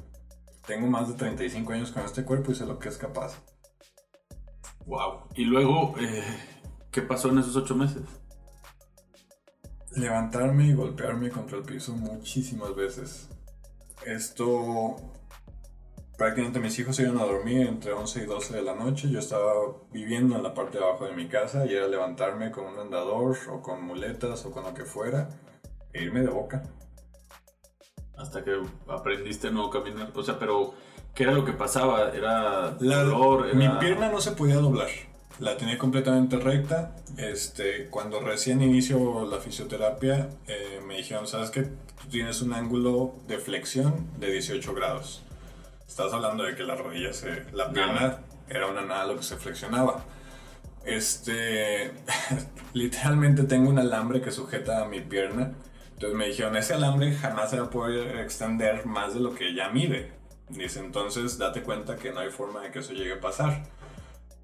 tengo 0.68 0.88
más 0.88 1.08
de 1.08 1.16
35 1.16 1.74
años 1.74 1.92
con 1.92 2.04
este 2.06 2.24
cuerpo 2.24 2.52
y 2.52 2.56
sé 2.56 2.66
lo 2.66 2.78
que 2.78 2.90
es 2.90 2.98
capaz. 2.98 3.42
Wow. 4.86 5.30
Y 5.36 5.46
luego, 5.46 5.96
eh, 6.00 6.24
¿qué 6.92 7.02
pasó 7.02 7.30
en 7.30 7.40
esos 7.40 7.56
ocho 7.56 7.76
meses? 7.76 8.04
levantarme 9.96 10.68
y 10.68 10.74
golpearme 10.74 11.30
contra 11.30 11.58
el 11.58 11.64
piso 11.64 11.94
muchísimas 11.94 12.76
veces. 12.76 13.28
Esto 14.06 14.96
prácticamente 16.20 16.60
mis 16.60 16.78
hijos 16.78 16.96
se 16.98 17.04
iban 17.04 17.18
a 17.18 17.24
dormir 17.24 17.66
entre 17.66 17.94
11 17.94 18.24
y 18.24 18.26
12 18.26 18.54
de 18.58 18.62
la 18.62 18.76
noche. 18.76 19.10
Yo 19.10 19.18
estaba 19.20 19.54
viviendo 19.92 20.36
en 20.36 20.44
la 20.44 20.54
parte 20.54 20.78
de 20.78 20.84
abajo 20.84 21.06
de 21.06 21.14
mi 21.14 21.28
casa 21.30 21.66
y 21.66 21.74
era 21.74 21.88
levantarme 21.88 22.52
con 22.52 22.66
un 22.66 22.78
andador 22.78 23.36
o 23.50 23.62
con 23.62 23.82
muletas 23.84 24.46
o 24.46 24.52
con 24.52 24.66
lo 24.66 24.74
que 24.74 24.84
fuera 24.84 25.30
e 25.94 26.04
irme 26.04 26.20
de 26.20 26.28
boca. 26.28 26.62
Hasta 28.18 28.44
que 28.44 28.52
aprendiste 28.90 29.48
a 29.48 29.52
no 29.52 29.70
caminar. 29.70 30.12
O 30.14 30.22
sea, 30.22 30.38
pero, 30.38 30.74
¿qué 31.16 31.24
era 31.24 31.32
lo 31.32 31.46
que 31.46 31.54
pasaba? 31.54 32.12
¿Era 32.12 32.76
La- 32.82 33.04
dolor? 33.04 33.48
Era... 33.48 33.56
Mi 33.58 33.70
pierna 33.80 34.10
no 34.10 34.20
se 34.20 34.34
podía 34.34 34.58
doblar. 34.58 34.90
La 35.40 35.56
tenía 35.56 35.78
completamente 35.78 36.36
recta. 36.36 36.98
Este, 37.18 37.88
cuando 37.90 38.20
recién 38.20 38.62
inicio 38.62 39.26
la 39.26 39.38
fisioterapia, 39.38 40.30
eh, 40.48 40.82
me 40.86 40.98
dijeron, 40.98 41.28
¿sabes 41.28 41.50
qué? 41.50 41.62
Tú 41.64 42.10
tienes 42.12 42.42
un 42.42 42.52
ángulo 42.52 43.14
de 43.26 43.38
flexión 43.40 44.08
de 44.20 44.34
18 44.34 44.74
grados. 44.74 45.24
Estás 45.90 46.14
hablando 46.14 46.44
de 46.44 46.54
que 46.54 46.62
la 46.62 46.76
rodilla 46.76 47.12
se... 47.12 47.46
La 47.52 47.72
pierna 47.72 48.20
era 48.48 48.68
una 48.68 48.84
nada 48.84 49.08
lo 49.08 49.18
que 49.18 49.24
se 49.24 49.38
flexionaba. 49.38 50.06
Este... 50.86 51.92
literalmente 52.74 53.44
tengo 53.44 53.72
un 53.72 53.80
alambre 53.80 54.22
que 54.22 54.30
sujeta 54.30 54.84
a 54.84 54.88
mi 54.88 55.02
pierna. 55.02 55.52
Entonces 55.94 56.16
me 56.16 56.28
dijeron, 56.28 56.56
ese 56.56 56.76
alambre 56.76 57.16
jamás 57.16 57.50
se 57.50 57.60
va 57.60 57.66
a 57.66 57.70
poder 57.72 58.20
extender 58.20 58.86
más 58.86 59.16
de 59.16 59.20
lo 59.20 59.34
que 59.34 59.56
ya 59.56 59.70
mide. 59.70 60.12
Dice, 60.48 60.80
entonces 60.80 61.40
date 61.40 61.64
cuenta 61.64 61.96
que 61.96 62.12
no 62.12 62.20
hay 62.20 62.30
forma 62.30 62.62
de 62.62 62.70
que 62.70 62.80
eso 62.80 62.94
llegue 62.94 63.14
a 63.14 63.20
pasar. 63.20 63.64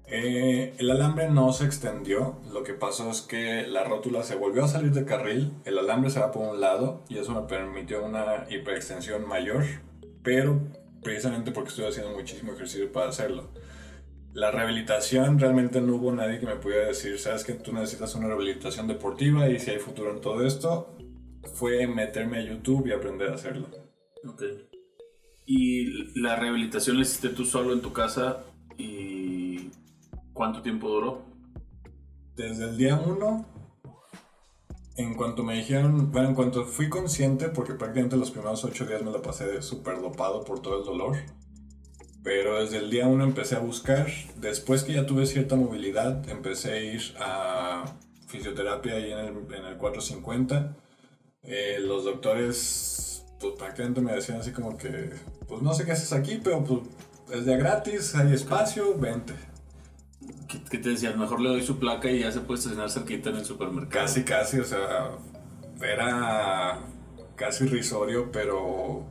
Eh, 0.08 0.74
el 0.78 0.90
alambre 0.90 1.30
no 1.30 1.52
se 1.52 1.64
extendió, 1.64 2.40
lo 2.52 2.64
que 2.64 2.74
pasó 2.74 3.08
es 3.08 3.22
que 3.22 3.68
la 3.68 3.84
rótula 3.84 4.24
se 4.24 4.34
volvió 4.34 4.64
a 4.64 4.68
salir 4.68 4.90
de 4.92 5.04
carril, 5.04 5.52
el 5.64 5.78
alambre 5.78 6.10
se 6.10 6.20
va 6.20 6.32
por 6.32 6.48
un 6.48 6.60
lado 6.60 7.04
y 7.08 7.18
eso 7.18 7.32
me 7.32 7.48
permitió 7.48 8.04
una 8.04 8.46
hiperextensión 8.48 9.26
mayor, 9.26 9.64
pero 10.22 10.60
precisamente 11.06 11.52
porque 11.52 11.68
estoy 11.68 11.84
haciendo 11.84 12.10
muchísimo 12.10 12.52
ejercicio 12.52 12.90
para 12.90 13.10
hacerlo. 13.10 13.48
La 14.32 14.50
rehabilitación 14.50 15.38
realmente 15.38 15.80
no 15.80 15.94
hubo 15.94 16.12
nadie 16.12 16.40
que 16.40 16.46
me 16.46 16.56
pudiera 16.56 16.88
decir, 16.88 17.16
sabes 17.20 17.44
que 17.44 17.52
tú 17.52 17.72
necesitas 17.72 18.16
una 18.16 18.26
rehabilitación 18.26 18.88
deportiva 18.88 19.48
y 19.48 19.60
si 19.60 19.70
hay 19.70 19.78
futuro 19.78 20.12
en 20.12 20.20
todo 20.20 20.44
esto, 20.44 20.96
fue 21.54 21.86
meterme 21.86 22.38
a 22.38 22.42
YouTube 22.42 22.88
y 22.88 22.92
aprender 22.92 23.30
a 23.30 23.34
hacerlo. 23.34 23.68
Ok. 24.26 24.42
¿Y 25.46 26.20
la 26.20 26.34
rehabilitación 26.34 26.96
la 26.96 27.02
hiciste 27.02 27.28
tú 27.28 27.44
solo 27.44 27.72
en 27.72 27.82
tu 27.82 27.92
casa? 27.92 28.44
¿Y 28.76 29.70
cuánto 30.32 30.60
tiempo 30.60 30.88
duró? 30.88 31.22
Desde 32.34 32.64
el 32.64 32.76
día 32.76 32.96
1, 32.96 33.46
en 34.96 35.14
cuanto 35.14 35.42
me 35.42 35.54
dijeron, 35.54 36.10
bueno, 36.10 36.28
en 36.28 36.34
cuanto 36.34 36.64
fui 36.64 36.88
consciente, 36.88 37.48
porque 37.48 37.74
prácticamente 37.74 38.16
los 38.16 38.30
primeros 38.30 38.64
8 38.64 38.86
días 38.86 39.02
me 39.02 39.10
la 39.10 39.20
pasé 39.20 39.60
súper 39.62 40.00
dopado 40.00 40.44
por 40.44 40.60
todo 40.60 40.78
el 40.78 40.84
dolor, 40.84 41.16
pero 42.22 42.60
desde 42.60 42.78
el 42.78 42.90
día 42.90 43.06
1 43.06 43.22
empecé 43.22 43.56
a 43.56 43.60
buscar, 43.60 44.08
después 44.36 44.84
que 44.84 44.94
ya 44.94 45.06
tuve 45.06 45.26
cierta 45.26 45.54
movilidad, 45.56 46.28
empecé 46.28 46.72
a 46.72 46.80
ir 46.80 47.02
a 47.20 47.84
fisioterapia 48.26 48.94
ahí 48.94 49.12
en 49.12 49.18
el, 49.18 49.54
en 49.54 49.64
el 49.64 49.76
450. 49.76 50.76
Eh, 51.42 51.78
los 51.80 52.04
doctores, 52.04 53.24
pues 53.38 53.54
prácticamente 53.56 54.00
me 54.00 54.12
decían 54.12 54.40
así 54.40 54.50
como 54.50 54.76
que, 54.76 55.10
pues 55.46 55.62
no 55.62 55.72
sé 55.74 55.84
qué 55.84 55.92
haces 55.92 56.12
aquí, 56.12 56.40
pero 56.42 56.64
pues 56.64 56.80
es 57.32 57.44
de 57.46 57.56
gratis, 57.56 58.14
hay 58.14 58.32
espacio, 58.32 58.98
vente. 58.98 59.34
¿Qué, 60.48 60.58
qué 60.70 60.78
te 60.78 60.90
decían? 60.90 61.18
Mejor 61.18 61.40
le 61.40 61.48
doy 61.48 61.62
su 61.62 61.78
placa 61.78 62.10
y 62.10 62.20
ya 62.20 62.32
se 62.32 62.40
puede 62.40 62.58
estacionar 62.58 62.90
cerquita 62.90 63.30
en 63.30 63.36
el 63.36 63.44
supermercado. 63.44 64.04
Casi, 64.04 64.24
casi, 64.24 64.60
o 64.60 64.64
sea, 64.64 65.10
era 65.82 66.80
casi 67.36 67.64
irrisorio, 67.64 68.30
pero 68.32 69.06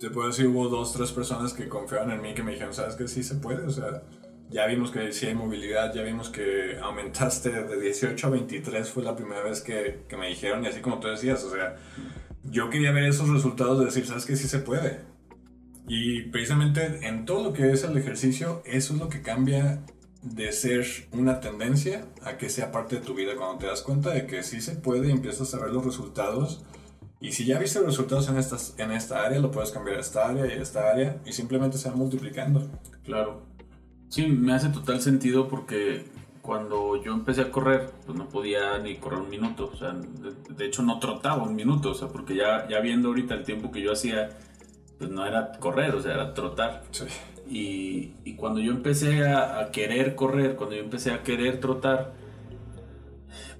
te 0.00 0.10
puedo 0.10 0.28
decir, 0.28 0.46
hubo 0.46 0.68
dos, 0.68 0.92
tres 0.92 1.12
personas 1.12 1.52
que 1.52 1.68
confiaban 1.68 2.10
en 2.10 2.20
mí 2.20 2.34
que 2.34 2.42
me 2.42 2.52
dijeron, 2.52 2.74
sabes 2.74 2.96
que 2.96 3.06
sí 3.06 3.22
se 3.22 3.36
puede, 3.36 3.64
o 3.64 3.70
sea, 3.70 4.02
ya 4.50 4.66
vimos 4.66 4.90
que 4.90 5.12
sí 5.12 5.26
hay 5.26 5.34
movilidad, 5.34 5.94
ya 5.94 6.02
vimos 6.02 6.28
que 6.28 6.76
aumentaste 6.82 7.50
de 7.50 7.80
18 7.80 8.26
a 8.26 8.30
23, 8.30 8.90
fue 8.90 9.02
la 9.04 9.14
primera 9.14 9.42
vez 9.42 9.60
que, 9.60 10.04
que 10.08 10.16
me 10.16 10.28
dijeron, 10.28 10.64
y 10.64 10.66
así 10.66 10.80
como 10.80 10.98
tú 10.98 11.08
decías, 11.08 11.44
o 11.44 11.50
sea, 11.50 11.76
yo 12.44 12.68
quería 12.68 12.90
ver 12.90 13.04
esos 13.04 13.28
resultados 13.28 13.78
de 13.78 13.86
decir, 13.86 14.04
sabes 14.04 14.26
que 14.26 14.36
sí 14.36 14.48
se 14.48 14.58
puede. 14.58 15.00
Y 15.88 16.22
precisamente 16.22 17.06
en 17.06 17.24
todo 17.24 17.42
lo 17.42 17.52
que 17.52 17.72
es 17.72 17.84
el 17.84 17.96
ejercicio, 17.96 18.62
eso 18.64 18.94
es 18.94 19.00
lo 19.00 19.08
que 19.08 19.22
cambia 19.22 19.82
de 20.22 20.52
ser 20.52 20.86
una 21.12 21.40
tendencia 21.40 22.06
a 22.22 22.36
que 22.36 22.48
sea 22.48 22.70
parte 22.70 22.96
de 22.96 23.02
tu 23.02 23.14
vida. 23.14 23.32
Cuando 23.36 23.58
te 23.58 23.66
das 23.66 23.82
cuenta 23.82 24.10
de 24.10 24.26
que 24.26 24.42
sí 24.42 24.60
se 24.60 24.76
puede 24.76 25.08
y 25.08 25.10
empiezas 25.10 25.52
a 25.54 25.58
ver 25.58 25.70
los 25.70 25.84
resultados. 25.84 26.64
Y 27.20 27.32
si 27.32 27.44
ya 27.44 27.58
viste 27.58 27.78
los 27.80 27.88
resultados 27.88 28.28
en, 28.28 28.36
estas, 28.36 28.74
en 28.78 28.92
esta 28.92 29.24
área, 29.24 29.38
lo 29.38 29.50
puedes 29.50 29.70
cambiar 29.70 29.96
a 29.96 30.00
esta 30.00 30.28
área 30.28 30.46
y 30.46 30.50
a 30.50 30.62
esta 30.62 30.90
área 30.90 31.20
y 31.24 31.32
simplemente 31.32 31.78
se 31.78 31.88
va 31.88 31.96
multiplicando. 31.96 32.68
Claro. 33.04 33.46
Sí, 34.08 34.26
me 34.26 34.52
hace 34.52 34.68
total 34.68 35.00
sentido 35.00 35.48
porque 35.48 36.04
cuando 36.42 37.02
yo 37.02 37.12
empecé 37.12 37.42
a 37.42 37.50
correr, 37.50 37.90
pues 38.04 38.18
no 38.18 38.28
podía 38.28 38.78
ni 38.78 38.96
correr 38.96 39.20
un 39.20 39.30
minuto. 39.30 39.70
O 39.72 39.76
sea, 39.76 39.92
de, 39.92 40.66
hecho 40.66 40.82
no 40.82 40.98
trotaba 40.98 41.44
un 41.44 41.54
minuto. 41.54 41.92
O 41.92 41.94
sea, 41.94 42.08
porque 42.08 42.34
ya, 42.34 42.68
ya 42.68 42.80
viendo 42.80 43.08
ahorita 43.08 43.34
el 43.34 43.44
tiempo 43.44 43.70
que 43.70 43.80
yo 43.80 43.92
hacía, 43.92 44.30
pues 45.02 45.10
no 45.10 45.26
era 45.26 45.50
correr, 45.58 45.92
o 45.96 46.00
sea, 46.00 46.14
era 46.14 46.32
trotar. 46.32 46.84
Sí. 46.92 47.04
Y, 47.50 48.14
y 48.24 48.36
cuando 48.36 48.60
yo 48.60 48.70
empecé 48.70 49.26
a, 49.26 49.58
a, 49.58 49.70
querer 49.72 50.14
correr, 50.14 50.54
cuando 50.54 50.76
yo 50.76 50.82
empecé 50.82 51.10
a 51.10 51.24
querer 51.24 51.58
trotar, 51.58 52.12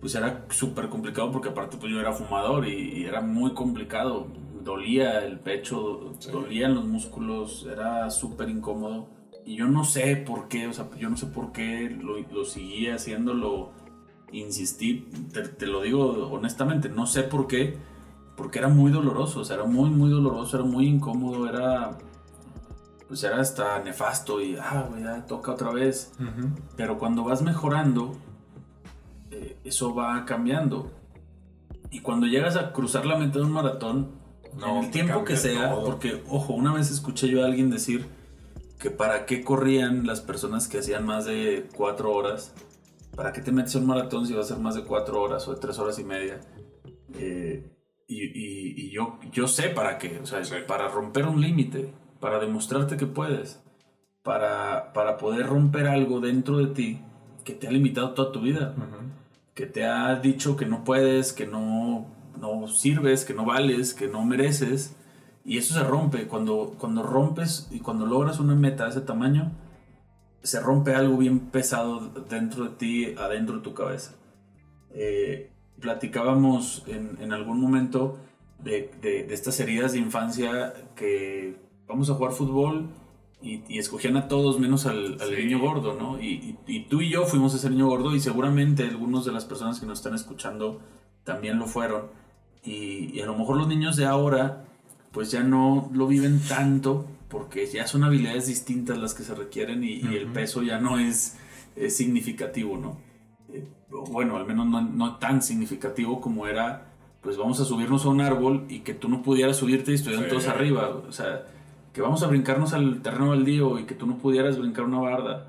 pues 0.01 0.15
era 0.15 0.47
súper 0.51 0.89
complicado 0.89 1.33
porque 1.33 1.49
aparte 1.49 1.79
pues 1.79 1.93
yo 1.93 1.99
era 1.99 2.13
fumador 2.13 2.69
y, 2.69 3.01
y 3.01 3.05
era 3.07 3.21
muy 3.21 3.55
complicado. 3.55 4.29
Dolía 4.63 5.25
el 5.25 5.41
pecho, 5.41 6.15
sí. 6.21 6.31
dolían 6.31 6.77
los 6.77 6.85
músculos, 6.85 7.67
era 7.69 8.09
súper 8.11 8.49
incómodo. 8.49 9.09
Y 9.45 9.57
yo 9.57 9.67
no 9.67 9.83
sé 9.85 10.15
por 10.15 10.47
qué, 10.47 10.69
o 10.69 10.73
sea, 10.73 10.89
yo 10.97 11.11
no 11.11 11.17
sé 11.17 11.27
por 11.27 11.51
qué 11.51 11.91
lo, 11.91 12.21
lo 12.21 12.45
seguía 12.45 12.95
haciéndolo, 12.95 13.73
insistí, 14.31 15.09
te, 15.33 15.43
te, 15.49 15.67
lo 15.67 15.83
digo 15.83 16.29
honestamente, 16.31 16.89
no 16.89 17.07
sé 17.07 17.25
por 17.25 17.49
qué, 17.49 17.77
porque 18.43 18.59
era 18.59 18.67
muy 18.67 18.91
doloroso, 18.91 19.39
o 19.39 19.45
sea, 19.45 19.55
era 19.55 19.67
muy, 19.67 19.89
muy 19.89 20.11
doloroso, 20.11 20.57
era 20.57 20.67
muy 20.67 20.89
incómodo, 20.89 21.49
era 21.49 21.97
pues 23.07 23.23
era 23.23 23.39
hasta 23.41 23.79
nefasto 23.79 24.41
y, 24.41 24.57
ah, 24.61 24.85
güey, 24.91 25.05
ya 25.05 25.25
toca 25.27 25.53
otra 25.53 25.71
vez. 25.71 26.11
Uh 26.19 26.23
-huh. 26.25 26.51
Pero 26.77 26.99
cuando 26.99 27.23
vas 27.23 27.41
mejorando, 27.41 28.17
eh, 29.31 29.59
eso 29.63 29.95
va 29.95 30.25
cambiando. 30.25 30.91
Y 31.93 32.01
cuando 32.01 32.27
llegas 32.27 32.57
a 32.57 32.73
cruzar 32.73 33.07
la 33.07 33.17
meta 33.17 33.39
de 33.39 33.45
un 33.45 33.53
maratón, 33.53 34.11
no, 34.59 34.79
en 34.79 34.85
el 34.87 34.91
tiempo 34.91 35.23
que 35.23 35.37
sea, 35.37 35.71
todo. 35.71 35.85
porque, 35.85 36.21
ojo, 36.29 36.53
una 36.55 36.73
vez 36.73 36.91
escuché 36.91 37.29
yo 37.29 37.45
a 37.45 37.47
alguien 37.47 37.71
decir 37.71 38.09
que 38.81 38.91
para 38.91 39.25
qué 39.25 39.45
corrían 39.45 40.05
las 40.05 40.21
personas 40.21 40.67
que 40.67 40.79
hacían 40.79 41.07
más 41.07 41.27
de 41.27 41.69
cuatro 41.77 42.13
horas, 42.13 42.53
para 43.15 43.33
qué 43.33 43.41
te 43.41 43.53
metes 43.53 43.77
en 43.77 43.83
un 43.83 43.89
maratón 43.89 44.27
si 44.27 44.33
va 44.33 44.41
a 44.41 44.45
ser 44.45 44.59
más 44.59 44.75
de 44.75 44.83
cuatro 44.83 45.23
horas 45.23 45.47
o 45.47 45.55
de 45.55 45.61
tres 45.61 45.79
horas 45.79 45.97
y 46.01 46.05
media. 46.05 46.41
Eh, 47.15 47.71
y, 48.21 48.25
y, 48.25 48.87
y 48.87 48.91
yo, 48.91 49.19
yo 49.33 49.47
sé 49.49 49.69
para 49.69 49.99
qué, 49.99 50.21
o 50.23 50.27
sea, 50.27 50.45
sí. 50.45 50.55
para 50.67 50.89
romper 50.89 51.27
un 51.27 51.41
límite 51.41 51.93
para 52.23 52.39
demostrarte 52.39 52.97
que 52.97 53.07
puedes, 53.07 53.61
para, 54.23 54.93
para 54.93 55.17
poder 55.17 55.49
romper 55.49 55.89
algo 55.89 56.21
dentro 56.21 56.59
de 56.59 56.69
ti 56.69 57.01
que 57.45 57.53
te 57.53 57.67
ha 57.67 57.73
limitado 57.73 58.15
toda 58.15 58.31
tu 58.31 58.41
vida, 58.41 58.75
uh 58.77 58.81
-huh. 58.81 59.11
que 59.55 59.67
te 59.67 59.85
ha 59.85 60.15
dicho 60.15 60.57
que 60.57 60.65
no 60.65 60.85
puedes, 60.85 61.33
que 61.33 61.47
no, 61.49 62.07
no 62.41 62.69
sirves, 62.69 63.25
que 63.25 63.35
no 63.35 63.45
vales, 63.45 63.93
que 63.93 64.07
no 64.07 64.25
mereces. 64.25 64.95
Y 65.45 65.59
eso 65.59 65.75
se 65.75 65.83
rompe. 65.83 66.29
Cuando, 66.29 66.77
cuando 66.79 67.03
rompes 67.03 67.67
y 67.73 67.81
cuando 67.81 68.07
logras 68.07 68.39
una 68.39 68.55
meta 68.55 68.85
de 68.85 68.91
ese 68.91 69.01
tamaño, 69.01 69.51
se 70.45 70.61
rompe 70.61 70.95
algo 70.95 71.17
bien 71.17 71.41
pesado 71.51 72.09
dentro 72.31 72.67
de 72.67 72.71
ti, 72.77 73.15
adentro 73.19 73.57
de 73.57 73.63
tu 73.63 73.75
cabeza. 73.75 74.15
Eh, 74.91 75.52
platicábamos 75.83 76.85
en, 76.87 77.19
en, 77.21 77.33
algún 77.33 77.61
momento 77.61 78.19
de, 78.59 78.91
de, 79.03 79.25
de 79.25 79.35
estas 79.35 79.61
heridas 79.61 79.93
de 79.93 79.99
infancia 79.99 80.73
que 80.97 81.57
vamos 81.87 82.09
a 82.09 82.15
jugar 82.15 82.33
fútbol 82.33 82.89
y, 83.43 83.63
y 83.69 83.79
escogían 83.79 84.17
a 84.17 84.29
todos 84.29 84.59
menos 84.61 84.87
al, 84.87 85.19
al 85.21 85.29
sí. 85.29 85.35
niño 85.37 85.59
gordo, 85.59 85.95
¿no? 85.95 86.21
Y, 86.21 86.29
y, 86.29 86.59
y, 86.67 86.85
tú 86.85 87.03
y 87.03 87.11
yo 87.11 87.27
fuimos 87.27 87.55
ese 87.55 87.69
niño 87.69 87.89
gordo 87.89 88.15
y 88.15 88.21
seguramente 88.21 88.85
algunos 88.85 89.25
de 89.27 89.33
las 89.33 89.45
personas 89.45 89.81
que 89.81 89.87
nos 89.87 89.99
están 89.99 90.15
escuchando 90.15 90.81
también 91.25 91.59
lo 91.59 91.67
fueron. 91.67 92.07
Y, 92.65 93.21
a 93.21 93.27
lo 93.27 93.37
mejor 93.37 93.57
los 93.57 93.67
niños 93.69 93.97
de 93.97 94.07
ahora 94.07 94.65
pues 95.11 95.31
ya 95.31 95.43
no 95.43 95.91
lo 95.93 96.07
viven 96.07 96.41
tanto 96.49 97.07
porque 97.29 97.67
ya 97.67 97.87
son 97.87 98.05
habilidades 98.05 98.47
distintas 98.47 98.97
las 98.97 99.13
que 99.13 99.25
se 99.25 99.35
requieren 99.35 99.83
y, 99.85 99.99
uh 99.99 100.07
-huh. 100.07 100.17
el 100.17 100.27
peso 100.29 100.63
ya 100.63 100.79
no 100.79 100.99
es, 100.99 101.37
es 101.77 101.97
significativo, 101.97 102.79
¿no? 102.79 102.97
Bueno, 104.11 104.37
al 104.37 104.47
menos 104.47 104.67
no, 104.67 104.81
no 104.81 105.17
tan 105.17 105.43
significativo 105.43 106.21
como 106.21 106.47
era 106.47 106.93
pues 107.23 107.37
vamos 107.37 107.61
a 107.61 107.65
subirnos 107.65 108.05
a 108.05 108.09
un 108.09 108.21
árbol 108.21 108.65
y 108.69 108.81
que 108.81 108.95
tú 108.95 109.09
no 109.09 109.23
pudieras 109.23 109.57
subirte 109.57 109.93
y 109.93 109.95
estuvieran 109.95 110.25
sí. 110.25 110.31
todos 110.31 110.49
arriba. 110.49 110.89
O 111.09 111.13
sea, 111.13 111.47
que 111.93 112.03
vamos 112.03 112.23
a 112.23 112.27
brincarnos 112.27 112.73
al 112.73 113.01
terreno 113.01 113.29
baldío 113.29 113.79
y 113.79 113.85
que 113.85 113.95
tú 113.95 114.07
no 114.07 114.19
pudieras 114.19 114.59
brincar 114.59 114.85
una 114.85 114.99
barda, 114.99 115.47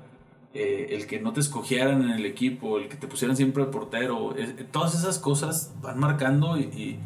eh, 0.54 0.88
el 0.90 1.06
que 1.06 1.20
no 1.20 1.32
te 1.32 1.40
escogieran 1.40 2.02
en 2.02 2.10
el 2.10 2.26
equipo, 2.26 2.78
el 2.78 2.88
que 2.88 2.96
te 2.96 3.08
pusieran 3.08 3.36
siempre 3.36 3.64
al 3.64 3.70
portero, 3.70 4.36
eh, 4.36 4.66
todas 4.70 4.94
esas 4.94 5.18
cosas 5.18 5.72
van 5.82 5.98
marcando 5.98 6.56
y, 6.56 6.62
y, 6.62 6.98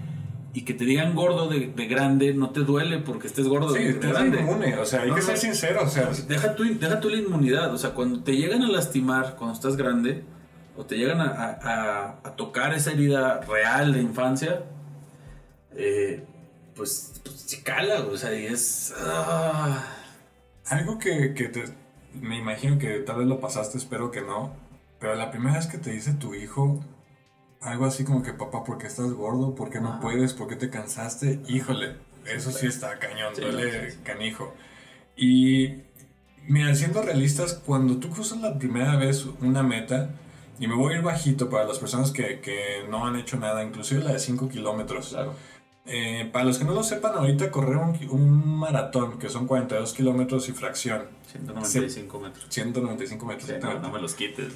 y 0.52 0.62
que 0.62 0.74
te 0.74 0.84
digan 0.84 1.14
gordo 1.14 1.48
de, 1.48 1.68
de, 1.68 1.86
grande 1.86 2.34
no 2.34 2.50
te 2.50 2.60
duele 2.60 2.98
porque 2.98 3.26
estés 3.26 3.48
gordo 3.48 3.70
sí, 3.70 3.82
de, 3.82 3.94
de 3.94 4.08
grande. 4.08 4.40
inmune, 4.40 4.76
o 4.76 4.84
sea, 4.84 5.02
hay 5.02 5.08
no, 5.08 5.14
que 5.14 5.22
ser 5.22 5.38
sincero, 5.38 5.80
o 5.82 5.88
sea, 5.88 6.10
deja 6.28 6.54
tu, 6.54 6.64
deja 6.64 7.00
tu 7.00 7.08
la 7.08 7.16
inmunidad, 7.16 7.72
o 7.72 7.78
sea, 7.78 7.94
cuando 7.94 8.22
te 8.22 8.36
llegan 8.36 8.62
a 8.62 8.68
lastimar 8.68 9.36
cuando 9.36 9.54
estás 9.54 9.76
grande 9.76 10.24
o 10.78 10.86
te 10.86 10.96
llegan 10.96 11.20
a, 11.20 11.58
a, 11.60 12.20
a 12.22 12.36
tocar 12.36 12.72
esa 12.72 12.92
herida 12.92 13.40
real 13.40 13.92
de 13.92 14.00
infancia, 14.00 14.62
eh, 15.76 16.24
pues, 16.74 17.20
pues 17.24 17.40
se 17.40 17.62
cala, 17.62 18.00
o 18.00 18.16
sea, 18.16 18.32
y 18.32 18.46
es... 18.46 18.94
Ah. 18.96 19.84
Algo 20.66 20.98
que, 20.98 21.34
que 21.34 21.48
te, 21.48 21.64
me 22.14 22.38
imagino 22.38 22.78
que 22.78 23.00
tal 23.00 23.16
vez 23.16 23.26
lo 23.26 23.40
pasaste, 23.40 23.76
espero 23.76 24.12
que 24.12 24.20
no, 24.22 24.54
pero 25.00 25.16
la 25.16 25.32
primera 25.32 25.56
vez 25.56 25.66
que 25.66 25.78
te 25.78 25.90
dice 25.90 26.12
tu 26.12 26.34
hijo 26.34 26.80
algo 27.60 27.86
así 27.86 28.04
como 28.04 28.22
que, 28.22 28.32
papá, 28.32 28.62
¿por 28.62 28.78
qué 28.78 28.86
estás 28.86 29.10
gordo? 29.12 29.54
¿Por 29.54 29.70
qué 29.70 29.80
no 29.80 29.94
ah. 29.94 30.00
puedes? 30.00 30.32
¿Por 30.32 30.48
qué 30.48 30.54
te 30.56 30.70
cansaste? 30.70 31.40
Híjole, 31.48 31.96
eso 32.24 32.52
sí 32.52 32.66
está 32.66 32.98
cañón, 32.98 33.34
sí, 33.34 33.40
duele 33.40 33.90
sí. 33.90 33.98
canijo. 34.04 34.54
Y 35.16 35.82
mira, 36.46 36.74
siendo 36.76 37.02
realistas, 37.02 37.54
cuando 37.54 37.98
tú 37.98 38.10
cruzas 38.10 38.40
la 38.40 38.58
primera 38.58 38.96
vez 38.96 39.26
una 39.40 39.62
meta, 39.62 40.10
y 40.58 40.66
me 40.66 40.74
voy 40.74 40.94
a 40.94 40.96
ir 40.96 41.02
bajito 41.02 41.48
para 41.48 41.64
las 41.64 41.78
personas 41.78 42.10
que, 42.10 42.40
que 42.40 42.84
no 42.88 43.06
han 43.06 43.16
hecho 43.16 43.36
nada, 43.38 43.62
inclusive 43.62 44.02
la 44.02 44.12
de 44.12 44.18
5 44.18 44.48
kilómetros. 44.48 45.10
Claro 45.10 45.34
eh, 45.90 46.28
para 46.30 46.44
los 46.44 46.58
que 46.58 46.66
no 46.66 46.74
lo 46.74 46.82
sepan, 46.82 47.14
ahorita 47.14 47.50
correr 47.50 47.78
un, 47.78 47.98
un 48.10 48.58
maratón, 48.58 49.18
que 49.18 49.30
son 49.30 49.46
42 49.46 49.94
kilómetros 49.94 50.46
y 50.50 50.52
fracción. 50.52 51.08
195 51.32 52.20
metros. 52.20 52.46
195 52.50 53.26
metros. 53.26 53.48
Sí, 53.48 53.54
no, 53.62 53.78
no, 53.78 53.90
me 53.90 53.98
los 53.98 54.14
quites. 54.14 54.52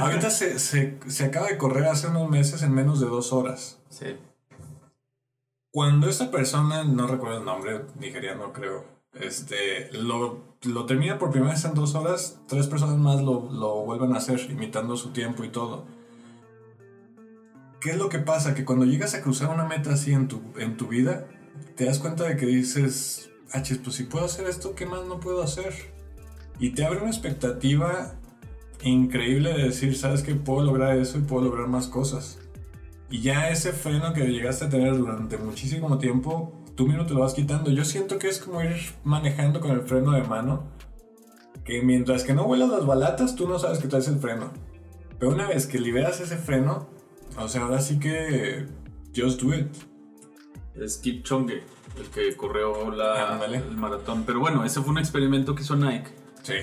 ahorita 0.00 0.30
se, 0.30 0.58
se, 0.58 0.98
se, 1.06 1.24
acaba 1.24 1.46
de 1.46 1.56
correr 1.56 1.84
hace 1.84 2.08
unos 2.08 2.28
meses 2.28 2.62
en 2.62 2.74
menos 2.74 2.98
de 2.98 3.06
dos 3.06 3.32
horas. 3.32 3.78
Sí. 3.88 4.16
Cuando 5.70 6.08
esta 6.08 6.32
persona, 6.32 6.82
no 6.82 7.06
recuerdo 7.06 7.38
el 7.38 7.44
nombre, 7.44 7.82
nigeriano 8.00 8.52
creo, 8.52 8.84
este, 9.14 9.92
lo, 9.92 10.51
lo 10.64 10.86
termina 10.86 11.18
por 11.18 11.30
primera 11.30 11.52
vez 11.52 11.64
en 11.64 11.74
dos 11.74 11.94
horas, 11.94 12.40
tres 12.46 12.66
personas 12.66 12.98
más 12.98 13.20
lo, 13.22 13.50
lo 13.50 13.84
vuelven 13.84 14.12
a 14.14 14.18
hacer, 14.18 14.40
imitando 14.50 14.96
su 14.96 15.10
tiempo 15.10 15.44
y 15.44 15.48
todo 15.48 15.86
¿Qué 17.82 17.90
es 17.90 17.96
lo 17.96 18.08
que 18.08 18.20
pasa? 18.20 18.54
Que 18.54 18.64
cuando 18.64 18.84
llegas 18.84 19.14
a 19.14 19.22
cruzar 19.22 19.50
una 19.50 19.64
meta 19.64 19.94
así 19.94 20.12
en 20.12 20.28
tu, 20.28 20.40
en 20.56 20.76
tu 20.76 20.86
vida, 20.86 21.26
te 21.74 21.84
das 21.84 21.98
cuenta 21.98 22.22
de 22.22 22.36
que 22.36 22.46
dices, 22.46 23.30
ah, 23.52 23.60
pues 23.82 23.96
si 23.96 24.04
puedo 24.04 24.24
hacer 24.24 24.46
esto, 24.46 24.76
¿qué 24.76 24.86
más 24.86 25.04
no 25.06 25.18
puedo 25.18 25.42
hacer? 25.42 25.74
Y 26.60 26.70
te 26.70 26.84
abre 26.84 27.00
una 27.00 27.10
expectativa 27.10 28.14
increíble 28.84 29.52
de 29.52 29.64
decir, 29.64 29.96
sabes 29.96 30.22
que 30.22 30.36
puedo 30.36 30.62
lograr 30.62 30.96
eso 30.96 31.18
y 31.18 31.22
puedo 31.22 31.46
lograr 31.46 31.66
más 31.66 31.88
cosas. 31.88 32.38
Y 33.10 33.20
ya 33.20 33.50
ese 33.50 33.72
freno 33.72 34.12
que 34.12 34.28
llegaste 34.28 34.66
a 34.66 34.68
tener 34.68 34.96
durante 34.96 35.36
muchísimo 35.36 35.98
tiempo, 35.98 36.61
tú 36.76 36.86
mismo 36.86 37.06
te 37.06 37.14
lo 37.14 37.20
vas 37.20 37.34
quitando. 37.34 37.70
Yo 37.70 37.84
siento 37.84 38.18
que 38.18 38.28
es 38.28 38.38
como 38.38 38.62
ir 38.62 38.76
manejando 39.04 39.60
con 39.60 39.70
el 39.72 39.82
freno 39.82 40.12
de 40.12 40.22
mano, 40.22 40.64
que 41.64 41.82
mientras 41.82 42.24
que 42.24 42.34
no 42.34 42.44
vuelas 42.44 42.68
las 42.70 42.86
balatas, 42.86 43.36
tú 43.36 43.48
no 43.48 43.58
sabes 43.58 43.78
que 43.78 43.88
traes 43.88 44.08
el 44.08 44.18
freno. 44.18 44.50
Pero 45.18 45.32
una 45.32 45.46
vez 45.48 45.66
que 45.66 45.78
liberas 45.78 46.20
ese 46.20 46.36
freno, 46.36 46.88
o 47.38 47.48
sea, 47.48 47.62
ahora 47.62 47.80
sí 47.80 47.98
que. 47.98 48.66
Just 49.14 49.40
do 49.42 49.54
it. 49.54 49.68
Es 50.74 50.96
Kipchoge, 50.96 51.62
el 51.98 52.06
que 52.14 52.34
corrió 52.34 52.90
la, 52.90 53.38
el 53.44 53.76
maratón. 53.76 54.24
Pero 54.24 54.40
bueno, 54.40 54.64
ese 54.64 54.80
fue 54.80 54.90
un 54.90 54.98
experimento 54.98 55.54
que 55.54 55.62
hizo 55.62 55.76
Nike. 55.76 56.10
Sí. 56.42 56.54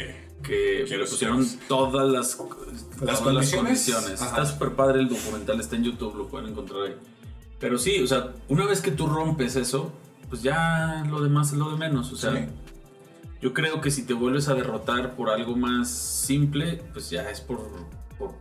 que 0.43 0.83
Quiero 0.87 1.05
pusieron 1.05 1.45
todas 1.67 2.09
las, 2.09 2.37
Las 2.39 2.89
todas 2.97 3.01
las 3.01 3.19
condiciones, 3.21 3.85
condiciones. 3.85 4.21
ajá. 4.21 4.29
Está 4.31 4.45
súper 4.47 4.71
padre 4.71 4.99
el 5.01 5.09
documental, 5.09 5.59
está 5.59 5.75
en 5.75 5.83
YouTube, 5.83 6.15
lo 6.15 6.27
pueden 6.27 6.49
encontrar 6.49 6.81
ahí. 6.87 6.95
Pero 7.59 7.77
sí, 7.77 8.01
o 8.01 8.07
sea, 8.07 8.33
una 8.47 8.65
vez 8.65 8.81
que 8.81 8.91
tú 8.91 9.07
rompes 9.07 9.55
eso, 9.55 9.91
pues 10.29 10.41
ya 10.41 11.03
lo 11.09 11.21
demás 11.21 11.51
es 11.51 11.57
lo 11.57 11.69
de 11.71 11.77
menos. 11.77 12.11
O 12.11 12.15
sea, 12.15 12.31
Sí. 12.33 12.45
yo 13.41 13.53
creo 13.53 13.81
que 13.81 13.91
si 13.91 14.03
te 14.05 14.13
vuelves 14.13 14.47
a 14.47 14.53
derrotar 14.53 15.15
por 15.15 15.29
algo 15.29 15.55
más 15.55 15.89
simple, 15.89 16.81
pues 16.93 17.09
ya 17.09 17.29
es 17.29 17.41
por, 17.41 17.59
por, 18.17 18.35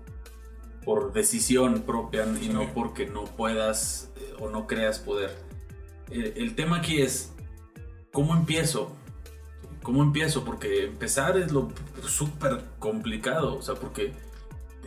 por 0.85 1.13
decisión 1.13 1.83
propia 1.83 2.27
y 2.41 2.45
Sí. 2.47 2.49
no 2.51 2.73
porque 2.75 3.07
no 3.07 3.25
puedas 3.25 4.11
eh, 4.17 4.35
o 4.41 4.49
no 4.51 4.67
creas 4.67 4.99
poder. 4.99 5.37
Eh, 6.11 6.35
el 6.37 6.55
tema 6.55 6.77
aquí 6.79 7.03
es, 7.03 7.33
¿cómo 8.13 8.35
empiezo? 8.37 8.93
¿Cómo 9.83 10.03
empiezo? 10.03 10.45
Porque 10.45 10.85
empezar 10.85 11.37
es 11.39 11.51
lo 11.53 11.69
súper 12.07 12.63
complicado, 12.79 13.57
o 13.57 13.63
sea, 13.63 13.75
porque 13.75 14.13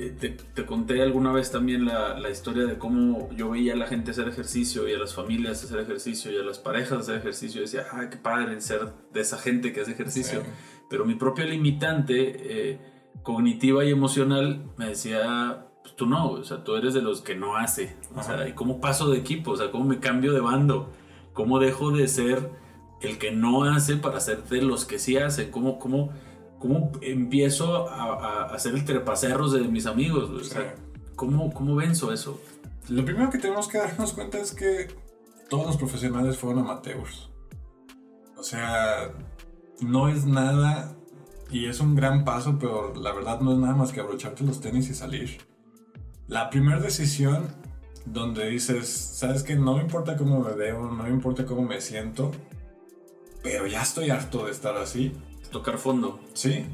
te, 0.09 0.29
te- 0.29 0.43
te 0.43 0.65
conté 0.65 1.01
alguna 1.01 1.31
vez 1.31 1.51
también 1.51 1.85
la, 1.85 2.17
la 2.19 2.29
historia 2.29 2.65
de 2.65 2.77
cómo 2.77 3.29
yo 3.35 3.49
veía 3.51 3.73
a 3.73 3.75
la 3.77 3.87
gente 3.87 4.11
hacer 4.11 4.27
ejercicio 4.27 4.87
y 4.87 4.93
a 4.93 4.97
las 4.97 5.13
familias 5.13 5.63
hacer 5.63 5.79
ejercicio 5.79 6.31
y 6.31 6.37
a 6.37 6.43
las 6.43 6.59
parejas 6.59 6.99
hacer 6.99 7.17
ejercicio 7.17 7.59
y 7.61 7.65
decía, 7.65 7.85
ay, 7.91 8.07
qué 8.09 8.17
padre 8.17 8.59
ser 8.61 8.91
de 9.13 9.21
esa 9.21 9.37
gente 9.37 9.73
que 9.73 9.81
hace 9.81 9.91
ejercicio. 9.91 10.41
Sí. 10.41 10.47
Pero 10.89 11.05
mi 11.05 11.15
propia 11.15 11.45
limitante 11.45 12.71
eh, 12.71 12.79
cognitiva 13.23 13.85
y 13.85 13.91
emocional 13.91 14.63
me 14.77 14.87
decía, 14.87 15.67
pues 15.83 15.95
tú 15.95 16.05
no, 16.05 16.31
o 16.31 16.43
sea, 16.43 16.63
tú 16.63 16.75
eres 16.75 16.93
de 16.93 17.01
los 17.01 17.21
que 17.21 17.35
no 17.35 17.55
hace. 17.57 17.95
O 18.15 18.23
sea. 18.23 18.47
¿y 18.47 18.53
cómo 18.53 18.81
paso 18.81 19.09
de 19.09 19.17
equipo? 19.19 19.51
O 19.51 19.57
sea, 19.57 19.71
¿cómo 19.71 19.85
me 19.85 19.99
cambio 19.99 20.33
de 20.33 20.41
bando? 20.41 20.91
¿Cómo 21.33 21.59
dejo 21.59 21.91
de 21.91 22.07
ser 22.07 22.49
el 23.01 23.17
que 23.17 23.31
no 23.31 23.63
hace 23.63 23.95
para 23.97 24.19
ser 24.19 24.43
de 24.43 24.61
los 24.61 24.85
que 24.85 24.99
sí 24.99 25.17
hacen? 25.17 25.49
¿Cómo, 25.51 25.79
cómo, 25.79 26.11
cómo 26.61 26.91
empiezo 27.01 27.89
a, 27.89 28.45
a, 28.45 28.59
ser 28.59 28.75
el 28.75 28.85
trepacerros 28.85 29.51
de 29.51 29.61
mis 29.61 29.85
amigos? 29.85 30.29
güey? 30.29 30.41
O 30.41 30.45
sea, 30.45 30.75
¿cómo, 31.15 31.51
¿Cómo 31.53 31.75
venzo 31.75 32.13
eso? 32.13 32.39
Lo 32.87 33.03
primero 33.03 33.29
que 33.29 33.37
tenemos 33.37 33.67
que 33.67 33.79
darnos 33.79 34.13
cuenta 34.13 34.37
es 34.37 34.53
que 34.53 34.87
todos 35.49 35.65
los 35.65 35.77
profesionales 35.77 36.37
fueron 36.37 36.59
amateurs. 36.59 37.29
O 38.37 38.43
sea, 38.43 39.11
no 39.81 40.07
es 40.07 40.25
nada, 40.25 40.95
y 41.51 41.65
es 41.65 41.81
un 41.81 41.95
gran 41.95 42.23
paso, 42.23 42.57
pero 42.57 42.93
la 42.95 43.11
verdad 43.11 43.41
no 43.41 43.51
es 43.51 43.57
nada 43.57 43.75
más 43.75 43.91
que 43.91 43.99
abrocharte 43.99 44.43
los 44.43 44.61
tenis 44.61 44.89
y 44.89 44.93
salir. 44.93 45.39
La 46.27 46.49
primera 46.49 46.79
decisión 46.79 47.47
donde 48.05 48.47
dices, 48.49 48.87
sabes 48.89 49.43
que 49.43 49.55
no 49.55 49.75
me 49.75 49.83
importa 49.83 50.15
cómo 50.15 50.39
me 50.39 50.53
veo, 50.53 50.81
no 50.81 51.03
me 51.03 51.09
importa 51.09 51.45
cómo 51.45 51.63
me 51.63 51.81
siento, 51.81 52.31
pero 53.43 53.67
ya 53.67 53.81
estoy 53.81 54.09
harto 54.09 54.45
de 54.45 54.51
estar 54.51 54.77
así. 54.77 55.11
Tocar 55.51 55.77
fondo. 55.77 56.19
Sí. 56.33 56.65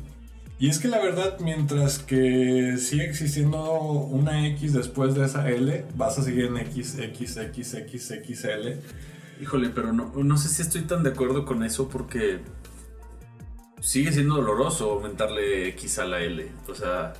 Y 0.60 0.70
es 0.70 0.80
que 0.80 0.88
la 0.88 1.00
verdad, 1.00 1.38
mientras 1.40 2.00
que 2.00 2.78
sigue 2.80 3.06
existiendo 3.06 3.72
una 3.82 4.48
X 4.48 4.74
después 4.74 5.14
de 5.14 5.26
esa 5.26 5.50
L, 5.50 5.86
vas 5.96 6.18
a 6.18 6.24
seguir 6.24 6.46
en 6.46 6.58
X, 6.58 6.98
X, 6.98 7.38
X, 7.38 7.74
X, 7.76 8.14
XL. 8.26 8.80
Híjole, 9.42 9.70
pero 9.70 9.94
no, 9.94 10.12
no 10.16 10.38
sé 10.38 10.50
si 10.50 10.64
estoy 10.64 10.82
tan 10.82 11.04
de 11.04 11.12
acuerdo 11.12 11.46
con 11.46 11.64
eso 11.64 11.88
porque 11.90 12.40
sigue 13.82 14.12
siendo 14.12 14.36
doloroso 14.36 14.92
aumentarle 14.94 15.68
X 15.70 16.00
a 16.00 16.06
la 16.06 16.22
L. 16.22 16.48
O 16.68 16.76
sea, 16.76 17.14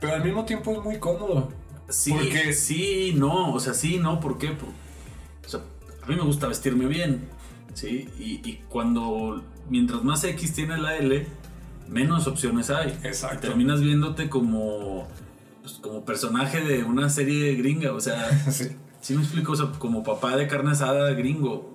Pero 0.00 0.14
al 0.14 0.24
mismo 0.24 0.44
tiempo 0.44 0.72
es 0.72 0.84
muy 0.84 0.98
cómodo. 0.98 1.48
sí, 1.88 2.12
Porque- 2.12 2.52
sí, 2.52 3.14
no, 3.16 3.52
o 3.52 3.60
sea, 3.60 3.74
sí, 3.74 3.98
no, 3.98 4.20
¿por 4.20 4.38
qué? 4.38 4.48
Por- 4.50 4.68
o 5.44 5.48
sea, 5.48 5.60
a 6.02 6.06
mí 6.06 6.14
me 6.14 6.22
gusta 6.22 6.46
vestirme 6.46 6.86
bien, 6.86 7.28
¿sí? 7.76 8.08
Y, 8.18 8.40
y 8.48 8.62
cuando, 8.68 9.44
mientras 9.70 10.02
más 10.02 10.24
X 10.24 10.54
tiene 10.54 10.76
la 10.78 10.96
L, 10.96 11.26
menos 11.88 12.26
opciones 12.26 12.70
hay. 12.70 12.90
Exacto. 13.04 13.36
Y 13.36 13.40
terminas 13.50 13.80
viéndote 13.80 14.28
como, 14.28 15.06
pues, 15.62 15.74
como 15.74 16.04
personaje 16.04 16.60
de 16.62 16.82
una 16.84 17.08
serie 17.10 17.54
gringa, 17.54 17.92
o 17.92 18.00
sea... 18.00 18.28
Sí. 18.50 18.76
Sí 18.98 19.14
me 19.14 19.22
explico, 19.22 19.52
o 19.52 19.56
sea, 19.56 19.70
como 19.78 20.02
papá 20.02 20.36
de 20.36 20.48
carne 20.48 20.72
asada 20.72 21.12
gringo, 21.12 21.72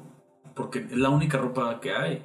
porque 0.53 0.79
es 0.79 0.97
la 0.97 1.07
única 1.09 1.37
ropa 1.37 1.79
que 1.79 1.93
hay, 1.93 2.21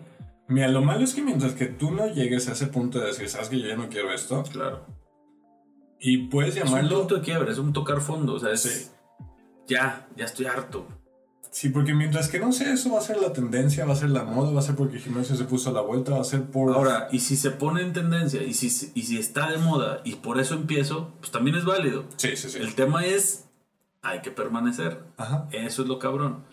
Mira, 0.48 0.66
lo 0.68 0.80
malo 0.82 1.04
es 1.04 1.12
que 1.14 1.22
mientras 1.22 1.52
que 1.54 1.66
tú 1.66 1.90
no 1.92 2.06
llegues 2.12 2.48
a 2.48 2.52
ese 2.52 2.66
punto 2.68 2.98
de 2.98 3.06
decir, 3.08 3.28
sabes 3.28 3.48
que 3.48 3.60
yo 3.60 3.66
ya 3.68 3.76
no 3.76 3.88
quiero 3.88 4.12
esto, 4.12 4.42
claro. 4.50 4.84
y 6.00 6.26
puedes 6.28 6.56
Es 6.56 6.62
un 6.62 6.68
llamarlo. 6.70 6.98
punto 7.00 7.14
de 7.16 7.20
quiebra, 7.20 7.52
es 7.52 7.58
un 7.58 7.72
tocar 7.72 8.00
fondo, 8.00 8.34
o 8.34 8.38
sea, 8.40 8.50
es 8.52 8.62
Sí. 8.62 8.90
ya, 9.68 10.08
ya 10.16 10.24
estoy 10.24 10.46
harto. 10.46 10.86
Sí, 11.56 11.70
porque 11.70 11.94
mientras 11.94 12.28
que 12.28 12.38
no 12.38 12.52
sea 12.52 12.74
eso, 12.74 12.92
va 12.92 12.98
a 12.98 13.00
ser 13.00 13.16
la 13.16 13.32
tendencia, 13.32 13.86
va 13.86 13.94
a 13.94 13.96
ser 13.96 14.10
la 14.10 14.24
moda, 14.24 14.52
va 14.52 14.60
a 14.60 14.62
ser 14.62 14.76
porque 14.76 14.96
el 14.96 15.02
gimnasio 15.02 15.36
se 15.36 15.44
puso 15.44 15.70
a 15.70 15.72
la 15.72 15.80
vuelta, 15.80 16.12
va 16.12 16.20
a 16.20 16.24
ser 16.24 16.42
por. 16.50 16.70
Ahora, 16.76 17.08
y 17.10 17.20
si 17.20 17.34
se 17.34 17.50
pone 17.50 17.80
en 17.80 17.94
tendencia, 17.94 18.42
y 18.42 18.52
si, 18.52 18.66
y 18.94 19.02
si 19.04 19.16
está 19.18 19.50
de 19.50 19.56
moda, 19.56 20.02
y 20.04 20.16
por 20.16 20.38
eso 20.38 20.52
empiezo, 20.52 21.14
pues 21.18 21.30
también 21.30 21.56
es 21.56 21.64
válido. 21.64 22.04
Sí, 22.18 22.36
sí, 22.36 22.50
sí. 22.50 22.58
El 22.58 22.74
tema 22.74 23.06
es, 23.06 23.46
hay 24.02 24.20
que 24.20 24.30
permanecer. 24.30 25.02
Ajá. 25.16 25.48
Eso 25.50 25.80
es 25.80 25.88
lo 25.88 25.98
cabrón. 25.98 26.44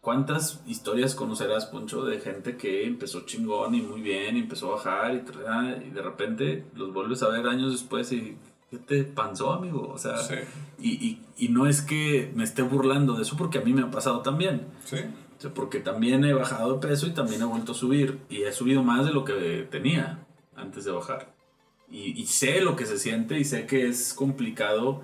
¿Cuántas 0.00 0.60
historias 0.64 1.16
conocerás, 1.16 1.66
Poncho, 1.66 2.04
de 2.04 2.20
gente 2.20 2.56
que 2.56 2.86
empezó 2.86 3.26
chingón 3.26 3.74
y 3.74 3.82
muy 3.82 4.00
bien, 4.00 4.36
y 4.36 4.40
empezó 4.42 4.68
a 4.68 4.76
bajar 4.76 5.12
y, 5.12 5.88
y 5.88 5.90
de 5.90 6.02
repente 6.02 6.66
los 6.76 6.92
vuelves 6.92 7.24
a 7.24 7.30
ver 7.30 7.48
años 7.48 7.72
después 7.72 8.12
y 8.12 8.38
¿qué 8.70 8.78
te 8.78 9.04
panzó, 9.04 9.52
amigo? 9.52 9.88
O 9.88 9.98
sea, 9.98 10.16
Sí. 10.18 10.34
y, 10.78 10.90
y- 11.06 11.22
y 11.38 11.48
no 11.48 11.66
es 11.66 11.82
que 11.82 12.32
me 12.34 12.44
esté 12.44 12.62
burlando 12.62 13.14
de 13.14 13.22
eso 13.22 13.36
porque 13.36 13.58
a 13.58 13.62
mí 13.62 13.72
me 13.72 13.82
ha 13.82 13.90
pasado 13.90 14.20
también. 14.20 14.66
Sí. 14.84 14.96
O 15.38 15.40
sea, 15.40 15.52
porque 15.52 15.80
también 15.80 16.24
he 16.24 16.32
bajado 16.32 16.74
de 16.74 16.88
peso 16.88 17.06
y 17.06 17.10
también 17.10 17.42
he 17.42 17.44
vuelto 17.44 17.72
a 17.72 17.74
subir. 17.74 18.20
Y 18.30 18.42
he 18.42 18.52
subido 18.52 18.82
más 18.82 19.04
de 19.04 19.12
lo 19.12 19.24
que 19.24 19.66
tenía 19.70 20.26
antes 20.56 20.84
de 20.84 20.92
bajar. 20.92 21.34
Y, 21.90 22.20
y 22.20 22.26
sé 22.26 22.60
lo 22.62 22.74
que 22.74 22.86
se 22.86 22.98
siente 22.98 23.38
y 23.38 23.44
sé 23.44 23.66
que 23.66 23.86
es 23.86 24.14
complicado 24.14 25.02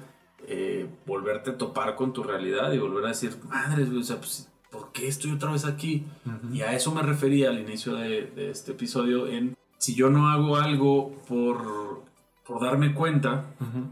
eh, 0.49 0.89
volverte 1.07 1.51
a 1.51 1.59
topar 1.59 1.95
con 1.95 2.13
tu 2.13 2.23
realidad 2.25 2.73
y 2.73 2.79
volver 2.79 3.05
a 3.05 3.09
decir, 3.09 3.37
madre, 3.49 3.85
o 3.85 4.03
sea, 4.03 4.17
pues, 4.17 4.51
¿por 4.73 4.91
qué 4.91 5.07
estoy 5.07 5.31
otra 5.33 5.53
vez 5.53 5.65
aquí? 5.67 6.05
Y 6.53 6.63
a 6.63 6.73
eso 6.73 6.93
me 6.93 7.03
refería 7.03 7.51
al 7.51 7.61
inicio 7.61 7.95
de, 7.95 8.23
de 8.35 8.51
este 8.51 8.73
episodio 8.73 9.29
en 9.29 9.55
si 9.79 9.95
yo 9.95 10.11
no 10.11 10.29
hago 10.31 10.57
algo 10.57 11.13
por, 11.29 12.03
por 12.47 12.61
darme 12.63 12.95
cuenta, 12.95 13.45
Ujú. 13.61 13.87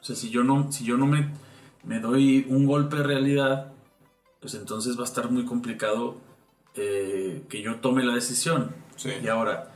o 0.00 0.04
sea, 0.04 0.16
si 0.16 0.30
yo 0.30 0.42
no, 0.44 0.70
si 0.72 0.84
yo 0.84 0.96
no 0.96 1.06
me, 1.06 1.30
me 1.84 2.00
doy 2.00 2.46
un 2.48 2.66
golpe 2.66 2.96
de 2.96 3.02
realidad, 3.04 3.72
pues 4.40 4.54
entonces 4.54 4.96
va 4.98 5.02
a 5.02 5.06
estar 5.06 5.30
muy 5.30 5.44
complicado 5.44 6.16
eh, 6.74 7.44
que 7.48 7.62
yo 7.62 7.76
tome 7.76 8.02
la 8.04 8.14
decisión. 8.14 8.74
Sí. 8.96 9.10
Y 9.22 9.28
ahora, 9.28 9.72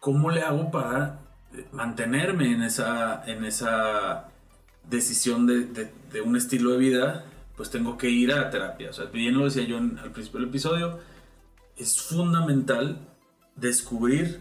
¿cómo 0.00 0.30
le 0.30 0.42
hago 0.42 0.70
para 0.70 1.20
eh, 1.54 1.66
mantenerme 1.72 2.52
en 2.52 2.62
esa, 2.62 3.22
en 3.26 3.44
esa 3.44 4.28
decisión 4.88 5.46
de, 5.46 5.64
de- 5.66 5.92
de 6.12 6.20
un 6.20 6.36
estilo 6.36 6.70
de 6.72 6.78
vida? 6.78 7.24
Pues 7.56 7.70
tengo 7.70 7.96
que 7.96 8.10
ir 8.10 8.32
a 8.32 8.50
terapia. 8.50 8.90
O 8.90 8.92
sea, 8.92 9.06
bien 9.06 9.38
lo 9.38 9.44
decía 9.44 9.64
yo 9.64 9.78
en- 9.78 9.98
al 9.98 10.10
principio 10.12 10.40
del 10.40 10.48
episodio, 10.50 10.98
es 11.76 12.00
fundamental 12.02 12.98
descubrir 13.56 14.40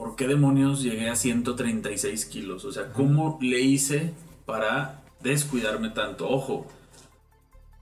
por 0.00 0.16
qué 0.16 0.26
demonios 0.26 0.82
llegué 0.82 1.10
a 1.10 1.14
136 1.14 2.24
kilos. 2.24 2.64
O 2.64 2.72
sea, 2.72 2.90
cómo 2.90 3.36
le 3.42 3.60
hice 3.60 4.14
para 4.46 5.02
descuidarme 5.22 5.90
tanto. 5.90 6.26
Ojo, 6.26 6.66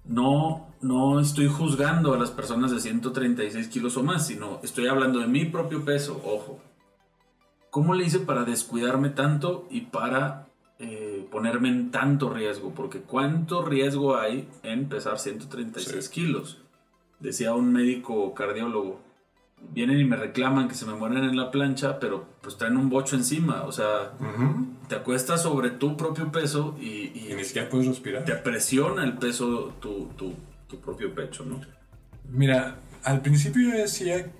no, 0.04 0.66
no 0.80 1.20
estoy 1.20 1.46
juzgando 1.46 2.12
a 2.12 2.18
las 2.18 2.32
personas 2.32 2.72
de 2.72 2.80
136 2.80 3.68
kilos 3.68 3.96
o 3.96 4.02
más, 4.02 4.26
sino 4.26 4.58
estoy 4.64 4.88
hablando 4.88 5.20
de 5.20 5.28
mi 5.28 5.44
propio 5.44 5.84
peso. 5.84 6.20
Ojo, 6.24 6.58
¿cómo 7.70 7.94
le 7.94 8.06
hice 8.06 8.18
para 8.18 8.42
descuidarme 8.42 9.10
tanto 9.10 9.68
y 9.70 9.82
para 9.82 10.48
eh, 10.80 11.24
ponerme 11.30 11.68
en 11.68 11.92
tanto 11.92 12.30
riesgo? 12.30 12.72
Porque 12.74 12.98
¿cuánto 12.98 13.64
riesgo 13.64 14.16
hay 14.16 14.48
en 14.64 14.88
pesar 14.88 15.20
136 15.20 16.06
Sí. 16.06 16.10
kilos? 16.10 16.58
Decía 17.20 17.54
un 17.54 17.72
médico 17.72 18.34
cardiólogo. 18.34 19.06
Vienen 19.70 19.98
y 20.00 20.04
me 20.04 20.16
reclaman 20.16 20.68
que 20.68 20.74
se 20.74 20.86
me 20.86 20.94
mueren 20.94 21.24
en 21.24 21.36
la 21.36 21.50
plancha, 21.50 21.98
pero 22.00 22.26
pues 22.40 22.56
traen 22.56 22.76
un 22.76 22.88
bocho 22.88 23.16
encima. 23.16 23.62
O 23.64 23.72
sea, 23.72 24.12
Ujú. 24.18 24.66
te 24.88 24.94
acuestas 24.96 25.42
sobre 25.42 25.70
tu 25.70 25.96
propio 25.96 26.32
peso 26.32 26.76
y, 26.80 27.12
y 27.14 27.28
Y 27.30 27.34
ni 27.34 27.44
siquiera 27.44 27.68
puedes 27.68 27.86
respirar. 27.86 28.24
te 28.24 28.34
presiona 28.34 29.04
el 29.04 29.18
peso 29.18 29.74
tu, 29.80 30.06
tu, 30.16 30.34
tu 30.66 30.80
propio 30.80 31.14
pecho, 31.14 31.44
¿no? 31.44 31.60
Mira, 32.28 32.76
al 33.04 33.20
principio 33.20 33.70
yo 33.70 33.76
decía, 33.76 34.30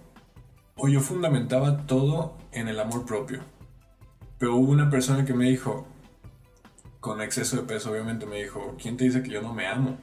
o 0.76 0.88
yo 0.88 1.00
fundamentaba 1.00 1.86
todo 1.86 2.36
en 2.52 2.68
el 2.68 2.80
amor 2.80 3.04
propio. 3.06 3.40
Pero 4.38 4.56
hubo 4.56 4.72
una 4.72 4.88
persona 4.90 5.24
que 5.24 5.34
me 5.34 5.44
dijo, 5.50 5.86
con 7.00 7.20
exceso 7.20 7.56
de 7.56 7.62
peso 7.62 7.90
obviamente 7.92 8.24
me 8.26 8.36
dijo, 8.42 8.76
¿quién 8.80 8.96
te 8.96 9.04
dice 9.04 9.22
que 9.22 9.30
yo 9.30 9.42
no 9.42 9.52
me 9.52 9.66
amo? 9.66 9.98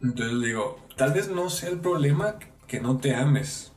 Entonces 0.00 0.34
le 0.34 0.46
digo, 0.48 0.78
tal 0.96 1.12
vez 1.12 1.28
no 1.30 1.48
sea 1.50 1.70
el 1.70 1.78
problema 1.80 2.36
que 2.72 2.80
no 2.80 2.96
te 2.96 3.14
ames, 3.14 3.70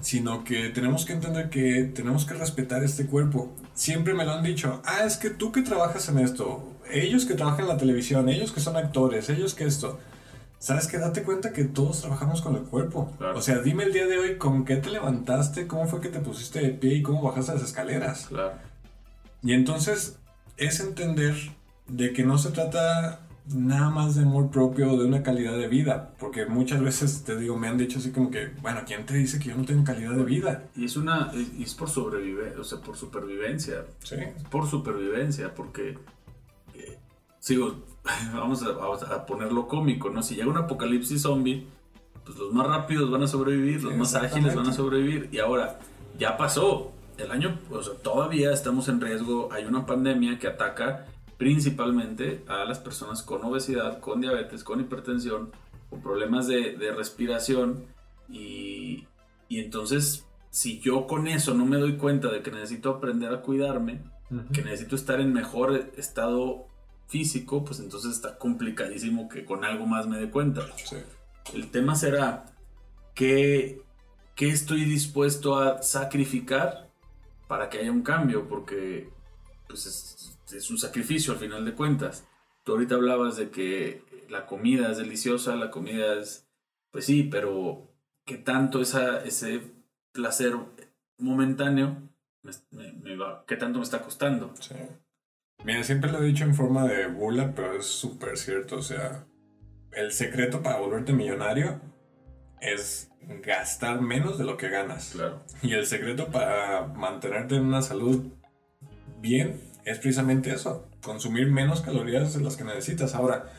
sino 0.00 0.42
que 0.42 0.70
tenemos 0.70 1.04
que 1.04 1.12
entender 1.12 1.50
que 1.50 1.84
tenemos 1.84 2.24
que 2.24 2.34
respetar 2.34 2.82
este 2.82 3.06
cuerpo. 3.06 3.52
Siempre 3.74 4.12
me 4.12 4.24
lo 4.24 4.32
han 4.32 4.42
dicho, 4.42 4.82
ah, 4.84 5.04
es 5.04 5.18
que 5.18 5.30
tú 5.30 5.52
que 5.52 5.62
trabajas 5.62 6.08
en 6.08 6.18
esto, 6.18 6.68
ellos 6.90 7.26
que 7.26 7.34
trabajan 7.34 7.60
en 7.60 7.68
la 7.68 7.76
televisión, 7.76 8.28
ellos 8.28 8.50
que 8.50 8.58
son 8.58 8.76
actores, 8.76 9.30
ellos 9.30 9.54
que 9.54 9.66
esto. 9.66 10.00
¿Sabes 10.58 10.88
qué? 10.88 10.98
Date 10.98 11.22
cuenta 11.22 11.52
que 11.52 11.62
todos 11.62 12.00
trabajamos 12.00 12.42
con 12.42 12.56
el 12.56 12.62
cuerpo. 12.62 13.12
O 13.36 13.40
sea, 13.40 13.60
dime 13.60 13.84
el 13.84 13.92
día 13.92 14.08
de 14.08 14.18
hoy 14.18 14.36
con 14.36 14.64
qué 14.64 14.78
te 14.78 14.90
levantaste, 14.90 15.68
cómo 15.68 15.86
fue 15.86 16.00
que 16.00 16.08
te 16.08 16.18
pusiste 16.18 16.58
de 16.58 16.70
pie 16.70 16.94
y 16.94 17.02
cómo 17.04 17.22
bajaste 17.22 17.52
las 17.52 17.62
escaleras. 17.62 18.26
Claro. 18.26 18.54
Y 19.44 19.52
entonces 19.52 20.18
es 20.56 20.80
entender 20.80 21.36
de 21.86 22.12
que 22.12 22.24
no 22.24 22.36
se 22.36 22.50
trata 22.50 23.28
nada 23.46 23.90
más 23.90 24.14
de 24.14 24.22
amor 24.22 24.50
propio 24.50 24.92
o 24.92 24.98
de 24.98 25.06
una 25.06 25.22
calidad 25.22 25.56
de 25.56 25.68
vida, 25.68 26.14
porque 26.18 26.46
muchas 26.46 26.82
veces 26.82 27.24
te 27.24 27.36
digo, 27.36 27.56
me 27.56 27.68
han 27.68 27.78
dicho 27.78 27.98
así 27.98 28.12
como 28.12 28.30
que, 28.30 28.52
bueno, 28.62 28.80
¿quién 28.86 29.06
te 29.06 29.14
dice 29.14 29.38
que 29.38 29.50
yo 29.50 29.56
no 29.56 29.64
tengo 29.64 29.84
calidad 29.84 30.12
de 30.12 30.24
vida? 30.24 30.64
Y 30.76 30.84
es 30.84 30.96
una, 30.96 31.32
y 31.34 31.62
es 31.62 31.74
por 31.74 31.88
sobrevivencia, 31.88 32.60
o 32.60 32.64
sea, 32.64 32.80
por 32.80 32.96
supervivencia. 32.96 33.84
Sí. 34.02 34.16
Por 34.50 34.68
supervivencia, 34.68 35.54
porque, 35.54 35.98
eh, 36.74 36.98
sigo, 37.38 37.84
vamos 38.34 38.62
a, 38.62 39.26
ponerlo 39.26 39.66
cómico, 39.66 40.10
¿no? 40.10 40.22
Si 40.22 40.34
llega 40.34 40.48
un 40.48 40.58
apocalipsis 40.58 41.22
zombie, 41.22 41.66
pues 42.24 42.38
los 42.38 42.52
más 42.52 42.66
rápidos 42.66 43.10
van 43.10 43.22
a 43.22 43.26
sobrevivir, 43.26 43.82
los 43.82 43.96
más 43.96 44.14
ágiles 44.14 44.54
van 44.54 44.68
a 44.68 44.72
sobrevivir. 44.72 45.28
Y 45.32 45.38
ahora, 45.38 45.78
ya 46.18 46.36
pasó. 46.36 46.92
El 47.18 47.30
año, 47.32 47.58
o 47.70 47.82
sea, 47.82 47.92
todavía 48.02 48.50
estamos 48.50 48.88
en 48.88 48.98
riesgo. 48.98 49.50
Hay 49.52 49.66
una 49.66 49.84
pandemia 49.84 50.38
que 50.38 50.46
ataca 50.46 51.06
principalmente 51.40 52.44
a 52.48 52.66
las 52.66 52.80
personas 52.80 53.22
con 53.22 53.42
obesidad, 53.42 54.00
con 54.00 54.20
diabetes, 54.20 54.62
con 54.62 54.78
hipertensión, 54.78 55.50
con 55.88 56.02
problemas 56.02 56.46
de, 56.46 56.92
respiración. 56.94 57.86
Y, 58.28 59.06
y 59.48 59.60
entonces, 59.60 60.26
si 60.50 60.80
yo 60.80 61.06
con 61.06 61.26
eso 61.26 61.54
no 61.54 61.64
me 61.64 61.78
doy 61.78 61.96
cuenta 61.96 62.30
de 62.30 62.42
que 62.42 62.50
necesito 62.50 62.90
aprender 62.90 63.32
a 63.32 63.40
cuidarme, 63.40 64.02
que 64.52 64.62
necesito 64.62 64.96
estar 64.96 65.18
en 65.18 65.32
mejor 65.32 65.90
estado 65.96 66.66
físico, 67.06 67.64
pues 67.64 67.80
entonces 67.80 68.12
está 68.12 68.36
complicadísimo 68.36 69.30
que 69.30 69.46
con 69.46 69.64
algo 69.64 69.86
más 69.86 70.06
me 70.06 70.18
dé 70.18 70.28
cuenta. 70.28 70.66
El 71.54 71.70
tema 71.70 71.94
será 71.94 72.54
qué, 73.14 73.80
qué 74.34 74.50
estoy 74.50 74.84
dispuesto 74.84 75.58
a 75.58 75.82
sacrificar 75.82 76.90
para 77.48 77.70
que 77.70 77.78
haya 77.78 77.90
un 77.90 78.02
cambio, 78.02 78.46
porque 78.46 79.08
pues 79.66 79.86
es, 79.86 80.19
un 80.70 80.78
sacrificio 80.78 81.32
al 81.32 81.38
final 81.38 81.64
de 81.64 81.74
cuentas. 81.74 82.26
Tú 82.64 82.72
ahorita 82.72 82.96
hablabas 82.96 83.36
de 83.36 83.50
que 83.50 84.02
la 84.28 84.46
comida 84.46 84.90
es 84.90 84.98
deliciosa, 84.98 85.56
la 85.56 85.70
comida 85.70 86.14
es, 86.18 86.48
pues 86.90 87.06
sí, 87.06 87.24
pero 87.24 87.90
qué 88.24 88.36
tanto 88.36 88.80
esa, 88.80 89.24
ese 89.24 89.60
placer 90.12 90.54
momentáneo 91.18 91.96
me, 92.70 93.16
va, 93.16 93.44
qué 93.46 93.56
tanto 93.56 93.78
me 93.78 93.84
está 93.84 94.02
costando. 94.02 94.54
Sí. 94.60 94.74
Mira, 95.64 95.82
siempre 95.84 96.10
lo 96.10 96.22
he 96.22 96.26
dicho 96.26 96.44
en 96.44 96.54
forma 96.54 96.86
de 96.86 97.06
burla, 97.06 97.54
pero 97.54 97.74
es 97.78 97.86
súper 97.86 98.36
cierto. 98.38 98.76
O 98.76 98.82
sea, 98.82 99.26
el 99.92 100.12
secreto 100.12 100.62
para 100.62 100.78
volverte 100.78 101.12
millonario 101.12 101.80
es 102.60 103.10
gastar 103.42 104.00
menos 104.00 104.38
de 104.38 104.44
lo 104.44 104.56
que 104.56 104.70
ganas. 104.70 105.10
Claro. 105.12 105.42
Y 105.62 105.72
el 105.74 105.86
secreto 105.86 106.28
para 106.28 106.86
mantenerte 106.86 107.56
en 107.56 107.66
una 107.66 107.82
salud 107.82 108.32
bien 109.20 109.60
es 109.84 109.98
precisamente 109.98 110.52
eso. 110.52 110.88
Consumir 111.02 111.50
menos 111.50 111.80
calorías 111.80 112.34
de 112.34 112.40
las 112.40 112.56
que 112.56 112.64
necesitas. 112.64 113.14
Ahora, 113.14 113.50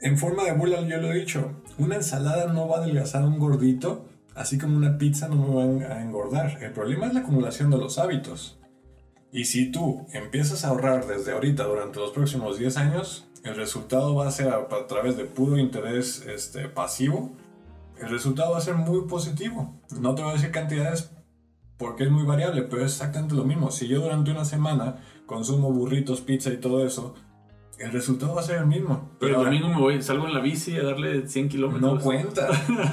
en 0.00 0.18
forma 0.18 0.44
de 0.44 0.52
burla 0.52 0.80
yo 0.82 0.98
lo 0.98 1.12
he 1.12 1.18
dicho, 1.18 1.62
una 1.78 1.96
ensalada 1.96 2.52
no 2.52 2.68
va 2.68 2.78
a 2.78 2.80
adelgazar 2.80 3.22
a 3.22 3.26
un 3.26 3.38
gordito, 3.38 4.08
así 4.34 4.58
como 4.58 4.76
una 4.76 4.98
pizza 4.98 5.28
no 5.28 5.36
me 5.36 5.54
va 5.54 5.94
a 5.94 6.02
engordar. 6.02 6.58
El 6.62 6.72
problema 6.72 7.06
es 7.06 7.14
la 7.14 7.20
acumulación 7.20 7.70
de 7.70 7.78
los 7.78 7.98
hábitos. 7.98 8.58
Y 9.30 9.46
si 9.46 9.70
tú 9.70 10.06
empiezas 10.12 10.64
a 10.64 10.68
ahorrar 10.68 11.06
desde 11.06 11.32
ahorita 11.32 11.64
durante 11.64 12.00
los 12.00 12.10
próximos 12.10 12.58
10 12.58 12.76
años, 12.76 13.28
el 13.44 13.56
resultado 13.56 14.14
va 14.14 14.28
a 14.28 14.30
ser 14.30 14.48
a, 14.48 14.68
través 14.86 15.16
de 15.16 15.24
puro 15.24 15.56
interés 15.56 16.24
este, 16.26 16.68
pasivo. 16.68 17.32
El 17.98 18.10
resultado 18.10 18.52
va 18.52 18.58
a 18.58 18.60
ser 18.60 18.74
muy 18.74 19.06
positivo. 19.06 19.80
No 19.98 20.14
te 20.14 20.22
voy 20.22 20.32
a 20.32 20.34
decir 20.34 20.50
cantidades 20.50 21.12
porque 21.82 22.04
es 22.04 22.10
muy 22.10 22.22
variable, 22.22 22.62
pero 22.62 22.84
es 22.84 22.92
exactamente 22.92 23.34
lo 23.34 23.44
mismo. 23.44 23.72
Si 23.72 23.88
yo 23.88 24.00
durante 24.00 24.30
una 24.30 24.44
semana 24.44 24.98
consumo 25.26 25.72
burritos, 25.72 26.20
pizza 26.20 26.50
y 26.50 26.58
todo 26.58 26.86
eso, 26.86 27.14
el 27.78 27.90
resultado 27.90 28.34
va 28.34 28.40
a 28.40 28.44
ser 28.44 28.58
el 28.58 28.66
mismo. 28.66 29.10
Pero, 29.18 29.38
el 29.38 29.44
domingo 29.46 29.68
me 29.68 29.78
voy, 29.78 30.00
salgo 30.00 30.28
en 30.28 30.34
la 30.34 30.40
bici 30.40 30.76
a 30.76 30.84
darle 30.84 31.26
100 31.26 31.48
kilómetros. 31.48 31.94
No 31.94 32.00
cuenta. 32.00 32.46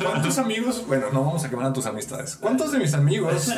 ¿Cuántos 0.03 0.39
amigos? 0.39 0.83
Bueno, 0.87 1.05
no 1.13 1.23
vamos 1.23 1.45
a 1.45 1.49
quemar 1.51 1.67
a 1.67 1.73
tus 1.73 1.85
amistades. 1.85 2.35
¿Cuántos 2.37 2.71
de 2.71 2.79
mis 2.79 2.95
amigos 2.95 3.51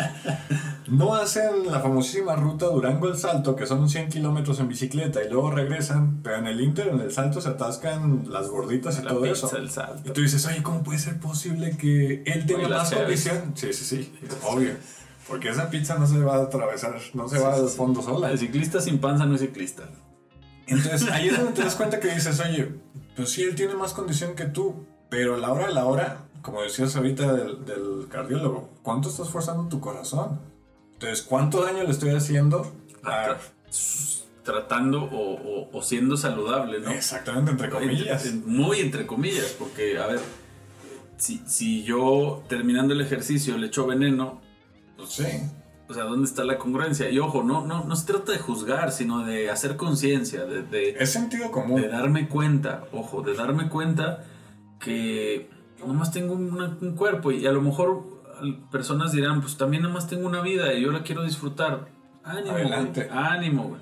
no 0.89 1.15
hacen 1.15 1.71
la 1.71 1.79
famosísima 1.79 2.35
ruta 2.35 2.65
Durango 2.65 3.07
el 3.07 3.17
Salto, 3.17 3.55
que 3.55 3.65
son 3.65 3.87
100 3.87 4.09
kilómetros 4.09 4.59
en 4.59 4.67
bicicleta 4.67 5.23
y 5.23 5.29
luego 5.29 5.51
regresan, 5.51 6.21
pero 6.21 6.35
en 6.35 6.47
el 6.47 6.59
Inter, 6.59 6.89
en 6.89 6.99
el 6.99 7.11
Salto, 7.11 7.39
se 7.39 7.47
atascan 7.47 8.25
las 8.29 8.49
gorditas 8.49 8.99
y 8.99 9.07
todo 9.07 9.23
eso? 9.25 9.49
Y 10.03 10.09
tú 10.09 10.19
dices, 10.19 10.45
oye, 10.45 10.61
¿cómo 10.61 10.83
puede 10.83 10.99
ser 10.99 11.17
posible 11.21 11.77
que 11.77 12.23
él 12.25 12.45
tenga 12.45 12.67
más 12.67 12.93
condición? 12.93 13.53
Sí, 13.55 13.71
sí, 13.71 13.85
sí, 13.85 14.13
obvio. 14.43 14.71
Porque 15.31 15.47
esa 15.47 15.69
pizza 15.69 15.97
no 15.97 16.05
se 16.05 16.19
va 16.19 16.35
a 16.35 16.41
atravesar, 16.43 16.99
no 17.13 17.29
se 17.29 17.39
va 17.39 17.55
al 17.55 17.69
fondo 17.69 18.01
sola. 18.01 18.31
El 18.31 18.37
ciclista 18.37 18.81
sin 18.81 18.99
panza 18.99 19.25
no 19.25 19.35
es 19.35 19.39
ciclista. 19.39 19.83
Entonces 20.67 21.09
ahí 21.09 21.29
es 21.29 21.37
donde 21.37 21.53
te 21.53 21.61
das 21.63 21.75
cuenta 21.77 22.01
que 22.01 22.13
dices, 22.13 22.37
oye, 22.41 22.73
pues 23.15 23.29
sí, 23.29 23.43
él 23.43 23.55
tiene 23.55 23.75
más 23.75 23.93
condición 23.93 24.35
que 24.35 24.43
tú, 24.43 24.85
pero 25.07 25.35
a 25.35 25.37
la 25.37 25.53
hora 25.53 25.67
de 25.67 25.73
la 25.73 25.85
hora, 25.85 26.25
como 26.41 26.61
decías 26.61 26.97
ahorita 26.97 27.31
del, 27.31 28.09
cardiólogo, 28.09 28.71
¿cuánto 28.83 29.07
estás 29.07 29.29
forzando 29.29 29.69
tu 29.69 29.79
corazón? 29.79 30.37
Entonces, 30.95 31.21
¿cuánto 31.21 31.63
daño 31.63 31.83
le 31.83 31.91
estoy 31.91 32.09
haciendo 32.09 32.69
a... 33.05 33.37
Tratando 34.43 35.07
o, 35.13 35.81
siendo 35.81 36.17
saludable, 36.17 36.81
¿no? 36.81 36.91
Exactamente, 36.91 37.51
entre 37.51 37.69
comillas. 37.69 38.33
muy 38.45 38.81
entre 38.81 39.07
comillas, 39.07 39.55
porque, 39.57 39.97
a 39.97 40.07
ver, 40.07 40.19
si, 41.15 41.41
si 41.45 41.83
yo 41.83 42.43
terminando 42.49 42.93
el 42.93 42.99
ejercicio 42.99 43.57
le 43.57 43.67
echo 43.67 43.87
veneno, 43.87 44.40
pues 45.01 45.13
sí 45.13 45.51
o 45.91 45.93
sea, 45.93 46.05
¿dónde 46.05 46.25
está 46.25 46.45
la 46.45 46.57
congruencia? 46.57 47.09
Y 47.09 47.19
ojo, 47.19 47.43
no, 47.43 47.65
no, 47.65 47.83
no 47.83 47.95
se 47.97 48.05
trata 48.05 48.31
de 48.31 48.37
juzgar, 48.39 48.93
sino 48.93 49.25
de 49.25 49.49
hacer 49.49 49.75
conciencia, 49.75 50.45
de, 50.45 50.63
de... 50.63 50.91
Es 50.91 51.11
sentido 51.11 51.51
común. 51.51 51.81
De 51.81 51.89
darme 51.89 52.29
cuenta, 52.29 52.85
ojo, 52.93 53.21
de 53.21 53.35
darme 53.35 53.67
cuenta 53.67 54.23
que 54.79 55.49
nomás 55.85 56.11
tengo 56.11 56.33
un 56.33 56.95
cuerpo 56.95 57.31
y 57.31 57.45
a 57.45 57.51
lo 57.51 57.61
mejor 57.61 58.21
personas 58.71 59.11
dirán, 59.11 59.41
pues 59.41 59.57
también 59.57 59.83
nomás 59.83 60.07
tengo 60.07 60.25
una 60.27 60.41
vida 60.41 60.73
y 60.73 60.81
yo 60.81 60.91
la 60.91 61.03
quiero 61.03 61.23
disfrutar. 61.23 61.89
Ánimo, 62.23 62.55
Adelante. 62.55 63.09
ánimo, 63.11 63.67
güey. 63.69 63.81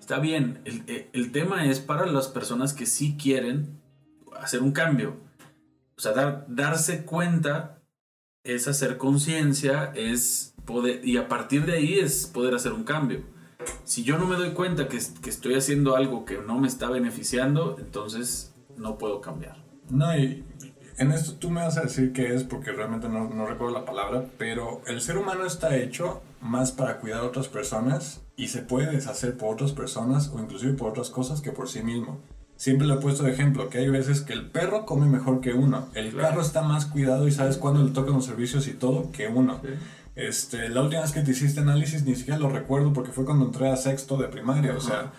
Está 0.00 0.18
bien, 0.18 0.62
el, 0.64 0.84
eh, 0.86 1.10
el, 1.12 1.30
tema 1.30 1.66
es 1.66 1.80
para 1.80 2.06
las 2.06 2.28
personas 2.28 2.72
que 2.72 2.86
sí 2.86 3.16
quieren 3.20 3.80
hacer 4.40 4.62
un 4.62 4.72
cambio. 4.72 5.16
O 5.96 6.00
sea, 6.00 6.12
dar, 6.12 6.46
darse 6.48 7.04
cuenta 7.04 7.82
es 8.44 8.68
hacer 8.68 8.98
conciencia, 8.98 9.92
es 9.94 10.54
y 11.02 11.16
a 11.18 11.28
partir 11.28 11.66
de 11.66 11.74
ahí 11.74 11.98
es 11.98 12.26
poder 12.26 12.54
hacer 12.54 12.72
un 12.72 12.84
cambio. 12.84 13.22
Si 13.84 14.02
yo 14.02 14.18
no 14.18 14.26
me 14.26 14.36
doy 14.36 14.50
cuenta 14.50 14.88
que, 14.88 14.98
que 15.22 15.30
estoy 15.30 15.54
haciendo 15.54 15.96
algo 15.96 16.24
que 16.24 16.38
no 16.38 16.58
me 16.58 16.68
está 16.68 16.88
beneficiando, 16.88 17.76
entonces 17.78 18.54
no 18.76 18.96
puedo 18.96 19.20
cambiar. 19.20 19.62
No, 19.90 20.16
y 20.16 20.44
en 20.96 21.12
esto 21.12 21.34
tú 21.34 21.50
me 21.50 21.60
vas 21.60 21.76
a 21.76 21.82
decir 21.82 22.12
qué 22.12 22.34
es, 22.34 22.44
porque 22.44 22.72
realmente 22.72 23.08
no, 23.08 23.28
no, 23.28 23.46
recuerdo 23.46 23.74
la 23.74 23.84
palabra, 23.84 24.26
pero 24.38 24.80
el 24.86 25.00
ser 25.00 25.18
humano 25.18 25.44
está 25.44 25.76
hecho 25.76 26.22
más 26.40 26.72
para 26.72 26.98
cuidar 26.98 27.20
a 27.20 27.24
otras 27.24 27.48
personas 27.48 28.22
y 28.36 28.48
se 28.48 28.62
puede 28.62 28.92
deshacer 28.92 29.36
por 29.36 29.54
otras 29.54 29.72
personas 29.72 30.28
o 30.28 30.40
inclusive 30.40 30.74
por 30.74 30.90
otras 30.90 31.10
cosas 31.10 31.40
que 31.40 31.52
por 31.52 31.68
sí 31.68 31.82
mismo. 31.82 32.20
Siempre 32.64 32.86
le 32.86 32.94
he 32.94 32.96
puesto 32.96 33.24
de 33.24 33.32
ejemplo 33.32 33.68
que 33.68 33.76
hay 33.76 33.90
veces 33.90 34.22
que 34.22 34.32
el 34.32 34.46
perro 34.46 34.86
come 34.86 35.06
mejor 35.06 35.42
que 35.42 35.52
uno, 35.52 35.90
el 35.92 36.16
carro 36.16 36.40
está 36.40 36.62
más 36.62 36.86
cuidado 36.86 37.28
y 37.28 37.30
sabes 37.30 37.58
cuándo 37.58 37.84
le 37.84 37.90
tocan 37.90 38.14
los 38.14 38.24
servicios 38.24 38.66
y 38.68 38.72
todo 38.72 39.12
que 39.12 39.28
uno. 39.28 39.60
Este, 40.16 40.70
la 40.70 40.80
última 40.80 41.02
vez 41.02 41.12
que 41.12 41.20
te 41.20 41.32
hiciste 41.32 41.60
análisis 41.60 42.04
ni 42.04 42.16
siquiera 42.16 42.40
lo 42.40 42.48
recuerdo 42.48 42.94
porque 42.94 43.12
fue 43.12 43.26
cuando 43.26 43.44
entré 43.44 43.68
a 43.68 43.76
sexto 43.76 44.16
de 44.16 44.28
primaria, 44.28 44.74
o 44.74 44.80
sea. 44.80 45.12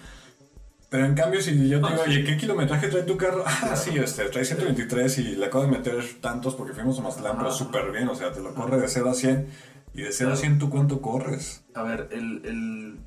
Pero 0.89 1.05
en 1.05 1.13
cambio, 1.13 1.39
si 1.39 1.69
yo 1.69 1.79
te 1.79 1.91
digo, 1.91 2.01
oye, 2.07 2.23
¿qué 2.23 2.35
kilometraje 2.35 2.87
trae 2.87 3.03
tu 3.03 3.15
carro? 3.15 3.43
Ah, 3.61 3.75
sí, 3.75 3.91
este, 3.95 4.23
trae 4.29 4.43
123 4.43 5.19
y 5.19 5.23
le 5.35 5.45
acabo 5.45 5.65
de 5.65 5.69
meter 5.69 6.03
tantos 6.21 6.55
porque 6.55 6.73
fuimos 6.73 6.97
a 6.97 7.03
Mazatlán, 7.03 7.37
pero 7.37 7.51
súper 7.51 7.91
bien, 7.91 8.09
o 8.09 8.15
sea, 8.15 8.31
te 8.31 8.41
lo 8.41 8.55
corre 8.55 8.79
de 8.81 8.87
0 8.87 9.11
a 9.11 9.13
100. 9.13 9.47
Y 9.93 10.01
de 10.01 10.11
0 10.11 10.33
a 10.33 10.35
100, 10.35 10.57
¿tú 10.57 10.71
cuánto 10.71 10.99
corres? 10.99 11.63
A 11.75 11.83
ver, 11.83 12.09
el, 12.11 12.41
el, 12.43 12.97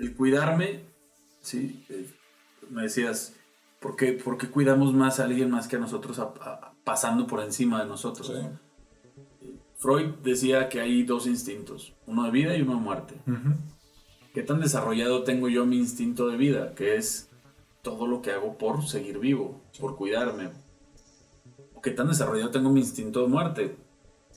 el 0.00 0.14
cuidarme, 0.16 0.80
sí, 1.42 1.86
eh, 1.90 2.10
me 2.70 2.82
decías, 2.82 3.35
¿por 3.86 3.94
qué, 3.94 4.12
¿por 4.14 4.36
qué, 4.36 4.48
cuidamos 4.48 4.92
más 4.92 5.20
a 5.20 5.24
alguien 5.24 5.48
más 5.48 5.68
que 5.68 5.76
a 5.76 5.78
nosotros 5.78 6.20
pasando 6.82 7.28
por 7.28 7.40
encima 7.40 7.80
de 7.80 7.88
nosotros? 7.88 8.26
Sí. 8.26 9.52
Freud 9.76 10.06
decía 10.24 10.68
que 10.68 10.80
hay 10.80 11.04
dos 11.04 11.28
instintos, 11.28 11.94
uno 12.04 12.24
de 12.24 12.32
vida 12.32 12.56
y 12.56 12.62
uno 12.62 12.74
de 12.74 12.80
muerte. 12.80 13.14
¿Qué 14.34 14.42
tan 14.42 14.58
desarrollado 14.58 15.22
tengo 15.22 15.48
yo 15.48 15.64
mi 15.66 15.78
instinto 15.78 16.26
de 16.26 16.36
vida? 16.36 16.74
Que 16.74 16.96
es 16.96 17.30
todo 17.82 18.08
lo 18.08 18.22
que 18.22 18.32
hago 18.32 18.58
por 18.58 18.88
seguir 18.88 19.20
vivo, 19.20 19.62
por 19.78 19.94
cuidarme. 19.94 20.50
¿Qué 21.80 21.92
tan 21.92 22.08
desarrollado 22.08 22.50
tengo 22.50 22.70
mi 22.72 22.80
instinto 22.80 23.22
de 23.22 23.28
muerte? 23.28 23.76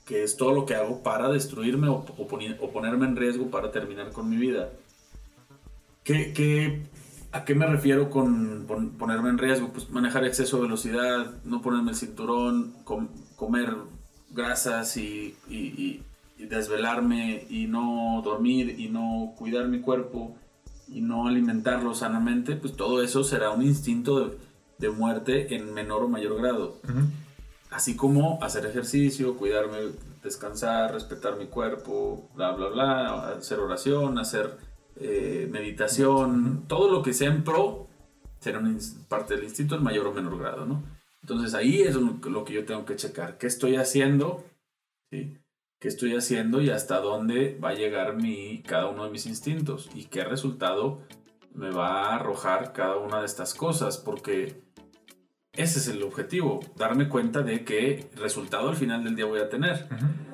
Que 0.04 0.22
es 0.22 0.36
todo 0.36 0.52
lo 0.52 0.64
que 0.64 0.76
hago 0.76 1.02
para 1.02 1.28
destruirme 1.28 1.88
o, 1.88 2.04
ponerme 2.04 3.06
en 3.06 3.16
riesgo 3.16 3.50
para 3.50 3.72
terminar 3.72 4.12
con 4.12 4.30
mi 4.30 4.36
vida. 4.36 4.70
¿Qué, 6.04 6.86
¿A 7.32 7.44
qué 7.44 7.54
me 7.54 7.66
refiero 7.66 8.10
con 8.10 8.66
ponerme 8.98 9.30
en 9.30 9.38
riesgo? 9.38 9.68
Pues 9.68 9.88
manejar 9.90 10.24
exceso 10.24 10.56
de 10.56 10.62
velocidad, 10.62 11.32
no 11.44 11.62
ponerme 11.62 11.92
el 11.92 11.96
cinturón, 11.96 12.74
comer 13.36 13.76
grasas 14.30 14.96
y, 14.96 15.36
y, 15.48 16.02
desvelarme 16.38 17.46
y 17.48 17.66
no 17.66 18.20
dormir 18.24 18.80
y 18.80 18.88
no 18.88 19.34
cuidar 19.36 19.68
mi 19.68 19.80
cuerpo 19.80 20.36
y 20.88 21.00
no 21.02 21.28
alimentarlo 21.28 21.94
sanamente, 21.94 22.56
pues 22.56 22.74
todo 22.74 23.02
eso 23.02 23.22
será 23.22 23.50
un 23.50 23.62
instinto 23.62 24.36
de, 24.78 24.90
muerte 24.90 25.54
en 25.54 25.72
menor 25.72 26.02
o 26.02 26.08
mayor 26.08 26.40
grado. 26.40 26.78
Así 27.70 27.94
como 27.94 28.42
hacer 28.42 28.66
ejercicio, 28.66 29.36
cuidarme, 29.36 29.78
descansar, 30.24 30.92
respetar 30.92 31.36
mi 31.36 31.46
cuerpo, 31.46 32.28
bla, 32.34 32.50
bla, 32.52 32.68
bla, 32.68 33.28
hacer 33.28 33.60
oración, 33.60 34.18
hacer 34.18 34.56
eh, 35.00 35.48
meditación, 35.50 36.64
todo 36.68 36.90
lo 36.90 37.02
que 37.02 37.14
sea 37.14 37.28
en 37.28 37.42
pro 37.42 37.88
será 38.38 38.62
parte 39.08 39.34
del 39.34 39.44
instinto 39.44 39.74
en 39.76 39.82
mayor 39.82 40.06
o 40.06 40.12
menor 40.12 40.38
grado, 40.38 40.66
¿no? 40.66 40.82
Entonces 41.22 41.54
ahí 41.54 41.82
es 41.82 41.94
lo 41.94 42.44
que 42.44 42.52
yo 42.52 42.64
tengo 42.64 42.84
que 42.84 42.96
checar. 42.96 43.38
¿Qué 43.38 43.46
estoy 43.46 43.76
haciendo? 43.76 44.44
¿Sí? 45.10 45.36
¿Qué 45.78 45.88
estoy 45.88 46.14
haciendo 46.14 46.60
y 46.60 46.70
hasta 46.70 47.00
dónde 47.00 47.58
va 47.62 47.70
a 47.70 47.74
llegar 47.74 48.16
mi, 48.16 48.62
cada 48.62 48.88
uno 48.88 49.04
de 49.04 49.10
mis 49.10 49.26
instintos? 49.26 49.88
¿Y 49.94 50.04
qué 50.04 50.24
resultado 50.24 51.00
me 51.54 51.70
va 51.70 52.04
a 52.04 52.16
arrojar 52.16 52.72
cada 52.74 52.96
una 52.96 53.20
de 53.20 53.26
estas 53.26 53.54
cosas? 53.54 53.96
Porque 53.96 54.62
ese 55.54 55.78
es 55.78 55.88
el 55.88 56.02
objetivo, 56.02 56.60
darme 56.76 57.08
cuenta 57.08 57.42
de 57.42 57.64
qué 57.64 58.10
resultado 58.16 58.68
al 58.68 58.76
final 58.76 59.04
del 59.04 59.16
día 59.16 59.24
voy 59.24 59.40
a 59.40 59.48
tener. 59.48 59.88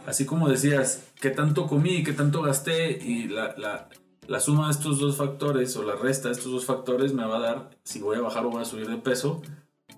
Así 0.04 0.26
como 0.26 0.48
decías, 0.48 1.12
qué 1.20 1.30
tanto 1.30 1.66
comí, 1.66 2.02
qué 2.02 2.12
tanto 2.12 2.42
gasté 2.42 2.90
y 2.90 3.28
la, 3.28 3.54
la 3.56 3.88
la 4.28 4.40
suma 4.40 4.66
de 4.66 4.72
estos 4.72 4.98
dos 4.98 5.16
factores 5.16 5.76
o 5.76 5.82
la 5.82 5.96
resta 5.96 6.28
de 6.28 6.34
estos 6.34 6.52
dos 6.52 6.64
factores 6.64 7.12
me 7.12 7.24
va 7.24 7.36
a 7.36 7.40
dar 7.40 7.70
si 7.84 8.00
voy 8.00 8.16
a 8.16 8.20
bajar 8.20 8.44
o 8.46 8.50
voy 8.50 8.62
a 8.62 8.64
subir 8.64 8.88
de 8.88 8.96
peso. 8.96 9.42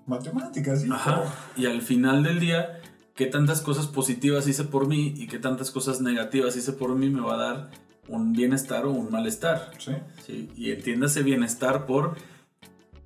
Matemáticas, 0.05 0.81
sí. 0.81 0.89
Ajá. 0.91 1.23
Y 1.55 1.65
al 1.65 1.81
final 1.81 2.23
del 2.23 2.39
día, 2.39 2.81
qué 3.15 3.25
tantas 3.25 3.61
cosas 3.61 3.87
positivas 3.87 4.47
hice 4.47 4.63
por 4.63 4.87
mí 4.87 5.13
y 5.17 5.27
qué 5.27 5.39
tantas 5.39 5.71
cosas 5.71 6.01
negativas 6.01 6.55
hice 6.55 6.73
por 6.73 6.95
mí 6.95 7.09
me 7.09 7.21
va 7.21 7.35
a 7.35 7.37
dar 7.37 7.71
un 8.07 8.33
bienestar 8.33 8.85
o 8.85 8.91
un 8.91 9.11
malestar. 9.11 9.71
Sí. 9.77 9.93
¿sí? 10.25 10.49
Y 10.55 10.71
entiéndase 10.71 11.23
bienestar 11.23 11.85
por 11.85 12.15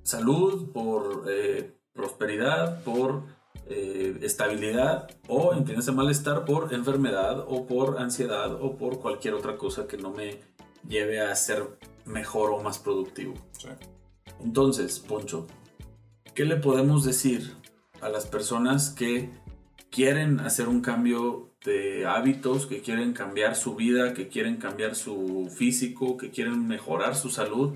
salud, 0.02 0.70
por 0.72 1.24
eh, 1.28 1.74
prosperidad, 1.92 2.82
por 2.82 3.22
eh, 3.66 4.18
estabilidad 4.22 5.10
o 5.26 5.54
entiéndase 5.54 5.90
malestar 5.92 6.44
por 6.44 6.74
enfermedad 6.74 7.44
o 7.48 7.66
por 7.66 7.98
ansiedad 7.98 8.52
o 8.60 8.76
por 8.76 9.00
cualquier 9.00 9.32
otra 9.32 9.56
cosa 9.56 9.86
que 9.86 9.96
no 9.96 10.10
me 10.10 10.38
lleve 10.88 11.20
a 11.20 11.34
ser 11.34 11.78
mejor 12.04 12.50
o 12.50 12.62
más 12.62 12.78
productivo. 12.78 13.34
Entonces, 14.42 14.98
Poncho, 15.00 15.46
¿qué 16.34 16.44
le 16.44 16.56
podemos 16.56 17.04
decir 17.04 17.54
a 18.00 18.08
las 18.08 18.26
personas 18.26 18.90
que 18.90 19.30
quieren 19.90 20.40
hacer 20.40 20.68
un 20.68 20.80
cambio 20.80 21.50
de 21.64 22.06
hábitos, 22.06 22.66
que 22.66 22.82
quieren 22.82 23.12
cambiar 23.12 23.56
su 23.56 23.74
vida, 23.74 24.12
que 24.12 24.28
quieren 24.28 24.56
cambiar 24.56 24.94
su 24.94 25.50
físico, 25.56 26.16
que 26.16 26.30
quieren 26.30 26.66
mejorar 26.66 27.16
su 27.16 27.30
salud? 27.30 27.74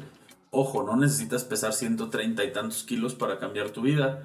Ojo, 0.51 0.83
no 0.83 0.97
necesitas 0.97 1.45
pesar 1.45 1.73
130 1.73 2.45
y 2.45 2.53
tantos 2.53 2.85
kilos 2.85 3.15
para 3.15 3.39
cambiar 3.39 3.71
tu 3.71 3.83
vida. 3.83 4.25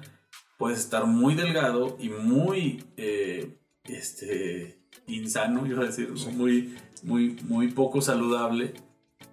Puedes 0.58 0.80
estar 0.80 1.06
muy 1.06 1.34
delgado 1.34 1.96
y 1.98 2.08
muy 2.08 2.84
eh, 2.96 3.58
este, 3.84 4.83
insano, 5.06 5.66
iba 5.66 5.82
a 5.82 5.86
decir, 5.86 6.12
muy, 6.34 6.76
muy, 7.02 7.36
muy 7.44 7.68
poco 7.68 8.00
saludable, 8.00 8.74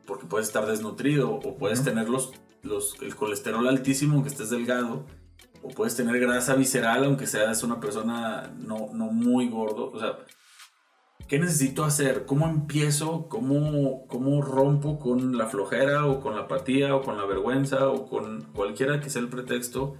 porque 0.06 0.26
puedes 0.26 0.48
estar 0.48 0.66
desnutrido 0.66 1.32
o 1.32 1.58
puedes 1.58 1.84
tener 1.84 2.10
los, 2.10 2.32
el 3.02 3.16
colesterol 3.16 3.68
altísimo 3.68 4.16
aunque 4.16 4.30
estés 4.30 4.50
delgado, 4.50 5.06
o 5.64 5.70
puedes 5.70 5.96
tener 5.96 6.20
grasa 6.20 6.56
visceral 6.56 7.06
aunque 7.06 7.28
seas 7.28 7.64
una 7.64 7.80
persona 7.80 8.52
no, 8.58 8.90
no 8.94 9.06
muy 9.06 9.48
gordo. 9.48 9.92
O 9.92 10.00
sea, 10.00 10.18
¿qué 11.28 11.40
necesito 11.40 11.84
hacer? 11.86 12.26
¿Cómo 12.26 12.48
empiezo? 12.48 13.28
¿Cómo, 13.30 14.06
¿Cómo 14.08 14.42
rompo 14.42 15.00
con 15.00 15.38
la 15.38 15.48
flojera 15.48 16.08
o 16.08 16.20
con 16.20 16.36
la 16.36 16.42
apatía 16.42 16.96
o 16.96 17.02
con 17.02 17.18
la 17.18 17.26
vergüenza 17.26 17.90
o 17.90 18.08
con 18.10 18.42
cualquiera 18.54 19.00
que 19.00 19.10
sea 19.10 19.22
el 19.22 19.30
pretexto 19.30 19.96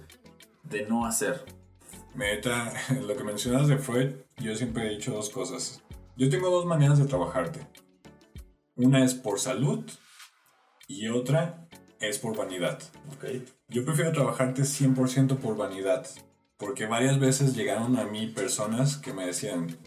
de 0.64 0.86
no 0.86 1.06
hacer? 1.06 1.44
Meta, 2.14 2.72
lo 3.06 3.16
que 3.16 3.24
mencionas 3.24 3.68
de 3.68 3.78
Freud, 3.78 4.10
yo 4.42 4.56
siempre 4.56 4.86
he 4.86 4.90
dicho 4.90 5.12
dos 5.12 5.30
cosas. 5.30 5.82
Yo 6.16 6.28
tengo 6.28 6.50
dos 6.50 6.66
maneras 6.66 6.98
de 6.98 7.06
trabajarte. 7.06 7.66
Una 8.76 9.04
es 9.04 9.14
por 9.14 9.40
salud 9.40 9.84
y 10.88 11.08
otra 11.08 11.68
es 12.00 12.18
por 12.18 12.36
vanidad. 12.36 12.78
Okay. 13.16 13.44
Yo 13.68 13.84
prefiero 13.84 14.12
trabajarte 14.12 14.62
100% 14.62 15.38
por 15.38 15.56
vanidad, 15.56 16.06
porque 16.56 16.86
varias 16.86 17.18
veces 17.18 17.54
llegaron 17.54 17.96
a 17.98 18.04
mí 18.04 18.26
personas 18.26 18.96
que 18.96 19.12
me 19.12 19.26
decían, 19.26 19.78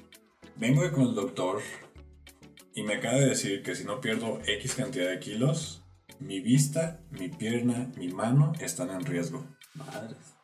vengo 0.56 0.90
con 0.92 1.04
el 1.04 1.16
doctor 1.16 1.62
y 2.74 2.84
me 2.84 2.96
acaba 2.96 3.18
de 3.18 3.30
decir 3.30 3.64
que 3.64 3.76
si 3.76 3.84
no 3.84 4.02
pierdo 4.02 4.40
X 4.46 4.76
cantidad 4.76 5.10
de 5.10 5.20
kilos, 5.20 5.84
mi 6.20 6.40
vista, 6.40 7.02
mi 7.12 7.28
pierna, 7.28 7.92
mi 7.98 8.08
mano 8.08 8.54
están 8.60 8.90
en 8.90 9.06
riesgo. 9.06 9.46
Madres 9.74 10.36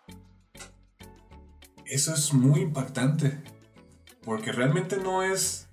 eso 1.92 2.14
es 2.14 2.34
muy 2.34 2.62
impactante. 2.62 3.44
Porque 4.24 4.52
realmente 4.52 4.98
no 4.98 5.24
es. 5.24 5.68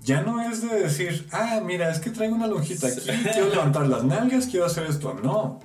Ya 0.00 0.22
no 0.22 0.40
es 0.40 0.62
de 0.62 0.80
decir, 0.80 1.28
ah, 1.30 1.60
mira, 1.62 1.90
es 1.90 2.00
que 2.00 2.10
traigo 2.10 2.34
una 2.34 2.46
lonjita 2.46 2.86
aquí, 2.86 3.00
quiero 3.32 3.50
levantar 3.50 3.86
las 3.86 4.02
nalgas, 4.02 4.46
quiero 4.46 4.64
hacer 4.64 4.86
esto. 4.86 5.14
No. 5.22 5.60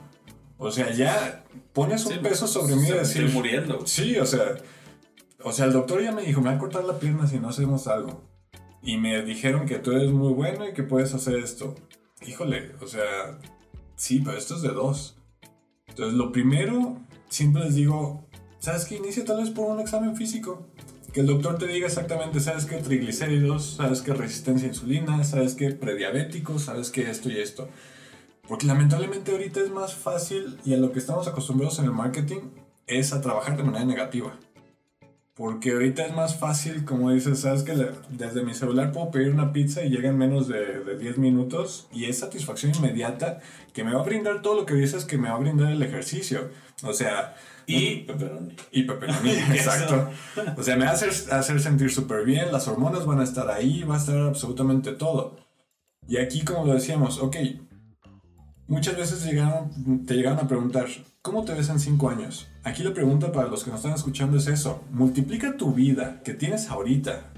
O 0.58 0.72
sea, 0.72 0.92
ya 0.92 1.46
pones 1.72 2.06
un 2.06 2.20
peso 2.20 2.48
sobre 2.48 2.76
mí 2.76 2.88
y 2.88 2.92
decir. 2.92 3.24
Estoy 3.24 3.34
muriendo. 3.34 3.86
Sí, 3.88 4.18
o 4.18 4.26
sea. 4.26 4.58
O 5.42 5.52
sea, 5.52 5.66
el 5.66 5.74
doctor 5.74 6.02
ya 6.02 6.12
me 6.12 6.24
dijo, 6.24 6.42
me 6.42 6.50
va 6.50 6.56
a 6.56 6.60
cortar 6.60 6.84
la 6.84 6.98
pierna 6.98 7.28
si 7.28 7.40
no 7.40 7.50
hacemos 7.50 7.88
algo. 7.88 8.24
Y 8.82 8.98
me 8.98 9.22
dijeron 9.22 9.66
que 9.66 9.78
tú 9.78 9.92
eres 9.92 10.12
muy 10.12 10.34
bueno 10.34 10.68
y 10.68 10.74
que 10.74 10.84
puedes 10.84 11.14
hacer 11.14 11.36
esto. 11.36 11.76
Híjole, 12.26 12.72
o 12.82 12.88
sea, 12.88 13.40
sí, 13.96 14.22
pero 14.26 14.38
esto 14.38 14.56
es 14.56 14.64
de 14.64 14.70
dos. 14.70 15.18
Entonces, 15.88 16.16
lo 16.16 16.32
primero, 16.32 16.98
siempre 17.30 17.64
les 17.64 17.76
digo, 17.76 18.26
¿Sabes 18.66 18.86
qué? 18.86 18.96
Inicia 18.96 19.24
tal 19.24 19.38
vez 19.38 19.52
por 19.52 19.68
un 19.70 19.80
examen 19.80 20.16
físico. 20.16 20.66
Que 21.16 21.22
el 21.22 21.28
doctor 21.28 21.58
te 21.58 21.66
diga 21.66 21.88
exactamente, 21.88 22.42
¿sabes 22.42 22.66
qué? 22.66 22.76
Triglicéridos, 22.76 23.76
¿sabes 23.78 24.02
qué? 24.02 24.14
Resistencia 24.14 24.68
a 24.68 24.72
insulina, 24.72 25.24
¿sabes 25.24 25.54
qué? 25.54 25.72
Prediabético, 25.72 26.60
¿sabes 26.60 26.90
qué? 26.90 27.10
Esto 27.10 27.30
y 27.30 27.40
esto. 27.40 27.70
Porque 28.46 28.68
lamentablemente 28.68 29.32
ahorita 29.32 29.62
es 29.62 29.70
más 29.70 29.96
fácil 29.96 30.60
y 30.66 30.74
a 30.74 30.78
lo 30.78 30.92
que 30.92 31.00
estamos 31.00 31.30
acostumbrados 31.30 31.80
en 31.80 31.86
el 31.86 31.94
marketing 31.94 32.42
es 32.86 33.14
a 33.14 33.22
trabajar 33.22 33.56
de 33.56 33.64
manera 33.64 33.86
negativa. 33.86 34.38
Porque 35.36 35.72
ahorita 35.72 36.06
es 36.06 36.14
más 36.14 36.38
fácil, 36.38 36.84
como 36.84 37.12
dices, 37.12 37.40
sabes 37.40 37.64
que 37.64 37.92
desde 38.10 38.44
mi 38.44 38.54
celular 38.54 38.92
puedo 38.92 39.10
pedir 39.10 39.32
una 39.32 39.54
pizza 39.54 39.86
y 39.86 39.92
llega 39.92 40.10
en 40.10 40.18
menos 40.18 40.50
de, 40.50 40.84
de, 40.84 40.98
10 40.98 41.18
minutos 41.18 41.88
y 41.94 42.06
es 42.06 42.20
satisfacción 42.20 42.74
inmediata 42.76 43.40
que 43.72 43.86
me 43.86 43.94
va 43.94 44.02
a 44.02 44.04
brindar 44.04 44.42
todo 44.42 44.56
lo 44.56 44.66
que 44.66 44.74
dices 44.74 45.06
que 45.06 45.18
me 45.18 45.30
va 45.30 45.36
a 45.36 45.40
brindar 45.40 45.72
el 45.72 45.82
ejercicio. 45.82 46.50
O 46.84 46.92
sea, 46.92 47.36
y 47.68 47.96
pepperoni. 48.02 48.56
Y 48.72 48.84
pepperoni, 48.84 49.30
exacto. 49.52 50.10
O 50.58 50.64
sea, 50.64 50.78
me 50.78 50.86
hacer, 50.86 51.10
hacer 51.32 51.60
sentir 51.62 51.92
súper 51.92 52.26
bien, 52.26 52.52
las 52.52 52.68
hormonas 52.68 53.06
van 53.06 53.20
a 53.20 53.24
estar 53.24 53.50
ahí, 53.50 53.84
va 53.84 53.96
a 53.96 54.00
estar 54.00 54.18
absolutamente 54.18 54.92
todo. 54.94 55.38
Y 56.08 56.18
aquí, 56.18 56.44
como 56.44 56.66
lo 56.66 56.74
decíamos, 56.74 57.20
ok, 57.20 57.38
muchas 58.68 58.96
veces 58.98 59.26
llegaron, 59.26 60.06
te 60.06 60.16
llegaron 60.16 60.40
a 60.40 60.48
preguntar, 60.48 60.86
¿cómo 61.22 61.44
te 61.44 61.54
ves 61.54 61.70
en 61.70 61.80
5 61.80 62.10
años? 62.10 62.48
Aquí 62.64 62.84
la 62.84 62.94
pregunta 62.94 63.32
para 63.32 63.48
los 63.48 63.64
que 63.64 63.72
nos 63.72 63.80
están 63.80 63.94
escuchando 63.94 64.38
es 64.38 64.48
eso, 64.48 64.84
multiplica 64.92 65.58
tu 65.58 65.74
vida 65.74 66.22
que 66.24 66.34
tienes 66.34 66.70
ahorita 66.70 67.32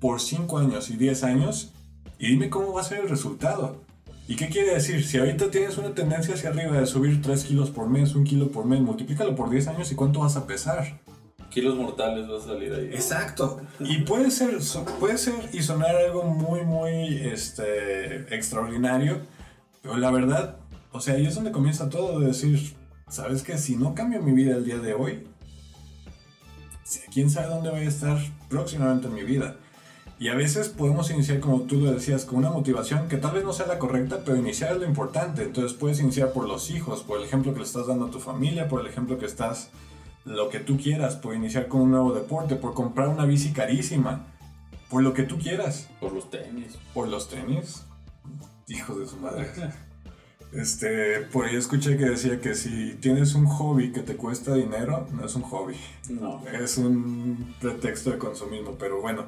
por 0.00 0.20
5 0.20 0.58
años 0.58 0.90
y 0.90 0.96
10 0.96 1.24
años 1.24 1.72
y 2.18 2.28
dime 2.28 2.50
cómo 2.50 2.72
va 2.72 2.80
a 2.80 2.84
ser 2.84 3.00
el 3.00 3.08
resultado. 3.08 3.87
¿Y 4.28 4.36
qué 4.36 4.50
quiere 4.50 4.74
decir? 4.74 5.06
Si 5.06 5.16
ahorita 5.16 5.50
tienes 5.50 5.78
una 5.78 5.94
tendencia 5.94 6.34
hacia 6.34 6.50
arriba 6.50 6.78
de 6.78 6.84
subir 6.84 7.22
3 7.22 7.44
kilos 7.44 7.70
por 7.70 7.88
mes, 7.88 8.14
1 8.14 8.24
kilo 8.24 8.50
por 8.50 8.66
mes, 8.66 8.78
multiplícalo 8.82 9.34
por 9.34 9.48
10 9.48 9.68
años 9.68 9.90
y 9.90 9.94
cuánto 9.94 10.20
vas 10.20 10.36
a 10.36 10.46
pesar. 10.46 11.00
Kilos 11.48 11.74
mortales 11.76 12.28
vas 12.28 12.42
a 12.42 12.48
salir 12.48 12.74
ahí. 12.74 12.90
Exacto. 12.92 13.58
Y 13.80 14.02
puede 14.02 14.30
ser, 14.30 14.58
puede 15.00 15.16
ser 15.16 15.34
y 15.54 15.62
sonar 15.62 15.96
algo 15.96 16.24
muy, 16.24 16.60
muy 16.60 17.16
este, 17.24 18.34
extraordinario, 18.34 19.22
pero 19.80 19.96
la 19.96 20.10
verdad, 20.10 20.56
o 20.92 21.00
sea, 21.00 21.14
ahí 21.14 21.24
es 21.24 21.34
donde 21.34 21.50
comienza 21.50 21.88
todo 21.88 22.20
de 22.20 22.26
decir, 22.26 22.74
¿sabes 23.08 23.42
qué? 23.42 23.56
Si 23.56 23.76
no 23.76 23.94
cambio 23.94 24.20
mi 24.20 24.32
vida 24.32 24.56
el 24.56 24.66
día 24.66 24.78
de 24.78 24.92
hoy, 24.92 25.26
quién 27.14 27.30
sabe 27.30 27.48
dónde 27.48 27.70
voy 27.70 27.80
a 27.80 27.88
estar 27.88 28.18
próximamente 28.50 29.06
en 29.06 29.14
mi 29.14 29.22
vida. 29.22 29.56
Y 30.20 30.28
a 30.28 30.34
veces 30.34 30.68
podemos 30.68 31.10
iniciar, 31.10 31.38
como 31.38 31.60
tú 31.62 31.76
lo 31.76 31.92
decías, 31.92 32.24
con 32.24 32.38
una 32.38 32.50
motivación 32.50 33.08
que 33.08 33.18
tal 33.18 33.34
vez 33.34 33.44
no 33.44 33.52
sea 33.52 33.68
la 33.68 33.78
correcta, 33.78 34.22
pero 34.24 34.36
iniciar 34.36 34.72
es 34.72 34.80
lo 34.80 34.86
importante. 34.86 35.42
Entonces 35.42 35.78
puedes 35.78 36.00
iniciar 36.00 36.32
por 36.32 36.48
los 36.48 36.70
hijos, 36.70 37.02
por 37.02 37.18
el 37.18 37.24
ejemplo 37.24 37.52
que 37.52 37.60
le 37.60 37.64
estás 37.64 37.86
dando 37.86 38.06
a 38.06 38.10
tu 38.10 38.18
familia, 38.18 38.68
por 38.68 38.80
el 38.80 38.88
ejemplo 38.88 39.16
que 39.18 39.26
estás, 39.26 39.70
lo 40.24 40.48
que 40.48 40.58
tú 40.58 40.76
quieras. 40.76 41.14
Puedes 41.16 41.38
iniciar 41.38 41.68
con 41.68 41.82
un 41.82 41.92
nuevo 41.92 42.12
deporte, 42.12 42.56
por 42.56 42.74
comprar 42.74 43.08
una 43.08 43.26
bici 43.26 43.52
carísima, 43.52 44.26
por 44.90 45.04
lo 45.04 45.14
que 45.14 45.22
tú 45.22 45.38
quieras. 45.38 45.88
Por 46.00 46.12
los 46.12 46.28
tenis. 46.30 46.76
Por 46.94 47.06
los 47.06 47.28
tenis. 47.28 47.84
Hijos 48.66 48.98
de 48.98 49.06
su 49.06 49.16
madre. 49.16 49.48
Este, 50.50 51.20
por 51.30 51.44
ahí 51.44 51.56
escuché 51.56 51.98
que 51.98 52.06
decía 52.06 52.40
que 52.40 52.54
si 52.54 52.94
tienes 52.94 53.34
un 53.34 53.44
hobby 53.44 53.92
que 53.92 54.00
te 54.00 54.16
cuesta 54.16 54.54
dinero, 54.54 55.06
no 55.12 55.26
es 55.26 55.34
un 55.34 55.42
hobby. 55.42 55.76
No. 56.08 56.42
Es 56.46 56.78
un 56.78 57.54
pretexto 57.60 58.12
de 58.12 58.16
consumismo, 58.16 58.76
pero 58.78 59.02
bueno. 59.02 59.26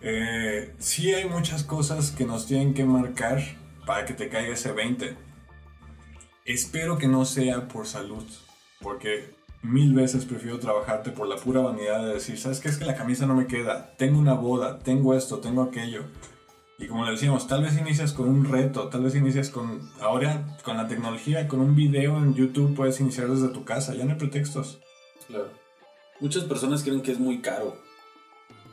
Eh, 0.00 0.74
sí 0.78 1.14
hay 1.14 1.28
muchas 1.28 1.64
cosas 1.64 2.10
que 2.10 2.26
nos 2.26 2.46
tienen 2.46 2.74
que 2.74 2.84
marcar 2.84 3.42
para 3.86 4.04
que 4.04 4.14
te 4.14 4.28
caiga 4.28 4.52
ese 4.52 4.72
20. 4.72 5.16
Espero 6.44 6.98
que 6.98 7.08
no 7.08 7.24
sea 7.24 7.68
por 7.68 7.86
salud, 7.86 8.24
porque 8.80 9.34
mil 9.62 9.94
veces 9.94 10.24
prefiero 10.24 10.58
trabajarte 10.58 11.10
por 11.10 11.26
la 11.26 11.36
pura 11.36 11.60
vanidad 11.60 12.06
de 12.06 12.14
decir, 12.14 12.38
¿sabes 12.38 12.60
qué? 12.60 12.68
Es 12.68 12.76
que 12.76 12.84
la 12.84 12.94
camisa 12.94 13.26
no 13.26 13.34
me 13.34 13.46
queda, 13.46 13.94
tengo 13.96 14.18
una 14.18 14.34
boda, 14.34 14.78
tengo 14.78 15.14
esto, 15.14 15.38
tengo 15.38 15.62
aquello. 15.62 16.04
Y 16.78 16.88
como 16.88 17.06
le 17.06 17.12
decíamos, 17.12 17.48
tal 17.48 17.62
vez 17.62 17.78
inicias 17.78 18.12
con 18.12 18.28
un 18.28 18.44
reto, 18.44 18.88
tal 18.88 19.02
vez 19.02 19.14
inicias 19.14 19.48
con, 19.48 19.90
ahora 19.98 20.58
con 20.62 20.76
la 20.76 20.86
tecnología, 20.86 21.48
con 21.48 21.60
un 21.60 21.74
video 21.74 22.18
en 22.18 22.34
YouTube 22.34 22.76
puedes 22.76 23.00
iniciar 23.00 23.28
desde 23.28 23.48
tu 23.48 23.64
casa, 23.64 23.94
ya 23.94 24.04
no 24.04 24.12
hay 24.12 24.18
pretextos. 24.18 24.78
Claro. 25.26 25.50
Muchas 26.20 26.44
personas 26.44 26.82
creen 26.82 27.00
que 27.00 27.12
es 27.12 27.18
muy 27.18 27.40
caro 27.40 27.85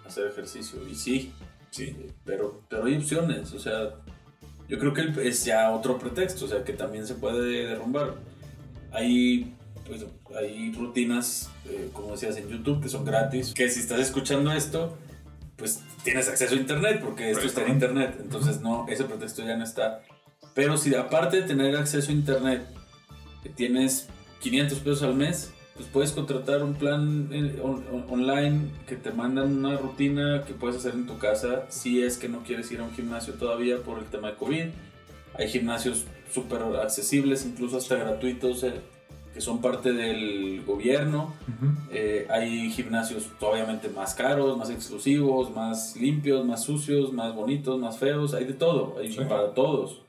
hacer 0.05 0.27
ejercicio, 0.27 0.87
y 0.87 0.95
sí, 0.95 1.31
Sí. 1.71 1.95
pero, 2.23 2.61
pero 2.69 2.85
hay 2.85 2.95
opciones, 2.97 3.51
o 3.53 3.59
sea, 3.59 3.95
yo 4.67 4.77
creo 4.79 4.93
que 4.93 5.27
es 5.27 5.43
ya 5.45 5.71
otro 5.71 5.97
pretexto, 5.97 6.45
o 6.45 6.47
sea, 6.47 6.63
que 6.63 6.73
también 6.73 7.05
se 7.07 7.15
puede 7.15 7.65
derrumbar. 7.67 8.15
Hay, 8.91 9.53
pues, 9.87 10.05
hay 10.37 10.71
rutinas, 10.73 11.49
eh, 11.67 11.89
como 11.93 12.11
decías, 12.11 12.37
en 12.37 12.47
YouTube 12.47 12.81
que 12.81 12.89
son 12.89 13.03
gratis, 13.05 13.53
que 13.53 13.69
si 13.69 13.79
estás 13.79 13.99
escuchando 13.99 14.51
esto, 14.51 14.95
pues 15.57 15.81
tienes 16.03 16.27
acceso 16.29 16.53
a 16.55 16.57
internet, 16.57 16.99
porque 17.03 17.31
esto 17.31 17.45
está 17.45 17.63
en 17.65 17.73
internet, 17.73 18.17
entonces 18.19 18.61
no, 18.61 18.85
ese 18.87 19.03
pretexto 19.05 19.43
ya 19.43 19.57
no 19.57 19.63
está. 19.63 20.01
Pero 20.53 20.77
si 20.77 20.93
aparte 20.93 21.37
de 21.41 21.43
tener 21.47 21.75
acceso 21.75 22.11
a 22.11 22.13
internet, 22.13 22.65
tienes 23.55 24.07
500 24.41 24.79
pesos 24.79 25.03
al 25.03 25.15
mes, 25.15 25.51
pues 25.75 25.87
puedes 25.87 26.11
contratar 26.11 26.61
un 26.63 26.75
plan 26.75 27.29
eh, 27.31 27.59
on- 27.63 27.83
on- 27.91 28.05
online 28.09 28.69
que 28.87 28.95
te 28.95 29.11
mandan 29.11 29.57
una 29.57 29.77
rutina 29.77 30.43
que 30.45 30.53
puedes 30.53 30.77
hacer 30.77 30.93
en 30.93 31.07
tu 31.07 31.17
casa 31.17 31.65
si 31.69 32.03
es 32.03 32.17
que 32.17 32.29
no 32.29 32.43
quieres 32.43 32.71
ir 32.71 32.79
a 32.79 32.83
un 32.83 32.91
gimnasio 32.91 33.33
todavía 33.33 33.77
por 33.79 33.97
el 33.99 34.05
tema 34.05 34.29
de 34.29 34.35
COVID. 34.35 34.65
Hay 35.35 35.47
gimnasios 35.49 36.05
súper 36.31 36.61
accesibles, 36.81 37.45
incluso 37.45 37.77
hasta 37.77 37.95
gratuitos, 37.95 38.63
eh, 38.63 38.73
que 39.33 39.41
son 39.41 39.61
parte 39.61 39.93
del 39.93 40.63
gobierno. 40.63 41.33
Eh, 41.91 42.27
hay 42.29 42.69
gimnasios 42.69 43.27
obviamente 43.41 43.89
más 43.89 44.13
caros, 44.13 44.55
más 44.57 44.69
exclusivos, 44.69 45.49
más 45.55 45.95
limpios, 45.95 46.45
más 46.45 46.63
sucios, 46.63 47.11
más 47.13 47.33
bonitos, 47.33 47.79
más 47.79 47.97
feos, 47.97 48.35
hay 48.35 48.45
de 48.45 48.53
todo, 48.53 48.95
hay 48.99 49.11
Sí. 49.11 49.19
para 49.27 49.55
todos. 49.55 50.01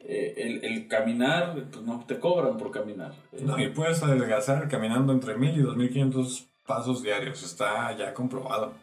Eh, 0.00 0.34
el, 0.36 0.64
el 0.64 0.86
caminar, 0.88 1.54
pues 1.72 1.84
no 1.84 2.04
te 2.06 2.18
cobran 2.18 2.56
por 2.56 2.70
caminar. 2.70 3.12
Eh, 3.32 3.40
No, 3.42 3.58
y 3.58 3.68
puedes 3.70 4.02
adelgazar 4.02 4.68
caminando 4.68 5.12
entre 5.12 5.36
1000 5.36 5.56
y 5.58 5.62
2500 5.62 6.46
pasos 6.66 7.02
diarios, 7.02 7.42
está 7.42 7.96
ya 7.96 8.14
comprobado. 8.14 8.74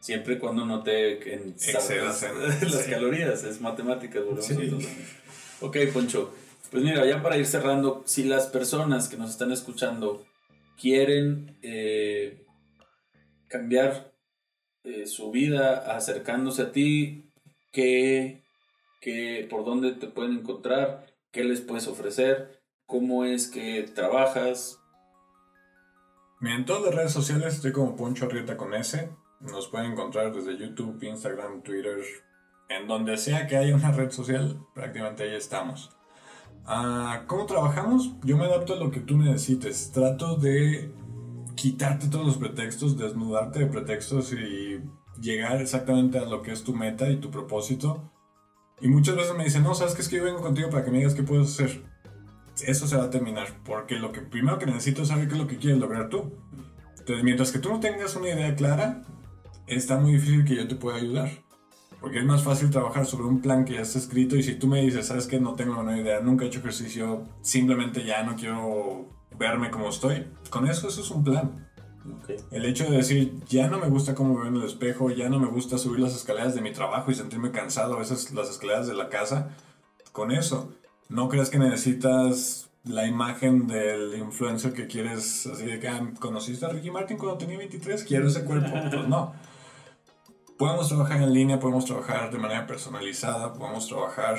Siempre 0.00 0.34
y 0.34 0.38
cuando 0.38 0.66
no 0.66 0.82
te 0.82 1.32
en- 1.32 1.50
Excedas 1.50 2.22
en- 2.24 2.38
las 2.70 2.84
sí. 2.84 2.90
calorías, 2.90 3.44
es 3.44 3.60
matemáticas. 3.60 4.22
volvemos 4.24 4.44
Sí. 4.46 4.70
Ok, 5.60 5.76
Poncho. 5.92 6.34
Pues 6.70 6.82
mira, 6.82 7.06
ya 7.06 7.22
para 7.22 7.36
ir 7.36 7.46
cerrando, 7.46 8.02
si 8.04 8.24
las 8.24 8.46
personas 8.48 9.08
que 9.08 9.16
nos 9.16 9.30
están 9.30 9.52
escuchando 9.52 10.24
quieren 10.80 11.56
eh, 11.62 12.44
cambiar 13.48 14.12
eh, 14.84 15.06
su 15.06 15.30
vida 15.30 15.94
acercándose 15.96 16.62
a 16.62 16.72
ti, 16.72 17.30
¿qué, 17.70 18.41
qué, 19.02 19.46
¿por 19.50 19.66
dónde 19.66 19.92
te 19.92 20.06
pueden 20.06 20.38
encontrar? 20.38 21.06
¿Qué 21.30 21.44
les 21.44 21.60
puedes 21.60 21.86
ofrecer? 21.88 22.62
¿Cómo 22.86 23.24
es 23.24 23.48
que 23.48 23.82
trabajas? 23.94 24.78
Mira, 26.40 26.56
en 26.56 26.64
todas 26.64 26.84
las 26.84 26.94
redes 26.94 27.12
sociales 27.12 27.56
estoy 27.56 27.72
como 27.72 27.96
Poncho 27.96 28.26
Arrieta 28.26 28.56
con 28.56 28.72
S. 28.72 29.10
Nos 29.40 29.68
pueden 29.68 29.92
encontrar 29.92 30.32
desde 30.32 30.56
YouTube, 30.56 31.02
Instagram, 31.02 31.62
Twitter, 31.62 31.98
en 32.68 32.86
donde 32.86 33.16
sea 33.16 33.46
que 33.46 33.56
haya 33.56 33.74
una 33.74 33.90
red 33.90 34.10
social, 34.10 34.64
prácticamente 34.74 35.24
ahí 35.24 35.34
estamos. 35.34 35.90
Ah, 36.64 37.24
¿Cómo 37.26 37.46
trabajamos? 37.46 38.12
Yo 38.22 38.36
me 38.36 38.44
adapto 38.44 38.74
a 38.74 38.76
lo 38.76 38.92
que 38.92 39.00
tú 39.00 39.16
necesites. 39.16 39.90
Trato 39.90 40.36
de 40.36 40.94
quitarte 41.56 42.06
todos 42.06 42.24
los 42.24 42.36
pretextos, 42.36 42.96
desnudarte 42.96 43.60
de 43.60 43.66
pretextos 43.66 44.32
y 44.32 44.80
llegar 45.20 45.60
exactamente 45.60 46.18
a 46.18 46.24
lo 46.24 46.42
que 46.42 46.52
es 46.52 46.62
tu 46.62 46.72
meta 46.72 47.10
y 47.10 47.16
tu 47.16 47.32
propósito. 47.32 48.11
Y 48.82 48.88
muchas 48.88 49.14
veces 49.14 49.34
me 49.36 49.44
dicen, 49.44 49.62
no, 49.62 49.74
sabes 49.74 49.94
que 49.94 50.02
es 50.02 50.08
que 50.08 50.16
yo 50.16 50.24
vengo 50.24 50.40
contigo 50.40 50.68
para 50.68 50.84
que 50.84 50.90
me 50.90 50.98
digas 50.98 51.14
qué 51.14 51.22
puedes 51.22 51.48
hacer. 51.52 51.82
Eso 52.66 52.86
se 52.88 52.96
va 52.96 53.04
a 53.04 53.10
terminar, 53.10 53.46
porque 53.64 53.94
lo 53.94 54.10
que 54.10 54.20
primero 54.20 54.58
que 54.58 54.66
necesito 54.66 55.02
es 55.02 55.08
saber 55.08 55.28
qué 55.28 55.34
es 55.34 55.40
lo 55.40 55.46
que 55.46 55.56
quieres 55.56 55.78
lograr 55.78 56.08
tú. 56.08 56.32
Entonces, 56.98 57.24
mientras 57.24 57.52
que 57.52 57.60
tú 57.60 57.68
no 57.68 57.78
tengas 57.78 58.16
una 58.16 58.28
idea 58.28 58.54
clara, 58.56 59.02
está 59.68 59.98
muy 59.98 60.12
difícil 60.12 60.44
que 60.44 60.56
yo 60.56 60.66
te 60.66 60.74
pueda 60.74 60.96
ayudar. 60.96 61.30
Porque 62.00 62.18
es 62.18 62.24
más 62.24 62.42
fácil 62.42 62.70
trabajar 62.70 63.06
sobre 63.06 63.28
un 63.28 63.40
plan 63.40 63.64
que 63.64 63.74
ya 63.74 63.82
está 63.82 64.00
escrito 64.00 64.34
y 64.34 64.42
si 64.42 64.56
tú 64.56 64.66
me 64.66 64.82
dices, 64.82 65.06
sabes 65.06 65.28
que 65.28 65.38
no 65.38 65.54
tengo 65.54 65.78
una 65.78 65.96
idea, 65.96 66.18
nunca 66.20 66.44
he 66.44 66.48
hecho 66.48 66.58
ejercicio, 66.58 67.28
simplemente 67.42 68.04
ya 68.04 68.24
no 68.24 68.34
quiero 68.34 69.08
verme 69.38 69.70
como 69.70 69.88
estoy, 69.88 70.26
con 70.50 70.66
eso 70.66 70.88
eso 70.88 71.00
es 71.00 71.10
un 71.12 71.22
plan. 71.22 71.70
Ok. 72.04 72.30
El 72.50 72.64
hecho 72.64 72.84
de 72.90 72.96
decir, 72.96 73.34
ya 73.48 73.68
no 73.68 73.78
me 73.78 73.88
gusta 73.88 74.14
cómo 74.14 74.34
me 74.34 74.40
veo 74.40 74.48
en 74.48 74.56
el 74.56 74.64
espejo, 74.64 75.10
ya 75.10 75.28
no 75.28 75.38
me 75.38 75.46
gusta 75.46 75.78
subir 75.78 76.00
las 76.00 76.14
escaleras 76.14 76.54
de 76.54 76.60
mi 76.60 76.72
trabajo 76.72 77.10
y 77.10 77.14
sentirme 77.14 77.50
cansado, 77.52 77.94
a 77.94 77.98
veces 77.98 78.32
las 78.32 78.50
escaleras 78.50 78.86
de 78.88 78.94
la 78.94 79.08
casa, 79.08 79.50
con 80.12 80.32
eso. 80.32 80.72
No 81.08 81.28
creas 81.28 81.50
que 81.50 81.58
necesitas 81.58 82.70
la 82.84 83.06
imagen 83.06 83.68
del 83.68 84.14
influencer 84.18 84.72
que 84.72 84.86
quieres, 84.88 85.46
así 85.46 85.64
de 85.64 85.78
que 85.78 85.88
"Ah, 85.88 86.10
conociste 86.18 86.66
a 86.66 86.70
Ricky 86.70 86.90
Martin 86.90 87.16
cuando 87.16 87.38
tenía 87.38 87.58
23, 87.58 88.02
quiero 88.04 88.26
ese 88.28 88.44
cuerpo. 88.44 88.70
Pues 88.90 89.08
no. 89.08 89.32
Podemos 90.58 90.88
trabajar 90.88 91.20
en 91.22 91.32
línea, 91.32 91.58
podemos 91.58 91.84
trabajar 91.84 92.30
de 92.30 92.38
manera 92.38 92.66
personalizada, 92.66 93.52
podemos 93.52 93.86
trabajar. 93.88 94.38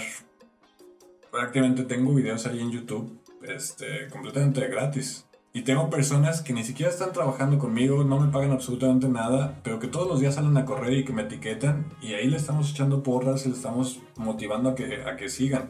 Prácticamente 1.32 1.84
tengo 1.84 2.14
videos 2.14 2.46
ahí 2.46 2.60
en 2.60 2.72
YouTube 2.72 3.20
este, 3.42 4.08
completamente 4.10 4.66
gratis. 4.68 5.26
Y 5.56 5.62
tengo 5.62 5.92
personas 5.92 6.42
que 6.42 6.52
ni 6.52 6.64
siquiera 6.64 6.92
están 6.92 7.14
trabajando 7.14 7.60
conmigo, 7.60 8.04
no 8.04 8.20
me 8.20 8.32
pagan 8.32 8.52
absolutamente 8.52 9.08
nada, 9.08 9.60
pero 9.62 9.80
que 9.80 9.88
todos 9.88 10.08
los 10.08 10.20
días 10.20 10.34
salen 10.34 10.58
a 10.58 10.66
correr 10.66 10.94
y 10.94 11.06
que 11.06 11.14
me 11.14 11.22
etiquetan 11.22 11.86
y 12.02 12.16
ahí 12.16 12.28
le 12.28 12.38
estamos 12.38 12.72
echando 12.72 13.04
porras 13.04 13.46
y 13.46 13.50
le 13.50 13.56
estamos 13.56 14.00
motivando 14.18 14.72
a 14.72 14.76
que, 14.76 15.04
a 15.04 15.16
que 15.16 15.30
sigan. 15.30 15.70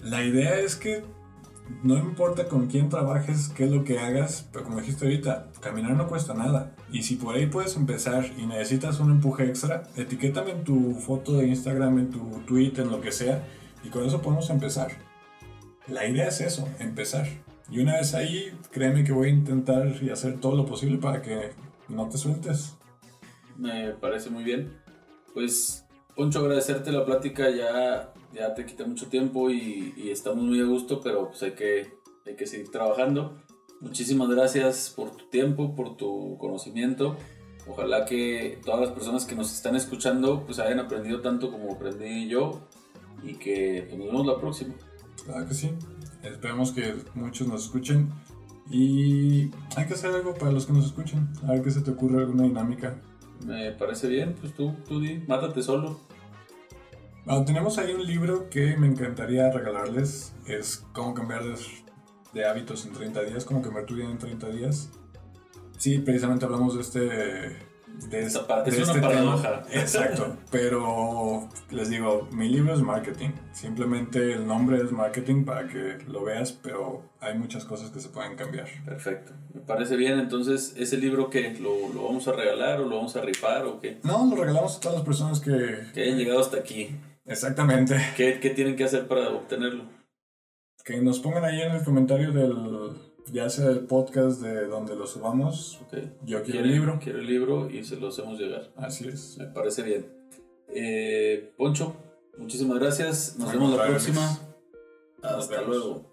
La 0.00 0.24
idea 0.24 0.58
es 0.58 0.74
que 0.74 1.04
no 1.84 1.96
importa 1.98 2.48
con 2.48 2.66
quién 2.66 2.88
trabajes, 2.88 3.52
qué 3.54 3.66
es 3.66 3.70
lo 3.70 3.84
que 3.84 4.00
hagas, 4.00 4.48
pero 4.52 4.64
como 4.64 4.80
dijiste 4.80 5.04
ahorita, 5.04 5.52
caminar 5.60 5.92
no 5.92 6.08
cuesta 6.08 6.34
nada. 6.34 6.74
Y 6.90 7.04
si 7.04 7.14
por 7.14 7.36
ahí 7.36 7.46
puedes 7.46 7.76
empezar 7.76 8.26
y 8.38 8.46
necesitas 8.46 8.98
un 8.98 9.12
empuje 9.12 9.44
extra, 9.44 9.84
etiquétame 9.94 10.50
en 10.50 10.64
tu 10.64 10.94
foto 10.94 11.34
de 11.34 11.46
Instagram, 11.46 11.96
en 12.00 12.10
tu 12.10 12.40
tweet, 12.44 12.72
en 12.78 12.90
lo 12.90 13.00
que 13.00 13.12
sea, 13.12 13.44
y 13.84 13.88
con 13.88 14.04
eso 14.04 14.20
podemos 14.20 14.50
empezar. 14.50 14.90
La 15.86 16.08
idea 16.08 16.26
es 16.26 16.40
eso, 16.40 16.68
empezar. 16.80 17.28
Y 17.70 17.78
una 17.80 17.96
vez 17.96 18.14
ahí, 18.14 18.52
créeme 18.70 19.04
que 19.04 19.12
voy 19.12 19.28
a 19.28 19.30
intentar 19.30 19.94
y 20.02 20.10
hacer 20.10 20.40
todo 20.40 20.56
lo 20.56 20.66
posible 20.66 20.98
para 20.98 21.22
que 21.22 21.52
no 21.88 22.08
te 22.08 22.18
sueltes. 22.18 22.76
Me 23.56 23.92
parece 23.92 24.30
muy 24.30 24.42
bien. 24.42 24.76
Pues, 25.34 25.84
Poncho, 26.16 26.40
agradecerte 26.40 26.90
la 26.90 27.04
plática. 27.04 27.48
Ya, 27.50 28.12
ya 28.32 28.54
te 28.54 28.66
quité 28.66 28.84
mucho 28.84 29.06
tiempo 29.06 29.50
y, 29.50 29.94
y 29.96 30.10
estamos 30.10 30.42
muy 30.42 30.60
a 30.60 30.64
gusto, 30.64 31.00
pero 31.00 31.28
pues 31.28 31.42
hay 31.42 31.52
que, 31.52 31.92
hay 32.26 32.34
que 32.34 32.46
seguir 32.46 32.70
trabajando. 32.70 33.40
Muchísimas 33.80 34.28
gracias 34.28 34.92
por 34.94 35.16
tu 35.16 35.26
tiempo, 35.28 35.74
por 35.74 35.96
tu 35.96 36.36
conocimiento. 36.38 37.16
Ojalá 37.68 38.04
que 38.04 38.58
todas 38.64 38.80
las 38.80 38.90
personas 38.90 39.24
que 39.24 39.34
nos 39.34 39.52
están 39.52 39.76
escuchando 39.76 40.44
pues 40.44 40.58
hayan 40.58 40.80
aprendido 40.80 41.20
tanto 41.20 41.50
como 41.50 41.72
aprendí 41.72 42.28
yo 42.28 42.66
y 43.22 43.34
que 43.34 43.86
nos 43.90 44.06
vemos 44.06 44.26
la 44.26 44.38
próxima. 44.38 44.74
Claro 45.24 45.46
que 45.46 45.54
sí. 45.54 45.70
Esperemos 46.22 46.72
que 46.72 46.94
muchos 47.14 47.48
nos 47.48 47.64
escuchen. 47.64 48.10
Y 48.70 49.50
hay 49.76 49.86
que 49.86 49.94
hacer 49.94 50.12
algo 50.12 50.34
para 50.34 50.52
los 50.52 50.66
que 50.66 50.72
nos 50.72 50.86
escuchen. 50.86 51.28
A 51.44 51.52
ver 51.52 51.62
qué 51.62 51.70
se 51.70 51.80
te 51.80 51.90
ocurre, 51.90 52.20
alguna 52.20 52.44
dinámica. 52.44 53.00
Me 53.44 53.72
parece 53.72 54.08
bien, 54.08 54.34
pues 54.40 54.54
tú, 54.54 54.74
tú 54.88 55.00
di, 55.00 55.22
mátate 55.26 55.62
solo. 55.62 55.98
Ah, 57.26 57.42
tenemos 57.44 57.78
ahí 57.78 57.92
un 57.92 58.06
libro 58.06 58.48
que 58.48 58.76
me 58.76 58.86
encantaría 58.86 59.50
regalarles. 59.50 60.34
Es 60.46 60.84
Cómo 60.92 61.14
cambiar 61.14 61.44
de, 61.44 61.54
de 62.32 62.46
hábitos 62.46 62.86
en 62.86 62.92
30 62.92 63.22
días, 63.22 63.44
cómo 63.44 63.62
cambiar 63.62 63.86
tu 63.86 63.94
vida 63.94 64.10
en 64.10 64.18
30 64.18 64.48
días. 64.50 64.90
Sí, 65.78 65.98
precisamente 65.98 66.44
hablamos 66.44 66.74
de 66.74 66.80
este... 66.82 67.69
De, 68.10 68.22
Esa 68.22 68.46
parte, 68.46 68.70
de 68.70 68.76
es 68.78 68.84
una 68.84 68.94
tema. 68.94 69.08
paradoja. 69.08 69.62
Exacto, 69.72 70.36
pero 70.50 71.48
les 71.70 71.90
digo, 71.90 72.28
mi 72.32 72.48
libro 72.48 72.74
es 72.74 72.80
marketing. 72.80 73.30
Simplemente 73.52 74.32
el 74.32 74.46
nombre 74.46 74.78
es 74.78 74.90
marketing 74.90 75.44
para 75.44 75.68
que 75.68 75.98
lo 76.08 76.24
veas, 76.24 76.52
pero 76.52 77.02
hay 77.20 77.38
muchas 77.38 77.64
cosas 77.64 77.90
que 77.90 78.00
se 78.00 78.08
pueden 78.08 78.36
cambiar. 78.36 78.66
Perfecto, 78.84 79.32
me 79.54 79.60
parece 79.60 79.96
bien. 79.96 80.18
Entonces, 80.18 80.74
¿ese 80.76 80.96
libro 80.96 81.30
qué? 81.30 81.56
¿Lo, 81.60 81.92
lo 81.94 82.04
vamos 82.04 82.26
a 82.26 82.32
regalar 82.32 82.80
o 82.80 82.86
lo 82.86 82.96
vamos 82.96 83.14
a 83.16 83.20
rifar 83.20 83.64
o 83.66 83.80
qué? 83.80 83.98
No, 84.02 84.26
lo 84.28 84.36
regalamos 84.36 84.76
a 84.76 84.80
todas 84.80 84.96
las 84.96 85.04
personas 85.04 85.40
que... 85.40 85.80
Que 85.92 86.02
hayan 86.02 86.18
llegado 86.18 86.40
hasta 86.40 86.56
aquí. 86.56 86.96
Exactamente. 87.26 87.96
¿Qué, 88.16 88.40
qué 88.40 88.50
tienen 88.50 88.76
que 88.76 88.84
hacer 88.84 89.06
para 89.06 89.28
obtenerlo? 89.28 89.84
Que 90.84 91.00
nos 91.00 91.20
pongan 91.20 91.44
ahí 91.44 91.60
en 91.60 91.72
el 91.72 91.84
comentario 91.84 92.32
del, 92.32 92.96
ya 93.32 93.48
sea 93.48 93.70
el 93.70 93.80
podcast 93.80 94.40
de 94.40 94.66
donde 94.66 94.96
lo 94.96 95.06
subamos. 95.06 95.80
Okay. 95.86 96.12
Yo 96.24 96.42
quiero 96.42 96.60
el 96.60 96.68
libro. 96.68 96.98
Quiero 97.02 97.18
el 97.18 97.26
libro 97.26 97.70
y 97.70 97.84
se 97.84 97.96
lo 97.96 98.08
hacemos 98.08 98.38
llegar. 98.38 98.70
Así 98.76 99.08
es. 99.08 99.38
Me 99.38 99.46
parece 99.46 99.82
bien. 99.82 100.06
Eh, 100.68 101.52
Poncho, 101.56 101.96
muchísimas 102.38 102.78
gracias. 102.78 103.36
Nos 103.38 103.52
vemos 103.52 103.76
la 103.76 103.86
próxima. 103.86 104.38
Hasta 105.22 105.62
luego. 105.62 106.08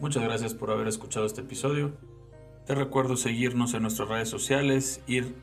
Muchas 0.00 0.22
gracias 0.22 0.54
por 0.54 0.70
haber 0.70 0.88
escuchado 0.88 1.24
este 1.24 1.40
episodio. 1.40 1.92
Te 2.66 2.74
recuerdo 2.74 3.16
seguirnos 3.16 3.72
en 3.74 3.82
nuestras 3.82 4.08
redes 4.08 4.28
sociales, 4.28 5.00
ir 5.06 5.36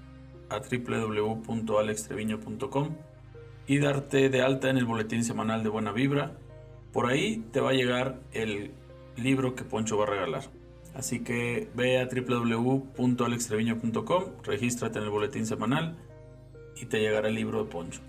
a 0.49 0.59
www.alextreviño.com 0.59 3.10
y 3.67 3.79
darte 3.79 4.29
de 4.29 4.41
alta 4.41 4.69
en 4.69 4.77
el 4.77 4.85
boletín 4.85 5.23
semanal 5.23 5.63
de 5.63 5.69
Buena 5.69 5.91
Vibra. 5.91 6.37
Por 6.91 7.07
ahí 7.07 7.43
te 7.51 7.59
va 7.61 7.71
a 7.71 7.73
llegar 7.73 8.19
el 8.33 8.71
libro 9.15 9.55
que 9.55 9.63
Poncho 9.63 9.97
va 9.97 10.03
a 10.05 10.07
regalar. 10.07 10.43
Así 10.93 11.23
que 11.23 11.69
ve 11.73 11.99
a 11.99 12.07
www.alextreviño.com, 12.07 14.23
regístrate 14.43 14.99
en 14.99 15.05
el 15.05 15.11
boletín 15.11 15.45
semanal 15.45 15.95
y 16.75 16.87
te 16.87 16.99
llegará 16.99 17.29
el 17.29 17.35
libro 17.35 17.63
de 17.63 17.69
Poncho. 17.69 18.01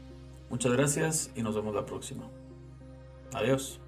Muchas 0.51 0.73
gracias 0.73 1.31
y 1.37 1.43
nos 1.43 1.55
vemos 1.55 1.73
la 1.75 1.87
próxima. 1.87 2.29
Adiós. 3.33 3.82